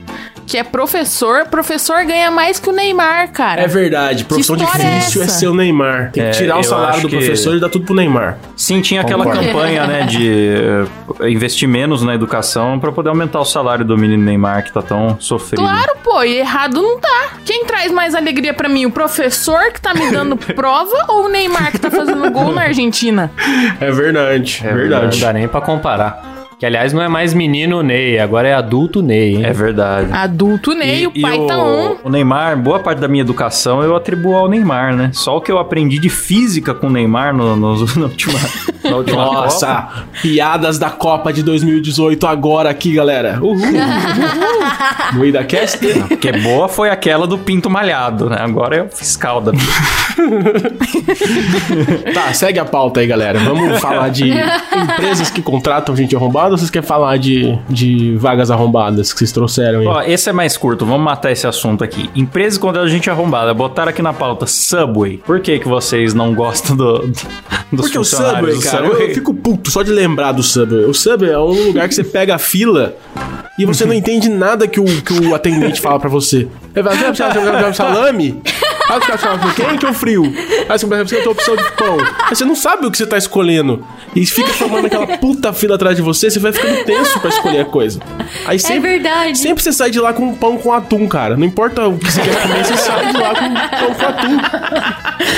que 0.47 0.57
é 0.57 0.63
professor. 0.65 1.47
Professor 1.47 2.05
ganha 2.05 2.31
mais 2.31 2.59
que 2.59 2.69
o 2.69 2.73
Neymar, 2.73 3.31
cara. 3.33 3.61
É 3.63 3.67
verdade, 3.67 4.25
profissão 4.25 4.57
é 4.57 4.59
difícil 4.59 5.23
é, 5.23 5.25
essa? 5.27 5.39
ser 5.39 5.47
o 5.49 5.55
Neymar. 5.55 6.11
Tem 6.13 6.23
que 6.25 6.29
É, 6.29 6.33
tirar 6.33 6.59
o 6.59 6.63
salário 6.63 7.03
do 7.03 7.09
que- 7.09 7.17
professor 7.17 7.57
e 7.57 7.61
dar 7.61 7.69
tudo 7.69 7.85
pro 7.85 7.95
Neymar. 7.95 8.39
Sim, 8.57 8.81
tinha 8.81 9.01
aquela 9.03 9.25
Concordo. 9.25 9.47
campanha, 9.47 9.87
né, 9.87 10.03
de 10.05 10.29
eh, 11.21 11.31
investir 11.31 11.69
menos 11.69 12.03
na 12.03 12.15
educação 12.15 12.79
pra 12.79 12.91
poder 12.93 13.11
aumentar 13.11 13.41
o 13.41 13.45
salário 13.45 13.85
do 13.85 13.97
menino 13.97 14.23
Neymar 14.25 14.65
que 14.65 14.73
tá 14.73 14.81
tão 14.83 15.17
sofrido. 15.21 15.61
Claro, 15.63 15.93
pô, 16.03 16.23
e 16.23 16.39
errado 16.39 16.81
não 16.81 16.99
tá. 16.99 17.09
Quem 17.45 17.65
traz 17.65 17.91
mais 17.93 18.15
alegria 18.15 18.53
pra 18.55 18.69
mim? 18.69 18.85
O 18.87 18.91
professor 18.91 19.71
que 19.73 19.81
tá 19.81 19.95
me 19.95 20.11
dando 20.11 20.37
prova 20.55 21.05
ou 21.09 21.27
o 21.27 21.29
Neymar 21.29 21.73
que 21.73 21.79
tá 21.79 21.91
fazendo 21.91 22.31
gol 22.31 22.53
na 22.53 22.63
Argentina? 22.63 23.31
É 23.81 23.91
verdade, 23.91 24.61
É 24.65 24.69
Não 24.71 24.77
verdade. 24.77 25.21
dá 25.21 25.33
nem 25.33 25.47
pra 25.49 25.61
comparar. 25.69 26.38
Que, 26.59 26.67
aliás, 26.67 26.93
não 26.93 27.01
é 27.01 27.07
mais 27.07 27.33
menino 27.33 27.85
Ney, 27.85 28.19
agora 28.19 28.49
é 28.49 28.53
adulto 28.55 29.01
Ney, 29.01 29.37
hein? 29.37 29.45
É 29.45 29.53
verdade. 29.53 30.09
Adulto 30.13 30.75
Ney, 30.75 31.07
o 31.07 31.13
pai 31.21 31.39
o, 31.39 31.47
tá 31.47 31.57
on. 31.57 31.97
o 32.03 32.11
Neymar, 32.11 32.57
boa 32.59 32.81
parte 32.81 32.99
da 32.99 33.07
minha 33.07 33.21
educação 33.21 33.81
eu 33.81 33.95
atribuo 33.95 34.35
ao 34.35 34.49
Neymar, 34.49 34.93
né? 34.97 35.11
Só 35.13 35.37
o 35.37 35.41
que 35.41 35.53
eu 35.53 35.59
aprendi 35.59 36.01
de 36.01 36.09
física 36.09 36.75
com 36.75 36.89
o 36.89 36.91
Neymar 36.91 37.33
no, 37.33 37.55
no- 37.55 37.77
na 37.97 38.07
última, 38.07 38.39
na 38.83 38.97
última 38.97 39.25
Copa. 39.25 39.41
Nossa, 39.43 39.89
piadas 40.21 40.81
da 40.81 40.91
Copa 40.91 41.33
de 41.33 41.45
2018 41.45 42.27
agora 42.27 42.71
aqui, 42.71 42.93
galera. 42.93 43.39
Uhul. 43.41 43.55
Uhul. 43.55 45.13
Moída 45.13 45.45
Cast. 45.45 45.79
Que 46.21 46.33
boa 46.33 46.67
foi 46.69 46.91
aquela 46.91 47.29
do 47.29 47.39
pinto 47.39 47.71
malhado, 47.71 48.29
né? 48.29 48.37
Agora 48.41 48.75
é 48.77 48.83
o 48.83 48.89
fiscal 48.89 49.41
da. 49.41 49.53
Tá, 52.13 52.33
segue 52.33 52.59
a 52.59 52.65
pauta 52.65 52.99
aí, 52.99 53.07
galera. 53.07 53.39
Vamos 53.39 53.79
falar 53.81 54.09
de 54.09 54.29
empresas 54.75 55.31
que 55.31 55.41
contratam 55.41 55.95
gente 55.95 56.17
arrombada 56.17 56.48
ou 56.53 56.59
vocês 56.59 56.71
querem 56.71 56.87
falar 56.87 57.17
de, 57.19 57.59
de 57.69 58.17
vagas 58.17 58.51
arrombadas 58.51 59.13
que 59.13 59.19
vocês 59.19 59.33
trouxeram 59.33 59.81
aí? 59.81 59.87
Ó, 59.87 60.03
esse 60.03 60.29
é 60.29 60.33
mais 60.33 60.57
curto, 60.57 60.85
vamos 60.87 61.03
matar 61.03 61.31
esse 61.33 61.47
assunto 61.47 61.83
aqui. 61.85 62.11
Empresa 62.15 62.59
contra 62.59 62.83
a 62.83 62.89
gente 62.89 63.09
arrombada. 63.11 63.53
Botaram 63.55 63.91
aqui 63.91 64.03
na 64.03 64.13
pauta 64.13 64.47
Subway. 64.47 65.19
Por 65.19 65.41
que, 65.41 65.59
que 65.59 65.69
vocês 65.69 66.15
não 66.15 66.35
gostam 66.35 66.77
do, 66.77 66.99
do- 66.99 67.07
dos 67.07 67.27
Porque 67.71 67.99
o 67.99 68.05
funcionários 68.05 68.39
Subway, 68.41 68.55
do 68.57 68.63
cara, 68.63 68.85
eu, 68.85 68.91
Subway? 68.91 69.11
eu 69.11 69.15
fico 69.15 69.35
puto 69.35 69.71
só 69.71 69.83
de 69.83 69.91
lembrar 69.93 70.33
do 70.33 70.43
Subway. 70.43 70.85
O 70.85 70.95
Subway 70.95 71.31
é 71.31 71.39
um 71.39 71.67
lugar 71.69 71.89
que 71.89 71.95
você 71.95 72.05
pega 72.05 72.35
a 72.35 72.39
fila 72.39 72.95
e 73.59 73.65
você 73.67 73.85
não 73.85 73.93
entende 73.95 74.29
nada 74.29 74.67
que 74.67 74.81
o, 74.81 74.85
que 74.85 75.13
o 75.13 75.35
atendente 75.35 75.81
fala 75.81 75.99
pra 76.01 76.09
você. 76.09 76.49
Ele 76.75 76.83
fala, 76.85 76.97
"Você 76.97 77.05
você 77.07 77.23
quer- 77.23 77.33
você 77.35 77.65
quer 77.65 77.75
salame? 77.75 78.41
Ah, 78.89 78.95
você 78.99 79.07
quer 79.07 79.19
salame 79.19 79.55
quente 79.55 79.87
ou 79.87 79.93
frio? 79.93 80.23
Ah, 80.69 80.79
você 80.79 80.87
quer 80.87 81.07
você 81.07 81.17
quer 81.21 81.29
opção 81.29 81.57
de 81.57 81.73
pão. 81.73 81.97
Aí 82.29 82.35
você 82.35 82.45
não 82.45 82.55
sabe 82.55 82.87
o 82.87 82.91
que 82.91 82.97
você 82.99 83.07
tá 83.07 83.19
escolhendo. 83.19 83.85
E 84.17 84.25
fica 84.25 84.49
formando 84.55 84.87
aquela 84.87 85.07
puta 85.19 85.53
fila 85.53 85.75
atrás 85.75 85.95
de 85.97 86.03
você, 86.03 86.31
você 86.31 86.39
vai 86.39 86.53
ficando 86.53 86.85
tenso 86.85 87.21
pra 87.21 87.29
escolher 87.31 87.61
a 87.61 87.65
coisa. 87.65 88.01
Aí 88.47 88.59
sempre, 88.59 88.91
verdade. 88.93 89.39
Sempre 89.39 89.63
você 89.63 89.73
sai 89.73 89.91
de 89.91 90.01
lá 90.01 90.13
com 90.13 90.25
um 90.29 90.35
pão 90.35 90.57
com 90.57 90.73
atum, 90.73 91.07
cara. 91.07 91.37
Não 91.37 91.45
importa 91.47 91.87
o 91.87 91.99
que 91.99 92.11
você 92.11 92.23
quer 92.23 92.43
comer, 92.43 92.65
você 92.65 92.77
sai 92.77 93.13
de 93.13 93.19
lá 93.19 93.35
com 93.35 93.45
um 93.45 93.55
pão 93.55 93.95
com 93.95 94.07
atum. 94.07 94.39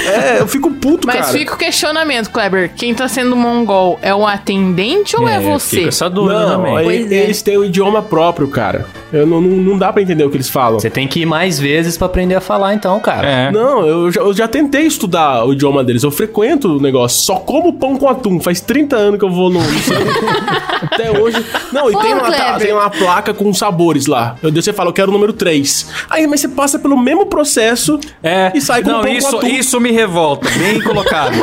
É, 0.06 0.40
eu 0.40 0.46
fico 0.48 0.70
puto, 0.70 1.06
Mas 1.06 1.16
cara. 1.20 1.32
fica 1.32 1.54
o 1.54 1.56
questionamento, 1.56 2.30
Kleber. 2.30 2.70
Quem 2.76 2.94
tá 2.94 3.08
sendo 3.08 3.34
mongol 3.36 3.98
é 4.02 4.14
o 4.14 4.26
atendente 4.26 5.16
ou 5.16 5.28
é, 5.28 5.40
você? 5.40 5.76
Fica 5.76 5.88
essa 5.88 6.08
dúvida 6.08 6.40
Não, 6.40 6.56
também. 6.56 6.76
aí 6.76 6.84
Pois 6.84 7.12
é. 7.12 7.14
eles 7.16 7.42
têm 7.42 7.56
o 7.56 7.64
idioma 7.64 8.02
próprio, 8.02 8.48
cara. 8.48 8.86
Eu 9.12 9.26
não, 9.26 9.40
não, 9.40 9.56
não 9.56 9.78
dá 9.78 9.92
pra 9.92 10.00
entender 10.02 10.24
o 10.24 10.30
que 10.30 10.36
eles 10.36 10.48
falam. 10.48 10.78
Você 10.78 10.88
tem 10.90 11.06
que 11.08 11.20
ir 11.20 11.26
mais 11.26 11.58
vezes 11.58 11.96
pra 11.98 12.06
aprender 12.06 12.34
a 12.34 12.40
falar, 12.40 12.74
então, 12.74 12.98
cara. 13.00 13.26
É. 13.28 13.50
Não, 13.50 13.86
eu 13.86 14.10
já, 14.12 14.20
eu 14.20 14.32
já 14.34 14.46
tentei 14.48 14.82
estudar 14.82 15.44
o 15.44 15.52
idioma 15.52 15.82
deles. 15.82 16.02
Eu 16.02 16.10
frequento 16.10 16.76
o 16.76 16.80
negócio. 16.80 17.20
Só 17.22 17.36
como 17.36 17.72
pão 17.72 17.96
com 17.96 18.08
atum. 18.08 18.38
Faz 18.40 18.60
30 18.60 18.96
anos 18.96 19.18
que 19.18 19.24
eu 19.24 19.30
vou 19.30 19.50
no. 19.50 19.60
Até 20.82 21.10
hoje. 21.18 21.44
Não, 21.72 21.90
e 21.90 21.96
tem 21.96 22.14
uma, 22.14 22.22
Kleber. 22.26 22.58
tem 22.58 22.72
uma 22.72 22.90
placa 22.90 23.34
com 23.34 23.52
sabores 23.52 24.06
lá. 24.06 24.36
Eu 24.42 24.50
você 24.52 24.72
fala, 24.72 24.90
eu 24.90 24.94
quero 24.94 25.10
o 25.10 25.12
número 25.12 25.32
3. 25.32 25.86
Aí, 26.08 26.26
mas 26.26 26.40
você 26.40 26.48
passa 26.48 26.78
pelo 26.78 26.96
mesmo 26.98 27.26
processo 27.26 27.98
É, 28.22 28.52
e 28.54 28.60
sai 28.60 28.82
com 28.82 28.90
não, 28.90 29.00
pão 29.02 29.12
isso, 29.12 29.30
com 29.30 29.36
atum. 29.38 29.46
isso 29.46 29.80
me 29.80 29.90
revolta, 29.90 30.48
bem 30.50 30.80
colocado. 30.82 31.34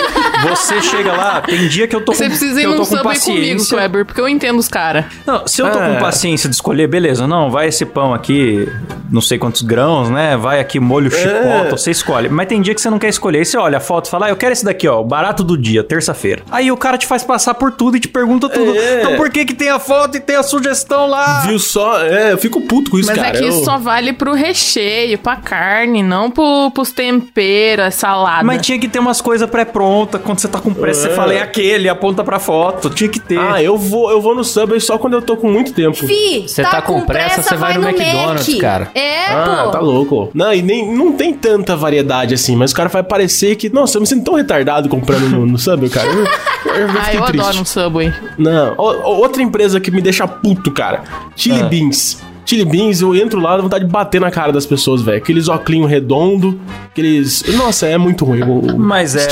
Você 0.50 0.82
chega 0.82 1.12
lá, 1.14 1.42
tem 1.42 1.68
dia 1.68 1.88
que 1.88 1.96
eu 1.96 2.02
tô 2.02 2.12
com, 2.12 2.18
Você 2.18 2.28
precisa 2.28 2.60
ir 2.62 2.66
eu 2.66 2.76
num 2.76 2.84
Subway 2.86 3.02
comigo, 3.20 3.38
paciência. 3.38 3.78
Kleber, 3.78 4.06
porque 4.06 4.22
eu 4.22 4.28
entendo 4.30 4.60
os 4.60 4.68
caras. 4.68 5.06
Não, 5.26 5.48
se 5.48 5.62
eu 5.62 5.72
tô 5.72 5.80
É. 5.80 5.94
com 5.96 6.00
paciência 6.00 6.50
de 6.50 6.56
escolher, 6.56 6.88
beleza, 6.88 7.26
não, 7.28 7.50
vai 7.58 7.68
esse 7.70 7.86
pão 7.88 8.14
aqui, 8.14 8.72
não 9.10 9.20
sei 9.20 9.40
quantos 9.40 9.64
grãos, 9.64 10.12
né? 10.12 10.38
Vai 10.38 10.60
aqui 10.60 10.80
molho 10.80 11.10
chicota, 11.10 11.72
você 11.76 11.90
escolhe. 11.90 12.30
Mas 12.30 12.46
tem 12.48 12.62
dia 12.62 12.76
que 12.76 12.80
você 12.82 12.88
não 12.90 13.00
quer 13.00 13.08
escolher, 13.10 13.40
aí 13.40 13.46
você 13.46 13.58
olha 13.58 13.78
a 13.78 13.82
foto 13.82 14.06
e 14.06 14.12
fala, 14.12 14.28
ah, 14.28 14.30
eu 14.30 14.36
quero 14.36 14.54
esse 14.54 14.64
daqui, 14.64 14.88
ó, 14.88 15.02
barato 15.02 15.44
do 15.44 15.58
dia, 15.58 15.84
terça-feira. 15.84 16.44
Aí 16.52 16.72
o 16.72 16.78
cara 16.78 17.00
te 17.00 17.08
faz 17.08 17.24
passar 17.24 17.56
por 17.56 17.72
tudo 17.72 17.98
e 17.98 18.00
te 18.00 18.08
pergunta 18.08 18.48
tudo. 18.48 18.76
É. 18.78 19.00
Então 19.00 19.16
por 19.16 19.32
que 19.32 19.44
que 19.44 19.56
tem 19.56 19.70
a 19.70 19.80
foto 19.80 20.18
e 20.18 20.20
tem 20.20 20.36
a 20.36 20.44
sugestão 20.44 21.08
lá? 21.08 21.42
Viu 21.48 21.58
só? 21.58 22.00
É, 22.04 22.32
eu 22.32 22.38
fico 22.38 22.62
puto 22.62 22.92
com 22.92 23.00
isso, 23.00 23.08
Mas 23.10 23.18
cara. 23.18 23.30
aqui 23.30 23.44
Eu- 23.44 23.50
isso 23.50 23.66
só 23.66 23.80
vale 23.80 24.14
pro 24.14 24.34
recheio, 24.34 25.18
pra 25.18 25.36
carne, 25.38 26.04
não 26.04 26.30
pro, 26.30 26.70
pros 26.72 26.92
temperos, 26.92 27.96
salada. 27.96 28.44
Mas 28.44 28.62
tinha 28.62 28.78
que 28.78 28.88
ter 28.88 29.00
umas 29.00 29.20
coisas 29.20 29.50
pré-prontas. 29.50 30.22
Quando 30.22 30.38
você 30.40 30.48
tá 30.48 30.60
com 30.60 30.72
pressa, 30.76 31.02
você 31.02 31.08
É. 31.10 31.16
fala, 31.16 31.34
é 31.34 31.42
aquele, 31.42 31.90
aponta 31.90 32.24
pra 32.24 32.38
foto. 32.38 32.90
Tinha 32.92 33.10
que 33.10 33.20
ter. 33.20 33.40
Ah, 33.40 33.64
eu 33.64 33.78
vou, 33.78 34.12
eu 34.12 34.22
vou 34.22 34.36
no 34.36 34.44
Subway 34.44 34.80
só 34.80 34.98
quando 35.00 35.14
eu 35.14 35.22
tô 35.24 35.36
com 35.38 35.50
muito 35.50 35.74
tempo. 35.74 35.96
Fi, 35.96 36.44
Você 36.48 36.62
tá 36.62 36.82
com 36.82 37.02
pressa, 37.02 37.47
você 37.50 37.56
vai 37.56 37.78
no 37.78 37.88
McDonald's, 37.88 38.48
Mac. 38.50 38.60
cara. 38.62 38.92
É, 38.96 39.26
Ah, 39.28 39.62
pô. 39.66 39.72
tá 39.72 39.80
louco. 39.80 40.30
Não, 40.34 40.54
e 40.54 40.62
nem, 40.62 40.94
não 40.96 41.14
tem 41.14 41.34
tanta 41.34 41.76
variedade 41.76 42.34
assim, 42.34 42.56
mas 42.56 42.72
o 42.72 42.76
cara 42.76 42.90
vai 42.90 43.04
parecer 43.04 43.56
que. 43.56 43.70
Nossa, 43.70 43.98
eu 43.98 44.02
me 44.02 44.08
sinto 44.08 44.24
tão 44.26 44.36
retardado 44.36 44.88
comprando 44.90 45.30
no, 45.30 45.46
no 45.46 45.58
Subway, 45.58 45.90
cara. 45.90 46.08
Eu, 46.08 46.20
eu, 46.24 46.90
Ah, 46.98 47.04
fiquei 47.04 47.20
eu 47.20 47.26
triste. 47.26 47.48
adoro 47.48 47.62
um 47.62 47.66
Subway. 47.66 48.14
Não, 48.38 48.74
o- 48.78 49.10
outra 49.20 49.42
empresa 49.42 49.80
que 49.80 49.92
me 49.92 50.02
deixa 50.02 50.28
puto, 50.28 50.72
cara. 50.72 51.04
Chili 51.36 51.62
Ah. 51.62 51.66
Beans. 51.66 52.22
Chili 52.48 52.64
Beans, 52.64 53.02
eu 53.02 53.14
entro 53.14 53.42
lá, 53.42 53.58
dá 53.58 53.62
vontade 53.64 53.84
de 53.84 53.92
bater 53.92 54.22
na 54.22 54.32
cara 54.32 54.54
das 54.54 54.66
pessoas, 54.66 55.02
velho. 55.02 55.18
Aqueles 55.18 55.50
óculos 55.50 55.90
redondo, 55.90 56.58
aqueles. 56.90 57.44
Nossa, 57.58 57.88
é 57.88 57.98
muito 57.98 58.24
ruim. 58.24 58.42
o- 58.42 58.78
Mas 58.80 59.16
é, 59.18 59.28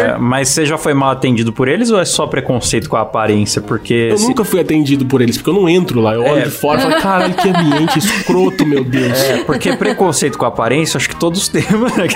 é. 0.00 0.18
Mas 0.18 0.50
você 0.50 0.66
já 0.66 0.76
foi 0.76 0.92
mal 0.92 1.10
atendido 1.12 1.50
por 1.52 1.66
eles 1.66 1.90
ou 1.90 1.98
é 1.98 2.04
só 2.04 2.26
preconceito 2.26 2.90
com 2.90 2.96
a 2.96 3.00
aparência? 3.00 3.62
Porque. 3.62 4.08
Eu 4.10 4.18
se- 4.18 4.28
nunca 4.28 4.44
fui 4.44 4.60
atendido 4.60 5.06
por 5.06 5.22
eles, 5.22 5.38
porque 5.38 5.48
eu 5.48 5.54
não 5.54 5.66
entro 5.66 5.98
lá. 6.00 6.14
Eu 6.14 6.22
olho 6.24 6.40
É. 6.40 6.42
de 6.42 6.50
fora 6.50 6.78
e 6.78 6.82
falo, 6.82 7.00
caralho, 7.00 7.34
que 7.34 7.48
ambiente 7.48 7.98
escroto, 7.98 8.66
meu 8.66 8.84
Deus. 8.84 9.18
É, 9.18 9.42
porque 9.44 9.74
preconceito 9.74 10.36
com 10.36 10.44
a 10.44 10.48
aparência, 10.48 10.98
acho 10.98 11.08
que 11.08 11.16
todos 11.16 11.48
temos. 11.48 11.90
né? 11.96 12.06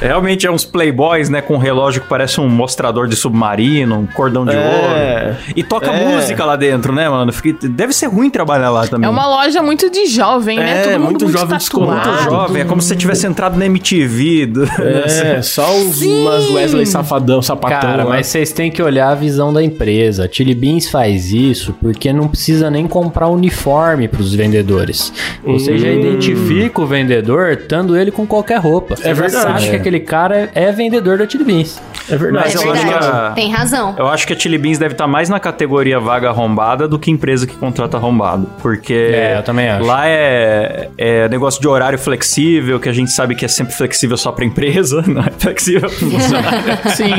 Realmente 0.00 0.46
é 0.46 0.50
uns 0.50 0.64
playboys, 0.64 1.28
né? 1.28 1.40
Com 1.40 1.54
um 1.54 1.58
relógio 1.58 2.02
que 2.02 2.08
parece 2.08 2.40
um 2.40 2.48
mostrador 2.48 3.08
de 3.08 3.16
submarino, 3.16 3.96
um 3.98 4.06
cordão 4.06 4.44
de 4.44 4.54
É. 4.54 4.58
ouro. 4.58 5.36
E 5.56 5.62
toca 5.62 5.90
É. 5.90 6.14
música 6.14 6.44
lá 6.44 6.56
dentro, 6.56 6.92
né, 6.92 7.08
mano? 7.08 7.32
Deve 7.62 7.92
ser 7.92 8.06
ruim 8.06 8.28
trabalhar 8.30 8.70
lá 8.70 8.84
também. 8.90 9.06
É 9.06 9.10
uma 9.10 9.26
loja 9.26 9.62
muito 9.62 9.88
de 9.90 10.06
jovem, 10.06 10.58
né? 10.58 10.80
É, 10.80 10.82
Todo 10.82 10.92
mundo 10.92 11.02
muito 11.04 11.24
muito, 11.24 11.38
jovem 11.38 11.58
tatuado. 11.58 12.10
Muito 12.10 12.22
jovem, 12.24 12.62
é 12.62 12.64
como 12.64 12.80
se 12.82 12.88
você 12.88 12.96
tivesse 12.96 13.26
entrado 13.26 13.58
na 13.58 13.66
MTV. 13.66 14.46
do- 14.46 14.64
É, 14.64 15.40
só 15.42 15.72
uns, 15.76 16.02
umas 16.02 16.50
Wesley 16.50 16.86
safadão, 16.86 17.40
sapatão 17.40 17.80
Cara, 17.80 18.04
lá. 18.04 18.10
mas 18.10 18.26
vocês 18.26 18.52
têm 18.52 18.70
que 18.70 18.82
olhar 18.82 19.10
a 19.10 19.14
visão 19.14 19.52
da 19.52 19.62
empresa. 19.62 20.24
A 20.24 20.28
Chili 20.30 20.54
Beans 20.54 20.88
faz 20.90 21.32
isso 21.32 21.74
porque 21.80 22.12
não 22.12 22.28
precisa 22.28 22.70
nem 22.70 22.86
comprar 22.86 23.28
uniforme 23.28 24.08
pros 24.08 24.34
vendedores. 24.34 25.12
Você 25.44 25.78
já 25.78 25.88
Hum. 25.88 26.00
identifica 26.00 26.80
o 26.82 26.86
vendedor, 26.86 27.52
estando 27.52 27.96
ele 27.96 28.10
com 28.10 28.26
qualquer 28.26 28.58
roupa. 28.58 28.96
Você 28.96 29.08
É 29.08 29.14
já 29.14 29.20
verdade. 29.22 29.42
sabe 29.44 29.68
que 29.70 29.76
É. 29.76 29.78
aquele 29.78 30.00
cara 30.00 30.50
é 30.54 30.72
vendedor 30.72 31.18
da 31.18 31.28
Chili 31.28 31.44
Beans. 31.44 31.80
É 32.10 32.16
verdade. 32.16 32.52
Mas 32.54 32.54
É 32.54 32.66
eu 32.66 32.72
acho 32.72 32.80
que 32.82 32.88
verdade. 32.88 33.06
a- 33.16 33.32
Tem 33.34 33.50
razão. 33.50 33.94
Eu 33.98 34.08
acho 34.08 34.26
que 34.26 34.32
a 34.32 34.38
Chili 34.38 34.58
Beans 34.58 34.78
deve 34.78 34.94
estar 34.94 35.06
mais 35.06 35.28
na 35.28 35.38
categoria 35.40 35.98
vaga 36.00 36.28
arrombada 36.28 36.88
do 36.88 36.98
que 36.98 37.10
empresa 37.10 37.46
que 37.46 37.54
contrata 37.54 37.96
arrombado. 37.96 38.46
Porque 38.62 38.92
É, 38.92 39.36
eu 39.38 39.42
também 39.42 39.68
acho. 39.68 39.84
lá 39.86 40.06
é, 40.06 40.88
é 40.98 41.28
negócio 41.28 41.60
de 41.60 41.68
horário 41.68 41.98
flexível, 41.98 42.78
que 42.80 42.88
a 42.88 42.92
gente 42.92 43.10
sabe 43.12 43.34
que 43.34 43.44
é 43.44 43.48
sempre 43.48 43.72
flexível 43.74 44.16
só 44.16 44.32
pra 44.32 44.44
empresa, 44.44 45.02
não 45.06 45.22
é 45.22 45.30
flexível 45.38 45.88
pro 45.88 46.10
funcionário. 46.10 46.60
Sim. 46.96 47.14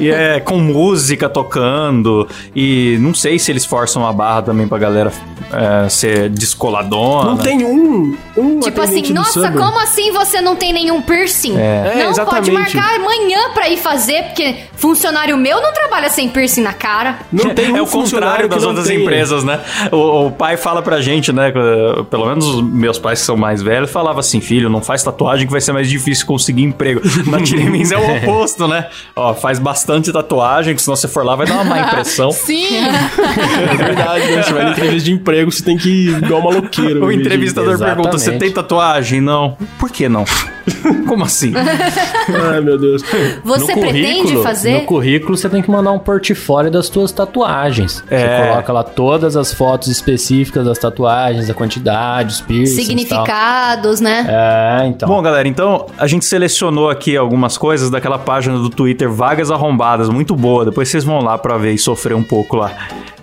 e 0.00 0.10
é 0.10 0.40
com 0.40 0.58
música 0.58 1.28
tocando. 1.28 2.28
E 2.54 2.96
não 3.00 3.14
sei 3.14 3.38
se 3.38 3.50
eles 3.50 3.64
forçam 3.64 4.06
a 4.06 4.12
barra 4.12 4.42
também 4.42 4.66
pra 4.68 4.78
galera 4.78 5.12
é, 5.52 5.88
ser 5.88 6.28
descoladona. 6.28 7.30
Não 7.30 7.36
tem 7.36 7.64
um, 7.64 8.16
um 8.36 8.60
Tipo 8.60 8.80
assim, 8.80 9.12
nossa, 9.12 9.50
como 9.52 9.78
assim 9.80 10.12
você 10.12 10.40
não 10.40 10.56
tem 10.56 10.72
nenhum 10.72 11.00
piercing? 11.02 11.56
É, 11.58 12.04
não 12.04 12.24
pode 12.24 12.50
exatamente. 12.50 12.76
marcar 12.76 12.94
amanhã 12.96 13.50
pra 13.54 13.68
ir 13.68 13.76
fazer, 13.76 14.01
porque 14.22 14.56
funcionário 14.74 15.36
meu 15.36 15.60
não 15.60 15.72
trabalha 15.72 16.08
sem 16.08 16.28
piercing 16.28 16.62
na 16.62 16.72
cara. 16.72 17.18
Não 17.32 17.50
tem 17.54 17.72
um 17.72 17.76
é 17.76 17.82
o 17.82 17.86
funcionário 17.86 18.42
contrário 18.42 18.48
das 18.48 18.64
outras 18.64 18.86
tenha. 18.86 19.00
empresas, 19.00 19.44
né? 19.44 19.60
O, 19.90 20.26
o 20.26 20.30
pai 20.30 20.56
fala 20.56 20.82
pra 20.82 21.00
gente, 21.00 21.32
né? 21.32 21.52
Pelo 22.10 22.26
menos 22.26 22.46
os 22.46 22.62
meus 22.62 22.98
pais 22.98 23.20
que 23.20 23.26
são 23.26 23.36
mais 23.36 23.62
velhos, 23.62 23.90
falava 23.90 24.20
assim: 24.20 24.40
filho, 24.40 24.68
não 24.68 24.80
faz 24.80 25.02
tatuagem 25.02 25.46
que 25.46 25.52
vai 25.52 25.60
ser 25.60 25.72
mais 25.72 25.88
difícil 25.88 26.26
conseguir 26.26 26.62
emprego. 26.62 27.00
Na 27.26 27.40
Tirimins 27.40 27.90
é 27.92 27.96
o 27.96 28.16
oposto, 28.16 28.66
né? 28.66 28.88
Ó, 29.14 29.34
faz 29.34 29.58
bastante 29.58 30.12
tatuagem, 30.12 30.74
que 30.74 30.82
senão 30.82 30.96
você 30.96 31.08
for 31.08 31.24
lá 31.24 31.36
vai 31.36 31.46
dar 31.46 31.54
uma 31.54 31.64
má 31.64 31.80
impressão. 31.86 32.30
Sim. 32.30 32.76
É 32.76 33.76
verdade, 33.76 34.30
né? 34.30 34.42
Você 34.42 34.52
vai 34.52 34.64
na 34.64 34.70
entrevista 34.70 35.04
de 35.04 35.12
emprego, 35.12 35.50
você 35.50 35.62
tem 35.62 35.76
que 35.76 35.88
ir 35.88 36.22
igual 36.22 36.42
maloqueiro. 36.42 37.02
O 37.12 37.12
entrevistador 37.12 37.78
pergunta: 37.78 38.18
você 38.18 38.32
tem 38.32 38.50
tatuagem? 38.50 39.20
Não. 39.20 39.56
Por 39.78 39.90
que 39.90 40.08
não? 40.08 40.24
Como 41.08 41.24
assim? 41.24 41.52
Ai, 41.56 42.60
meu 42.60 42.78
Deus. 42.78 43.02
Você 43.44 43.74
pretende 43.74 44.42
fazer? 44.42 44.74
No 44.74 44.80
currículo 44.82 45.36
você 45.36 45.48
tem 45.48 45.62
que 45.62 45.70
mandar 45.70 45.92
um 45.92 45.98
portfólio 45.98 46.70
das 46.70 46.88
tuas 46.88 47.12
tatuagens. 47.12 48.02
É. 48.10 48.18
Você 48.18 48.48
coloca 48.48 48.72
lá 48.72 48.82
todas 48.82 49.36
as 49.36 49.52
fotos 49.52 49.88
específicas 49.88 50.64
das 50.64 50.78
tatuagens, 50.78 51.48
a 51.50 51.54
quantidade, 51.54 52.34
os 52.34 52.40
piercings 52.40 52.76
tal. 52.76 52.84
Significados, 52.84 54.00
né? 54.00 54.26
É, 54.28 54.86
então. 54.86 55.08
Bom, 55.08 55.20
galera, 55.22 55.48
então 55.48 55.86
a 55.98 56.06
gente 56.06 56.24
selecionou 56.24 56.88
aqui 56.90 57.16
algumas 57.16 57.58
coisas 57.58 57.90
daquela 57.90 58.18
página 58.18 58.56
do 58.58 58.70
Twitter 58.70 59.10
Vagas 59.10 59.50
Arrombadas, 59.50 60.08
muito 60.08 60.34
boa. 60.34 60.64
Depois 60.64 60.88
vocês 60.88 61.04
vão 61.04 61.20
lá 61.20 61.36
pra 61.38 61.56
ver 61.58 61.72
e 61.72 61.78
sofrer 61.78 62.14
um 62.14 62.22
pouco 62.22 62.56
lá. 62.56 62.72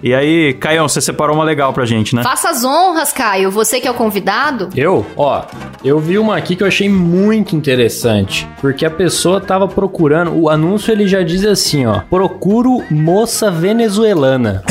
E 0.02 0.14
aí, 0.14 0.54
Caião, 0.54 0.88
você 0.88 1.02
separou 1.02 1.36
uma 1.36 1.44
legal 1.44 1.74
pra 1.74 1.86
gente, 1.86 2.16
né? 2.16 2.24
Faça 2.24 2.50
as 2.50 2.64
honras, 2.64 3.12
Caio. 3.12 3.52
Você 3.52 3.82
que 3.82 3.88
é 3.88 3.92
o 3.92 3.94
convidado. 3.94 4.70
Eu, 4.76 5.06
ó, 5.18 5.44
eu 5.84 6.00
vi 6.00 6.18
uma 6.18 6.38
aqui 6.38 6.56
que 6.56 6.64
eu 6.64 6.68
achei 6.68 6.88
muito 6.88 7.56
interessante, 7.56 8.48
porque 8.62 8.86
a 8.86 8.90
pessoa 8.90 9.42
tava 9.42 9.68
procurando, 9.68 10.34
o 10.34 10.50
anúncio 10.50 10.92
ele 10.92 11.08
já 11.08 11.22
diz 11.22 11.44
assim, 11.46 11.86
ó, 11.86 12.00
procuro 12.10 12.84
moça 12.90 13.52
venezuelana. 13.52 14.64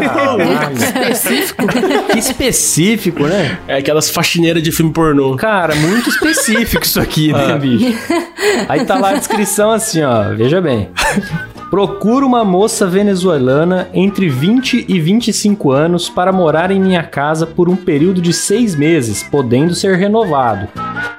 Caralho, 0.00 0.72
Específico. 0.78 1.66
que 2.12 2.18
específico, 2.18 3.24
né? 3.24 3.58
É 3.66 3.78
aquelas 3.78 4.08
faxineiras 4.10 4.62
de 4.62 4.70
filme 4.70 4.92
pornô. 4.92 5.34
Cara, 5.36 5.74
muito 5.74 6.08
específico 6.08 6.84
isso 6.84 7.00
aqui, 7.00 7.32
né, 7.32 7.58
bicho? 7.58 7.98
Aí 8.68 8.84
tá 8.84 8.98
lá 8.98 9.10
a 9.10 9.14
descrição 9.14 9.70
assim, 9.70 10.02
ó, 10.02 10.34
veja 10.34 10.60
bem. 10.60 10.88
Procuro 11.74 12.24
uma 12.24 12.44
moça 12.44 12.86
venezuelana 12.86 13.88
entre 13.92 14.28
20 14.28 14.84
e 14.88 15.00
25 15.00 15.72
anos 15.72 16.08
para 16.08 16.30
morar 16.32 16.70
em 16.70 16.78
minha 16.80 17.02
casa 17.02 17.48
por 17.48 17.68
um 17.68 17.74
período 17.74 18.22
de 18.22 18.32
seis 18.32 18.76
meses, 18.76 19.24
podendo 19.24 19.74
ser 19.74 19.96
renovado. 19.96 20.68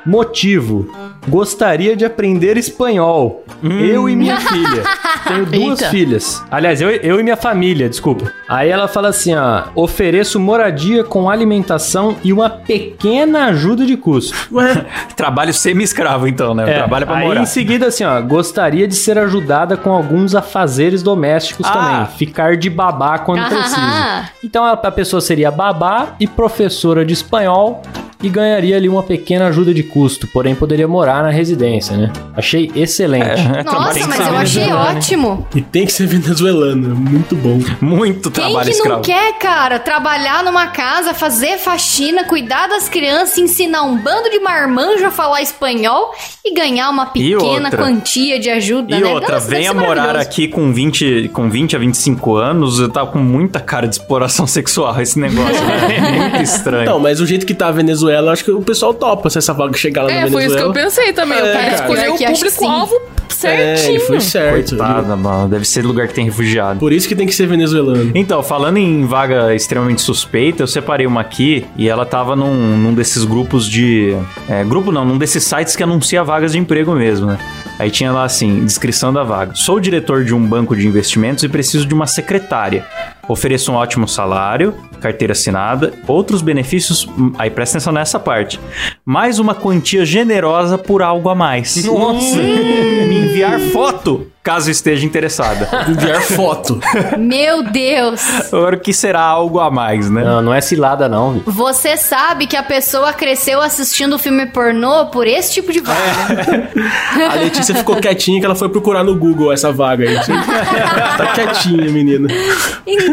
Motivo: 0.06 0.90
gostaria 1.28 1.96
de 1.96 2.06
aprender 2.06 2.58
espanhol. 2.58 3.44
Eu 3.64 4.08
e 4.10 4.16
minha 4.16 4.40
filha. 4.40 4.84
Tenho 5.28 5.46
duas 5.46 5.80
Eita. 5.82 5.90
filhas. 5.92 6.44
Aliás, 6.52 6.82
eu, 6.82 6.90
eu 6.90 7.20
e 7.20 7.24
minha 7.24 7.36
família, 7.38 7.90
desculpa. 7.90 8.32
Aí 8.48 8.70
ela 8.70 8.88
fala 8.88 9.10
assim: 9.10 9.34
ó, 9.34 9.64
ofereço 9.74 10.40
moradia 10.40 11.04
com 11.04 11.30
alimentação 11.30 12.16
e 12.24 12.32
uma 12.32 12.50
pequena 12.50 13.46
ajuda 13.46 13.86
de 13.86 13.98
custo. 13.98 14.36
Ué, 14.54 14.86
Trabalho 15.16 15.54
semi-escravo, 15.54 16.28
então, 16.28 16.54
né? 16.54 16.70
É, 16.70 16.74
Trabalho 16.78 17.08
pra 17.08 17.18
aí 17.18 17.28
morar. 17.28 17.42
em 17.42 17.46
seguida, 17.46 17.88
assim, 17.88 18.04
ó, 18.04 18.22
gostaria 18.22 18.88
de 18.88 18.96
ser 18.96 19.18
ajudada 19.18 19.76
com 19.76 19.92
alguns 19.92 20.36
afazeres 20.36 21.02
domésticos 21.02 21.66
Ah. 21.68 21.72
também. 21.74 22.06
Ficar 22.18 22.56
de 22.58 22.70
babá 22.70 23.18
quando 23.18 23.40
Ah. 23.42 23.48
precisa. 23.50 24.30
Então 24.44 24.64
a 24.66 24.76
pessoa 24.92 25.22
seria 25.22 25.50
babá 25.50 26.10
e 26.20 26.28
professora 26.28 27.04
de 27.04 27.14
espanhol 27.14 27.82
e 28.26 28.30
ganharia 28.30 28.76
ali 28.76 28.90
uma 28.90 29.04
pequena 29.04 29.48
ajuda 29.48 29.74
de 29.74 29.84
custo, 29.84 30.28
porém 30.28 30.56
poderia 30.56 30.88
morar 30.88 31.22
na 31.24 31.30
residência, 31.30 31.96
né? 31.96 32.12
Achei 32.36 32.72
excelente. 32.76 33.26
É, 33.26 33.64
Nossa, 33.64 34.08
mas 34.08 34.20
eu 34.20 34.36
achei 34.38 34.72
ótimo. 34.74 35.48
e 35.56 35.62
tem 35.62 35.86
que 35.86 35.92
ser 35.92 36.08
venezuelano. 36.08 36.96
Muito 36.96 37.36
bom. 37.36 37.60
Muito 37.80 38.32
Quem 38.32 38.44
trabalho 38.44 38.66
que 38.66 38.72
escravo. 38.76 38.96
não 38.98 39.02
quer, 39.02 39.34
cara, 39.40 39.80
trabalhar 39.80 40.44
numa 40.44 40.68
casa, 40.68 41.14
fazer 41.14 41.58
faxina, 41.58 42.24
cuidar 42.24 42.68
das 42.68 42.90
crianças, 42.90 43.38
ensinar 43.38 43.84
um 43.84 43.98
bando 43.98 44.30
de 44.30 44.40
marmanjo 44.40 45.06
a 45.06 45.12
falar 45.12 45.42
espanhol 45.42 46.14
e 46.44 46.54
ganhar 46.54 46.90
uma 46.90 47.06
pequena 47.08 47.70
quantia 47.72 48.40
de 48.40 48.50
ajuda, 48.50 48.96
E 48.98 49.02
né? 49.02 49.08
outra, 49.08 49.36
Nossa, 49.36 49.48
venha 49.50 49.74
morar 49.74 50.16
aqui 50.16 50.48
com 50.48 50.72
20, 50.74 51.30
com 51.34 51.50
20 51.50 51.76
a 51.76 51.80
25 51.80 52.36
anos, 52.36 52.80
eu 52.80 52.90
tava 52.90 53.12
com 53.12 53.20
muita 53.20 53.60
cara 53.60 53.88
de 53.88 53.96
exploração 53.96 54.46
sexual 54.48 55.00
esse 55.02 55.20
negócio, 55.20 55.64
né? 55.66 56.30
Muito 56.30 56.42
estranho. 56.44 56.86
Não, 56.86 57.00
mas 57.00 57.20
o 57.20 57.26
jeito 57.26 57.46
que 57.46 57.54
tá 57.54 57.68
a 57.68 57.72
Venezuela, 57.72 58.15
eu 58.20 58.30
acho 58.30 58.44
que 58.46 58.52
o 58.52 58.62
pessoal 58.62 58.94
topa 58.94 59.30
se 59.30 59.38
essa 59.38 59.54
vaga 59.54 59.76
chegar 59.78 60.04
lá 60.04 60.10
na 60.10 60.16
É, 60.16 60.30
foi 60.30 60.46
isso 60.46 60.56
que 60.56 60.62
eu 60.62 60.72
Venezuela. 60.72 60.74
pensei 60.74 61.14
também. 61.14 61.42
o 61.42 61.46
É, 61.46 61.54
cara 61.54 61.64
cara. 61.72 61.76
escolheu 61.76 62.14
o 62.14 62.18
público-alvo 62.34 62.96
É, 62.96 63.34
certinho. 63.76 63.90
ele 63.96 64.00
foi 64.00 64.22
certo. 64.22 64.78
Coitada, 64.78 65.16
mano. 65.16 65.50
Deve 65.50 65.66
ser 65.66 65.86
lugar 65.86 66.08
que 66.08 66.14
tem 66.14 66.26
refugiado. 66.26 66.80
Por 66.80 66.92
isso 66.94 67.08
que 67.08 67.16
tem 67.16 67.28
que 67.28 67.36
ser 67.36 67.46
venezuelano. 67.48 68.12
Então, 68.16 68.42
falando 68.42 68.78
em 68.78 69.06
vaga 69.06 69.54
extremamente 69.54 70.02
suspeita, 70.02 70.64
eu 70.64 70.68
separei 70.68 71.06
uma 71.06 71.22
aqui 71.22 71.66
e 71.78 71.88
ela 71.90 72.06
tava 72.06 72.36
num, 72.36 72.78
num 72.78 72.94
desses 72.94 73.24
grupos 73.26 73.68
de. 73.70 74.16
é, 74.50 74.64
grupo 74.64 74.92
não, 74.92 75.04
num 75.06 75.18
desses 75.18 75.44
sites 75.44 75.76
que 75.76 75.84
anuncia 75.84 76.24
vagas 76.24 76.54
de 76.54 76.60
emprego 76.60 76.94
mesmo, 76.94 77.28
né? 77.28 77.38
Aí 77.78 77.92
tinha 77.92 78.10
lá 78.12 78.24
assim, 78.24 78.64
descrição 78.64 79.12
da 79.12 79.22
vaga. 79.22 79.52
Sou 79.54 79.82
diretor 79.82 80.24
de 80.24 80.34
um 80.34 80.40
banco 80.48 80.74
de 80.76 80.88
investimentos 80.88 81.44
e 81.44 81.50
preciso 81.50 81.86
de 81.86 81.94
uma 81.94 82.08
secretária. 82.08 82.86
Ofereço 83.28 83.72
um 83.72 83.76
ótimo 83.76 84.08
salário, 84.08 84.74
carteira 85.02 85.32
assinada, 85.34 85.94
outros 86.08 86.42
benefícios. 86.42 87.06
hum, 87.06 87.32
Aí 87.40 87.50
presta 87.50 87.78
atenção 87.78 87.92
nessa 87.94 88.20
parte. 88.20 88.60
Mais 89.04 89.40
uma 89.40 89.56
quantia 89.56 90.06
generosa 90.06 90.78
por 90.78 91.02
algo 91.02 91.30
a 91.30 91.36
mais. 91.36 91.84
Nossa! 91.86 92.38
Me 92.38 93.18
enviar 93.26 93.60
foto, 93.60 94.28
caso 94.44 94.70
esteja 94.72 95.06
interessada. 95.06 95.68
Enviar 95.90 96.22
foto. 96.22 96.80
Meu 97.18 97.64
Deus! 97.64 98.22
Agora, 98.52 98.76
o 98.76 98.80
que 98.80 98.94
será 98.94 99.22
algo 99.22 99.60
a 99.60 99.70
mais, 99.72 100.10
né? 100.10 100.24
Não, 100.24 100.42
não 100.42 100.54
é 100.54 100.62
cilada 100.62 101.08
não, 101.10 101.34
viu? 101.34 101.44
Você 101.46 101.98
sabe 101.98 102.48
que 102.48 102.56
a 102.56 102.64
pessoa 102.64 103.12
cresceu 103.14 103.62
assistindo 103.62 104.18
filme 104.20 104.46
pornô 104.48 105.08
por 105.08 105.28
esse 105.28 105.54
tipo 105.54 105.72
de 105.72 105.80
vaga. 105.82 106.70
A 107.32 107.36
Letícia 107.36 107.74
ficou 107.76 107.96
quietinha 107.98 108.40
que 108.40 108.46
ela 108.46 108.56
foi 108.56 108.70
procurar 108.70 109.04
no 109.04 109.16
Google 109.16 109.52
essa 109.52 109.72
vaga 109.72 110.08
aí. 110.08 110.16
tá 111.18 111.28
quietinha, 111.34 111.90
menina. 111.92 112.28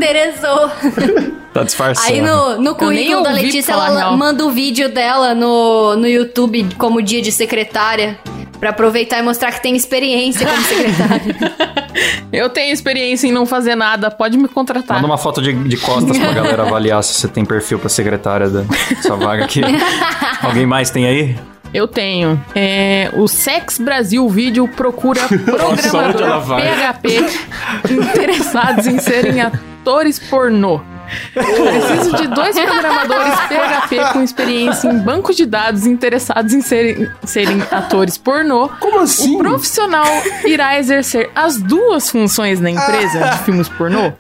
Interessou. 0.03 0.71
Tá 1.53 1.63
disfarçando. 1.63 2.09
Aí 2.09 2.21
no, 2.21 2.61
no 2.61 2.75
currículo 2.75 3.23
da 3.23 3.31
Letícia, 3.31 3.75
falar 3.75 3.89
ela 3.89 3.99
real. 4.01 4.17
manda 4.17 4.45
o 4.45 4.51
vídeo 4.51 4.89
dela 4.89 5.35
no, 5.35 5.95
no 5.97 6.09
YouTube 6.09 6.67
como 6.77 7.01
dia 7.01 7.23
de 7.23 7.31
secretária. 7.31 8.19
Pra 8.59 8.71
aproveitar 8.71 9.19
e 9.19 9.23
mostrar 9.23 9.51
que 9.51 9.61
tem 9.61 9.75
experiência 9.75 10.47
como 10.47 10.63
secretária. 10.63 11.83
Eu 12.33 12.49
tenho 12.49 12.73
experiência 12.73 13.27
em 13.27 13.33
não 13.33 13.45
fazer 13.45 13.75
nada, 13.75 14.09
pode 14.09 14.39
me 14.39 14.47
contratar. 14.47 14.97
Manda 14.97 15.09
uma 15.09 15.19
foto 15.19 15.43
de, 15.43 15.53
de 15.53 15.77
costas 15.77 16.17
pra 16.17 16.33
galera 16.33 16.63
avaliar 16.67 17.03
se 17.03 17.15
você 17.15 17.27
tem 17.27 17.45
perfil 17.45 17.79
pra 17.81 17.89
secretária 17.89 18.49
dessa 18.49 19.17
vaga 19.17 19.45
aqui. 19.45 19.61
Alguém 20.43 20.65
mais 20.65 20.91
tem 20.91 21.07
aí? 21.07 21.37
Eu 21.73 21.89
tenho. 21.89 22.43
É, 22.55 23.11
o 23.15 23.27
Sex 23.27 23.79
Brasil 23.79 24.29
Vídeo 24.29 24.69
procura 24.69 25.21
onde 25.27 25.87
ela 25.87 26.13
programador 26.13 26.41
vai? 26.43 26.63
PHP 26.63 27.19
interessados 27.93 28.87
em 28.87 28.99
serem 28.99 29.41
atores 29.41 30.19
pornô. 30.19 30.92
Preciso 31.35 32.17
de 32.17 32.27
dois 32.29 32.59
programadores 32.59 33.35
PHP 33.49 34.13
com 34.13 34.23
experiência 34.23 34.89
em 34.89 34.99
banco 34.99 35.35
de 35.35 35.47
dados 35.47 35.87
interessados 35.87 36.53
em 36.53 36.61
serem, 36.61 37.09
serem 37.25 37.63
atores 37.71 38.17
pornô. 38.19 38.69
Como 38.81 39.01
assim? 39.01 39.37
O 39.37 39.39
profissional 39.39 40.07
irá 40.45 40.79
exercer 40.79 41.31
as 41.35 41.57
duas 41.57 42.11
funções 42.11 42.61
na 42.61 42.71
empresa 42.71 43.19
de 43.31 43.39
filmes 43.45 43.69
pornô. 43.69 44.13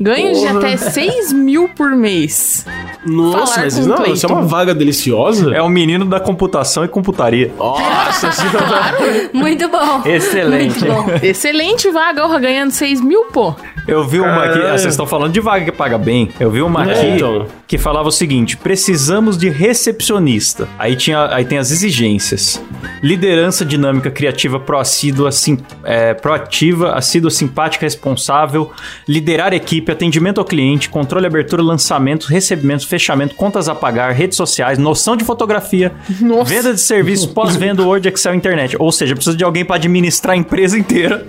Ganhos 0.00 0.40
de 0.40 0.46
até 0.46 0.76
6 0.76 1.32
mil 1.32 1.68
por 1.68 1.90
mês. 1.90 2.64
Nossa, 3.04 3.54
Falar 3.54 3.64
mas 3.64 3.78
com 3.78 3.86
não, 3.86 4.06
isso 4.06 4.26
é 4.26 4.28
uma 4.28 4.42
vaga 4.42 4.74
deliciosa. 4.74 5.54
É 5.54 5.62
o 5.62 5.68
menino 5.68 6.04
da 6.04 6.20
computação 6.20 6.84
e 6.84 6.88
computaria. 6.88 7.52
Nossa 7.56 8.30
senhora. 8.32 9.30
Muito 9.32 9.68
bom. 9.68 10.02
Excelente. 10.04 10.84
Muito 10.84 10.92
bom. 10.92 11.06
Excelente 11.22 11.90
vaga, 11.90 12.26
ganhando 12.38 12.70
6 12.70 13.00
mil, 13.00 13.24
pô. 13.26 13.54
Eu 13.88 14.06
vi 14.06 14.20
uma 14.20 14.44
aqui, 14.44 14.58
ah, 14.58 14.72
vocês 14.78 14.92
estão 14.92 15.06
falando 15.06 15.32
de 15.32 15.40
vaga 15.40 15.64
que 15.64 15.72
paga 15.72 15.98
bem. 15.98 16.30
Eu 16.40 16.50
vi 16.50 16.62
uma 16.62 16.84
É, 16.90 16.92
aqui 16.92 17.06
então. 17.16 17.46
que 17.68 17.76
falava 17.76 18.08
o 18.08 18.12
seguinte: 18.12 18.56
precisamos 18.56 19.36
de 19.36 19.50
recepcionista. 19.50 20.66
Aí 20.78 20.96
tinha, 20.96 21.26
aí 21.34 21.44
tem 21.44 21.58
as 21.58 21.70
exigências: 21.70 22.60
liderança 23.02 23.62
dinâmica, 23.64 24.10
criativa, 24.10 24.58
proassídua, 24.58 25.30
sim, 25.30 25.58
é, 25.84 26.14
proativa, 26.14 26.92
assídua, 26.94 27.30
simpática, 27.30 27.84
responsável, 27.84 28.72
liderar 29.06 29.52
equipe, 29.52 29.92
atendimento 29.92 30.38
ao 30.38 30.44
cliente, 30.46 30.88
controle, 30.88 31.26
abertura, 31.26 31.62
lançamento, 31.62 32.24
recebimento, 32.26 32.88
fechamento, 32.88 33.34
contas 33.34 33.68
a 33.68 33.74
pagar, 33.74 34.10
redes 34.12 34.36
sociais, 34.36 34.78
noção 34.78 35.14
de 35.16 35.24
fotografia, 35.24 35.92
Nossa. 36.20 36.44
venda 36.54 36.72
de 36.72 36.80
serviço, 36.80 37.28
pós-venda, 37.34 37.82
Word, 37.82 38.08
Excel, 38.08 38.34
internet. 38.34 38.76
Ou 38.78 38.90
seja, 38.90 39.14
precisa 39.14 39.36
de 39.36 39.44
alguém 39.44 39.64
para 39.64 39.76
administrar 39.76 40.34
a 40.34 40.36
empresa 40.38 40.78
inteira. 40.78 41.26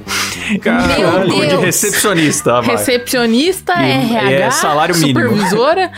Caralho, 0.61 1.29
de 1.29 1.47
Deus. 1.47 1.61
recepcionista. 1.63 2.61
vai. 2.61 2.77
Recepcionista, 2.77 3.73
E- 3.73 3.91
RH, 3.91 4.31
é 4.31 4.51
salário 4.51 4.90
mínimo. 4.93 5.19
supervisora. 5.19 5.91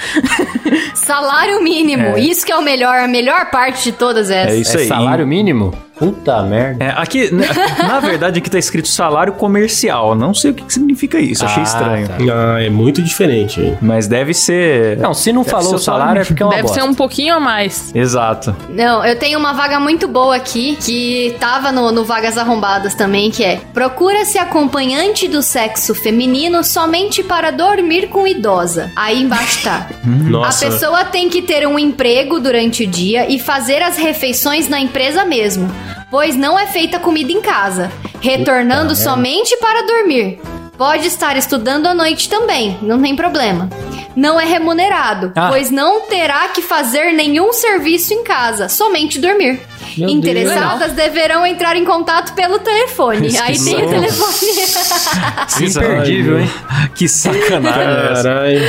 Salário 0.96 1.62
mínimo. 1.64 2.18
Isso 2.18 2.46
que 2.46 2.52
é 2.52 2.56
o 2.58 2.62
melhor, 2.62 3.00
a 3.00 3.08
melhor 3.08 3.50
parte 3.50 3.84
de 3.84 3.92
todas 3.92 4.30
É 4.30 4.44
essas. 4.44 4.68
isso 4.68 4.78
É 4.78 4.82
aí. 4.82 4.88
salário 4.88 5.26
mínimo? 5.28 5.74
Puta 5.98 6.42
merda. 6.44 6.84
É, 6.84 6.90
aqui, 6.98 7.30
na, 7.34 7.88
na 7.88 8.00
verdade, 8.00 8.40
aqui 8.40 8.50
tá 8.50 8.58
escrito 8.58 8.88
salário 8.88 9.34
comercial. 9.34 10.16
Não 10.16 10.34
sei 10.34 10.52
o 10.52 10.54
que, 10.54 10.64
que 10.64 10.74
significa 10.74 11.20
isso, 11.20 11.46
achei 11.46 11.62
Ah, 11.62 11.66
estranho. 11.66 12.08
tá. 12.08 12.16
Ah, 12.56 12.64
é 12.64 12.70
muito 12.70 13.02
diferente. 13.02 13.78
Mas 13.82 14.08
deve 14.08 14.34
ser. 14.34 14.98
Não, 14.98 15.14
se 15.14 15.32
não 15.32 15.44
Deve 15.44 15.52
falou 15.52 15.74
o 15.74 15.76
o 15.76 15.80
salário 15.80 16.04
salário 16.04 16.22
é 16.22 16.26
porque 16.26 16.42
é 16.44 16.46
uma 16.46 16.52
Deve 16.56 16.64
bosta. 16.64 16.82
ser 16.82 16.88
um 16.88 16.94
pouquinho 16.94 17.36
a 17.36 17.40
mais. 17.40 17.92
Exato. 17.96 18.56
Não, 18.70 19.06
eu 19.06 19.18
tenho 19.18 19.38
uma 19.38 19.54
vaga 19.54 19.80
muito 19.80 20.08
boa 20.08 20.36
aqui, 20.36 20.78
que 20.84 21.36
tava 21.40 21.72
no, 21.72 21.92
no 21.92 22.04
Vagas 22.04 22.38
Arrombadas 22.38 22.96
também, 22.96 23.30
que 23.30 23.44
é 23.44 23.60
Procura-se 23.74 24.38
acompanhante 24.38 25.28
do 25.28 25.42
sexo 25.42 25.94
feminino 25.94 26.64
somente 26.64 27.24
para 27.24 27.52
dormir 27.52 28.08
com 28.10 28.26
idosa. 28.28 28.92
Aí 28.96 29.22
embaixo 29.22 29.64
tá. 29.64 29.88
Nossa. 30.04 30.68
A 30.68 30.70
pessoa 30.72 31.06
tem 31.06 31.30
que 31.30 31.42
ter 31.42 31.68
um 31.68 31.78
emprego 31.78 32.40
durante 32.40 32.84
o 32.84 32.88
dia 32.88 33.30
e 33.30 33.40
fazer 33.40 33.82
as 33.82 33.98
refeições 33.98 34.68
na 34.68 34.80
empresa 34.80 35.24
mesmo, 35.26 35.70
pois 36.14 36.36
não 36.36 36.60
é 36.60 36.68
feita 36.68 37.00
comida 37.00 37.32
em 37.32 37.42
casa, 37.42 37.92
retornando 38.22 38.96
somente 38.96 39.58
para 39.58 39.88
dormir. 39.88 40.40
Pode 40.78 41.08
estar 41.08 41.36
estudando 41.36 41.88
à 41.88 41.94
noite 41.96 42.30
também, 42.30 42.78
não 42.84 43.02
tem 43.02 43.16
problema. 43.16 43.68
Não 44.16 44.40
é 44.40 44.46
remunerado, 44.46 45.32
Ah. 45.36 45.48
pois 45.50 45.72
não 45.72 46.02
terá 46.02 46.48
que 46.50 46.62
fazer 46.62 47.12
nenhum 47.14 47.52
serviço 47.54 48.14
em 48.14 48.24
casa, 48.24 48.70
somente 48.70 49.20
dormir. 49.20 49.60
Meu 49.98 50.10
Interessadas 50.10 50.94
deverão 50.94 51.46
entrar 51.46 51.76
em 51.76 51.86
contato 51.86 52.34
pelo 52.34 52.58
telefone. 52.60 53.38
Aí 53.40 53.60
tem 53.60 53.76
o 53.86 53.90
telefone. 53.90 54.52
Imperdível, 55.62 56.40
hein? 56.40 56.50
Que 56.96 57.08
sacanagem. 57.08 58.24
Caralho. 58.24 58.60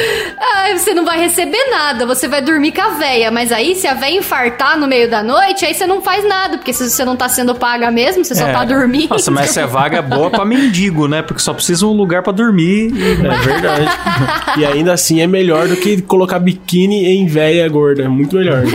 Ai, 0.56 0.78
você 0.78 0.92
não 0.94 1.04
vai 1.04 1.18
receber 1.18 1.64
nada, 1.70 2.04
você 2.06 2.28
vai 2.28 2.42
dormir 2.42 2.72
com 2.72 2.82
a 2.82 2.90
véia. 2.90 3.30
Mas 3.30 3.52
aí, 3.52 3.74
se 3.74 3.86
a 3.86 3.94
véia 3.94 4.18
infartar 4.18 4.78
no 4.78 4.86
meio 4.86 5.08
da 5.10 5.22
noite, 5.22 5.64
aí 5.64 5.72
você 5.74 5.86
não 5.86 6.02
faz 6.02 6.24
nada, 6.26 6.58
porque 6.58 6.72
se 6.72 6.90
você 6.90 7.04
não 7.04 7.16
tá 7.16 7.28
sendo 7.28 7.54
paga 7.54 7.90
mesmo, 7.90 8.24
você 8.24 8.34
só 8.34 8.46
É. 8.48 8.52
tá 8.52 8.64
dormindo. 8.64 9.08
Nossa, 9.10 9.30
mas 9.30 9.50
essa 9.50 9.66
vaga 9.66 9.98
é 9.98 10.02
boa 10.02 10.30
pra 10.30 10.44
mendigo, 10.44 11.08
né? 11.08 11.22
Porque 11.22 11.40
só 11.42 11.54
precisa 11.54 11.86
um 11.86 11.92
lugar 11.92 12.22
pra 12.22 12.32
dormir. 12.32 12.92
e- 12.94 13.12
É 13.26 13.38
verdade. 13.38 13.86
e 14.60 14.66
ainda 14.66 14.92
assim 14.92 15.20
é 15.22 15.26
melhor 15.34 15.66
do 15.66 15.76
que 15.76 16.00
colocar 16.00 16.38
biquíni 16.38 17.06
em 17.06 17.26
véia 17.26 17.68
gorda. 17.68 18.08
Muito 18.08 18.36
melhor. 18.36 18.62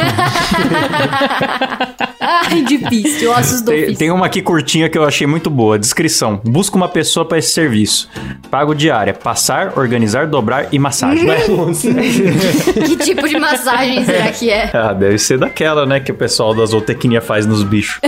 Ai, 2.19 2.61
difícil, 2.63 3.31
ossos 3.31 3.61
do 3.61 3.71
Tem, 3.71 3.95
tem 3.95 4.11
uma 4.11 4.25
aqui 4.25 4.41
curtinha 4.41 4.89
que 4.89 4.97
eu 4.97 5.05
achei 5.05 5.25
muito 5.25 5.49
boa. 5.49 5.79
Descrição. 5.79 6.41
Busca 6.43 6.75
uma 6.75 6.89
pessoa 6.89 7.25
para 7.25 7.37
esse 7.37 7.53
serviço. 7.53 8.09
Pago 8.51 8.75
diária. 8.75 9.13
Passar, 9.13 9.77
organizar, 9.77 10.27
dobrar 10.27 10.67
e 10.71 10.77
massagem. 10.77 11.25
Que 12.89 12.97
tipo 12.97 13.27
de 13.27 13.39
massagem 13.39 14.03
será 14.05 14.31
que 14.31 14.49
é? 14.49 14.69
Ah, 14.79 14.93
deve 14.93 15.17
ser 15.17 15.37
daquela, 15.37 15.85
né? 15.85 15.99
Que 15.99 16.11
o 16.11 16.15
pessoal 16.15 16.53
da 16.53 16.65
zootecnia 16.65 17.21
faz 17.21 17.45
nos 17.45 17.63
bichos. 17.63 17.99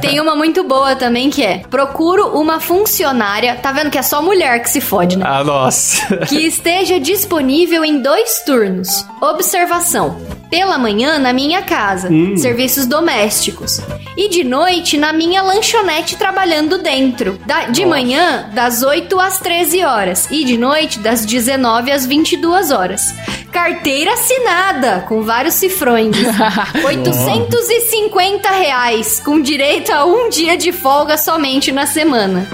Tem 0.00 0.20
uma 0.20 0.34
muito 0.34 0.64
boa 0.64 0.96
também 0.96 1.30
que 1.30 1.42
é: 1.42 1.58
procuro 1.70 2.28
uma 2.28 2.60
funcionária. 2.60 3.54
Tá 3.56 3.72
vendo 3.72 3.90
que 3.90 3.98
é 3.98 4.02
só 4.02 4.22
mulher 4.22 4.60
que 4.62 4.70
se 4.70 4.80
fode, 4.80 5.16
né? 5.16 5.24
Ah, 5.26 5.44
nossa. 5.44 6.01
que 6.28 6.46
esteja 6.46 6.98
disponível 7.00 7.84
em 7.84 8.00
dois 8.00 8.40
turnos. 8.44 9.04
Observação: 9.20 10.20
pela 10.50 10.76
manhã 10.78 11.18
na 11.18 11.32
minha 11.32 11.62
casa, 11.62 12.08
serviços 12.36 12.86
domésticos, 12.86 13.80
e 14.16 14.28
de 14.28 14.44
noite 14.44 14.98
na 14.98 15.12
minha 15.12 15.42
lanchonete 15.42 16.16
trabalhando 16.16 16.78
dentro. 16.78 17.38
Da- 17.46 17.66
de 17.66 17.84
manhã 17.86 18.50
das 18.52 18.82
8 18.82 19.18
às 19.18 19.38
13 19.40 19.82
horas 19.84 20.28
e 20.30 20.44
de 20.44 20.56
noite 20.58 20.98
das 20.98 21.24
19 21.24 21.90
às 21.90 22.04
22 22.06 22.70
horas. 22.70 23.14
Carteira 23.50 24.14
assinada 24.14 25.04
com 25.08 25.22
vários 25.22 25.54
cifrões. 25.54 26.16
850 26.84 28.50
reais 28.50 29.20
com 29.20 29.40
direito 29.40 29.90
a 29.92 30.04
um 30.04 30.28
dia 30.28 30.56
de 30.56 30.72
folga 30.72 31.16
somente 31.18 31.70
na 31.70 31.86
semana. 31.86 32.46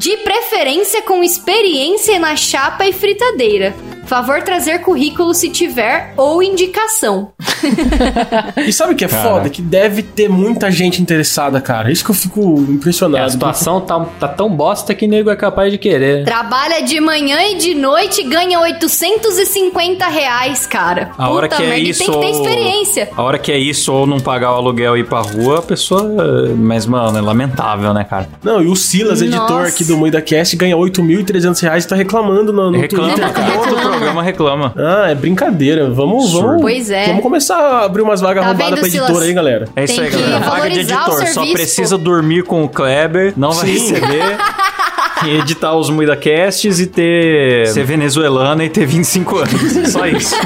De 0.00 0.16
preferência 0.16 1.02
com 1.02 1.22
experiência 1.22 2.18
na 2.18 2.34
chapa 2.34 2.86
e 2.86 2.92
fritadeira. 2.94 3.74
Favor 4.10 4.42
trazer 4.42 4.80
currículo 4.80 5.32
se 5.32 5.48
tiver 5.50 6.12
ou 6.16 6.42
indicação. 6.42 7.30
E 8.56 8.72
sabe 8.72 8.92
o 8.94 8.96
que 8.96 9.04
é 9.04 9.08
foda? 9.08 9.48
Que 9.48 9.60
deve 9.62 10.02
ter 10.02 10.28
muita 10.28 10.70
gente 10.70 11.00
interessada, 11.00 11.60
cara. 11.60 11.90
Isso 11.92 12.04
que 12.04 12.10
eu 12.10 12.14
fico 12.14 12.40
É, 12.40 12.72
impressionado. 12.72 13.24
a 13.24 13.28
situação 13.30 13.80
tá, 13.80 14.00
tá 14.18 14.28
tão 14.28 14.48
bosta 14.50 14.94
que 14.94 15.06
nego 15.06 15.30
é 15.30 15.36
capaz 15.36 15.70
de 15.72 15.78
querer. 15.78 16.24
Trabalha 16.24 16.82
de 16.82 17.00
manhã 17.00 17.38
e 17.50 17.56
de 17.56 17.74
noite 17.74 18.20
e 18.22 18.24
ganha 18.24 18.58
850 18.60 20.06
reais, 20.06 20.66
cara. 20.66 21.10
A 21.16 21.30
hora 21.30 21.48
que 21.48 21.62
é 21.62 21.66
merda, 21.66 21.76
e 21.78 21.90
isso. 21.90 22.04
tem 22.04 22.12
que 22.12 22.18
ter 22.20 22.26
ou- 22.26 22.42
experiência. 22.46 23.08
A 23.16 23.22
hora 23.22 23.38
que 23.38 23.52
é 23.52 23.58
isso, 23.58 23.92
ou 23.92 24.06
não 24.06 24.18
pagar 24.20 24.52
o 24.52 24.56
aluguel 24.56 24.96
e 24.96 25.00
ir 25.00 25.04
pra 25.06 25.20
rua, 25.20 25.58
a 25.58 25.62
pessoa. 25.62 26.02
Mas, 26.56 26.86
mano, 26.86 27.16
é 27.18 27.20
lamentável, 27.20 27.92
né, 27.94 28.04
cara? 28.04 28.28
Não, 28.42 28.60
e 28.62 28.66
o 28.66 28.74
Silas, 28.76 29.22
editor 29.22 29.48
Nossa. 29.48 29.68
aqui 29.68 29.84
do 29.84 30.22
Cast, 30.22 30.56
ganha 30.56 30.76
8.300 30.76 31.60
reais 31.62 31.84
e 31.84 31.88
tá 31.88 31.94
reclamando 31.96 32.52
no, 32.52 32.70
no 32.70 32.78
Reclama, 32.80 33.12
Twitter, 33.14 33.32
cara. 33.32 33.52
todo 33.52 33.99
programa 34.00 34.22
reclama. 34.22 34.74
Ah, 34.76 35.10
é 35.10 35.14
brincadeira. 35.14 35.90
Vamos, 35.90 36.32
vamos. 36.32 36.60
Pois 36.60 36.90
é. 36.90 37.06
Vamos 37.06 37.22
começar 37.22 37.56
a 37.56 37.84
abrir 37.84 38.02
umas 38.02 38.20
vagas 38.20 38.42
Tá 38.42 38.48
roubadas 38.48 38.70
vendo, 38.70 38.80
pra 38.80 38.88
editora 38.88 39.06
Silas? 39.08 39.28
aí, 39.28 39.32
galera. 39.32 39.68
É 39.76 39.84
isso 39.84 39.94
Tem 39.94 40.04
aí, 40.04 40.10
que 40.10 40.16
galera. 40.16 40.38
Vaga 40.40 40.70
de 40.70 40.80
editor. 40.80 41.26
Só 41.28 41.46
precisa 41.52 41.98
pô. 41.98 42.04
dormir 42.04 42.42
com 42.44 42.64
o 42.64 42.68
Kleber, 42.68 43.34
não 43.36 43.52
vai 43.52 43.70
receber. 43.70 44.36
e 45.26 45.36
editar 45.36 45.74
os 45.74 45.90
MuidaCasts 45.90 46.80
e 46.80 46.86
ter. 46.86 47.66
ser 47.68 47.84
venezuelana 47.84 48.64
e 48.64 48.68
ter 48.70 48.86
25 48.86 49.38
anos. 49.38 49.90
Só 49.92 50.06
isso. 50.06 50.34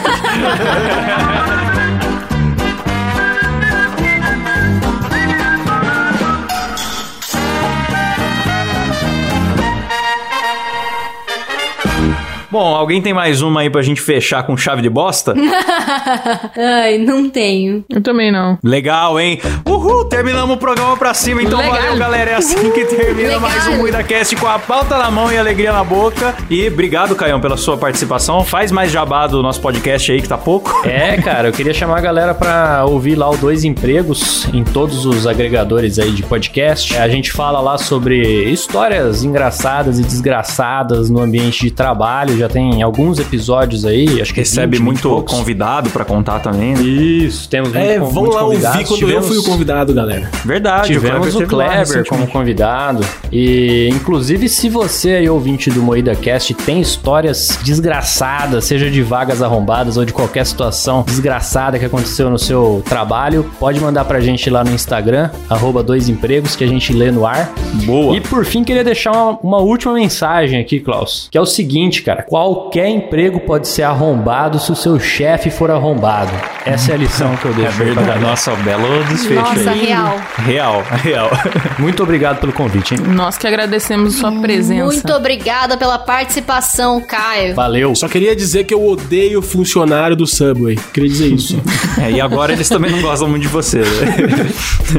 Bom, 12.55 12.73
alguém 12.73 13.03
tem 13.03 13.13
mais 13.13 13.43
uma 13.43 13.63
aí 13.63 13.69
pra 13.69 13.83
gente 13.83 14.01
fechar 14.01 14.45
com 14.45 14.57
chave 14.57 14.81
de 14.81 14.89
bosta? 14.89 15.35
Ai, 16.57 16.99
não 16.99 17.29
tenho. 17.29 17.85
Eu 17.91 18.01
também 18.01 18.31
não. 18.31 18.57
Legal, 18.63 19.19
hein? 19.19 19.41
Uhul, 19.67 20.05
terminamos 20.05 20.55
o 20.55 20.57
programa 20.57 20.97
pra 20.97 21.13
cima, 21.15 21.43
então 21.43 21.59
Legal. 21.59 21.75
valeu, 21.75 21.97
galera. 21.97 22.31
É 22.31 22.35
assim 22.37 22.71
que 22.71 22.85
termina 22.85 23.27
Legal. 23.27 23.41
mais 23.41 23.67
um 23.67 23.79
MuidaCast 23.79 24.37
com 24.37 24.47
a 24.47 24.57
pauta 24.61 24.97
na 24.97 25.11
mão 25.11 25.33
e 25.33 25.37
alegria 25.37 25.73
na 25.73 25.83
boca. 25.83 26.33
E 26.49 26.69
obrigado, 26.69 27.17
Caião, 27.17 27.41
pela 27.41 27.57
sua 27.57 27.77
participação. 27.77 28.45
Faz 28.45 28.71
mais 28.71 28.93
jabá 28.93 29.27
do 29.27 29.43
nosso 29.43 29.61
podcast 29.61 30.13
aí, 30.13 30.23
que 30.23 30.29
tá 30.29 30.39
pouco. 30.39 30.87
É, 30.87 31.17
cara, 31.21 31.49
eu 31.49 31.53
queria 31.53 31.75
chamar 31.75 31.99
a 31.99 32.03
galera 32.03 32.35
pra 32.37 32.85
ouvir 32.87 33.17
lá 33.17 33.29
o 33.29 33.37
Dois 33.37 33.65
Empregos 33.65 34.47
em 34.55 34.63
todos 34.63 35.05
os 35.05 35.27
agregadores 35.27 35.99
aí 35.99 36.13
de 36.13 36.23
podcast. 36.23 36.97
A 36.97 37.09
gente 37.09 37.33
fala 37.33 37.61
lá 37.61 37.79
sobre 37.79 38.45
histórias 38.45 39.25
engraçadas 39.25 39.99
e 39.99 40.05
desgraçadas 40.05 41.11
no 41.11 41.21
ambiente 41.21 41.63
de 41.63 41.73
trabalho. 41.73 42.44
Já 42.44 42.44
tem 42.49 42.83
alguns 42.83 43.19
episódios 43.19 43.85
aí, 43.85 44.21
acho 44.21 44.33
que 44.33 44.41
Recebe 44.41 44.77
20, 44.77 44.79
20 44.79 44.81
e 44.81 44.83
muito 44.85 45.09
poucos. 45.09 45.35
convidado 45.35 45.91
pra 45.91 46.05
contar 46.05 46.41
também. 46.41 46.75
né? 46.75 46.83
Isso, 46.83 47.49
temos 47.49 47.73
muito 47.73 47.79
É, 47.85 47.99
con- 47.99 48.05
vão 48.07 48.23
muitos 48.23 48.37
lá 48.37 48.45
ouvir 48.45 48.61
quando 48.63 48.91
eu 48.91 48.97
Tivemos- 48.97 49.27
fui 49.29 49.39
o 49.39 49.43
convidado, 49.45 49.93
galera. 49.95 50.31
Verdade, 50.45 50.89
Tivemos 50.93 51.35
o 51.35 51.47
Kleber 51.47 52.07
como 52.09 52.27
convidado. 52.27 53.05
E, 53.33 53.89
inclusive, 53.93 54.49
se 54.49 54.69
você 54.69 55.11
aí, 55.15 55.29
ouvinte 55.29 55.71
do 55.71 55.83
Moída 55.83 56.15
Cast, 56.15 56.55
tem 56.55 56.81
histórias 56.81 57.59
desgraçadas, 57.63 58.65
seja 58.65 58.91
de 58.91 59.03
vagas 59.03 59.41
arrombadas 59.43 59.97
ou 59.97 60.05
de 60.05 60.13
qualquer 60.13 60.45
situação 60.45 61.03
desgraçada 61.07 61.79
que 61.79 61.85
aconteceu 61.85 62.29
no 62.29 62.39
seu 62.39 62.83
trabalho, 62.85 63.51
pode 63.59 63.81
mandar 63.81 64.05
pra 64.05 64.21
gente 64.21 64.51
lá 64.51 64.65
no 64.65 64.73
Instagram, 64.73 65.31
arroba 65.49 65.83
dois 65.83 66.09
empregos, 66.09 66.57
que 66.57 66.65
a 66.65 66.67
gente 66.67 66.93
lê 66.93 67.11
no 67.11 67.25
ar. 67.27 67.53
Boa. 67.85 68.17
E 68.17 68.21
por 68.21 68.45
fim, 68.45 68.65
queria 68.65 68.83
deixar 68.85 69.13
uma, 69.13 69.39
uma 69.43 69.59
última 69.59 69.95
mensagem 69.95 70.61
aqui, 70.61 70.81
Klaus, 70.81 71.29
que 71.31 71.39
é 71.39 71.41
o 71.41 71.47
seguinte, 71.47 72.03
cara. 72.03 72.23
Qualquer 72.35 72.89
emprego 72.89 73.39
pode 73.39 73.69
ser 73.69 73.85
arrombado 73.85 74.59
se 74.59 74.73
o 74.73 74.75
seu 74.75 74.99
chefe 74.99 75.51
for 75.53 75.71
arrombado. 75.71 76.33
Essa 76.67 76.91
é 76.91 76.95
a 76.97 76.99
lição 76.99 77.37
que 77.37 77.45
eu 77.45 77.53
É 77.53 77.55
deixo. 77.55 77.77
pra 77.77 77.85
verdade. 77.85 78.19
Nossa, 78.19 78.51
belo 78.57 79.05
desfecho 79.05 79.41
Nossa, 79.41 79.71
aí. 79.71 79.87
real. 79.87 80.17
Real, 80.39 80.83
real. 81.05 81.31
Muito 81.79 82.03
obrigado 82.03 82.41
pelo 82.41 82.53
convite, 82.53 82.95
hein? 82.97 83.01
Nós 83.07 83.39
que 83.39 83.47
agradecemos 83.47 84.17
sua 84.17 84.33
presença. 84.33 84.85
Muito 84.85 85.13
obrigada 85.13 85.77
pela 85.77 85.97
participação, 85.97 87.01
Caio. 87.01 87.55
Valeu. 87.55 87.95
Só 87.95 88.09
queria 88.09 88.35
dizer 88.35 88.65
que 88.65 88.75
eu 88.75 88.85
odeio 88.85 89.41
funcionário 89.41 90.17
do 90.17 90.27
Subway. 90.27 90.77
Queria 90.93 91.09
dizer 91.11 91.29
isso. 91.29 91.57
É, 91.97 92.11
e 92.11 92.21
agora 92.21 92.53
eles 92.53 92.69
também 92.69 92.91
não 92.91 93.01
gostam 93.01 93.29
muito 93.29 93.43
de 93.43 93.49
você, 93.49 93.79
né? 93.79 94.17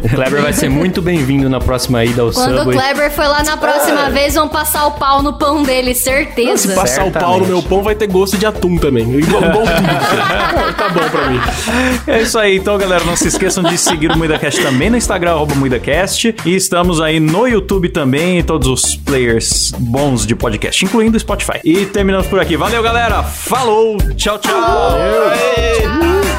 O 0.02 0.10
Kleber 0.16 0.42
vai 0.42 0.54
ser 0.54 0.70
muito 0.70 1.02
bem-vindo 1.02 1.50
na 1.50 1.60
próxima 1.60 2.06
ida 2.06 2.22
ao 2.22 2.32
Quando 2.32 2.54
o 2.54 2.58
Subway. 2.60 2.78
Kleber 2.78 3.12
foi 3.12 3.28
lá 3.28 3.44
na 3.44 3.58
próxima 3.58 4.10
vez, 4.12 4.34
vão 4.36 4.48
passar 4.48 4.88
o 4.88 4.92
pau 4.92 5.22
no 5.22 5.34
pão 5.34 5.62
dele, 5.62 5.94
Se 5.94 6.04
certeza. 6.04 6.74
passar 6.74 7.04
o 7.06 7.12
pau 7.12 7.25
no 7.28 7.46
meu 7.46 7.62
pão, 7.62 7.84
vai 7.84 7.96
ter 7.96 8.08
gosto 8.08 8.38
de 8.38 8.46
atum 8.46 8.78
também. 8.78 9.04
Igual, 9.18 9.44
igual 9.44 9.66
tudo. 9.66 9.66
tá 10.78 10.90
bom 10.90 11.10
pra 11.10 11.30
mim. 11.30 11.40
É 12.08 12.22
isso 12.22 12.38
aí, 12.38 12.58
então, 12.58 12.78
galera. 12.78 13.04
Não 13.04 13.16
se 13.16 13.28
esqueçam 13.28 13.64
de 13.64 13.78
seguir 13.78 14.12
o 14.12 14.18
MuidaCast 14.18 14.62
também 14.62 14.90
no 14.90 14.98
Instagram, 14.98 15.32
arroba 15.32 15.56
MuidaCast. 15.56 16.36
E 16.46 16.56
estamos 16.56 17.02
aí 17.02 17.20
no 17.20 17.48
YouTube 17.48 17.90
também, 17.90 18.40
em 18.40 18.44
todos 18.44 18.68
os 18.68 18.96
players 18.96 19.72
bons 19.78 20.26
de 20.26 20.36
podcast, 20.36 20.84
incluindo 20.84 21.18
o 21.18 21.20
Spotify. 21.20 21.60
E 21.64 21.86
terminamos 21.86 22.28
por 22.28 22.40
aqui. 22.40 22.58
Valeu, 22.58 22.82
galera. 22.82 23.24
Falou. 23.24 23.98
Tchau, 24.16 24.38
tchau. 24.40 24.62
Valeu. 24.62 26.35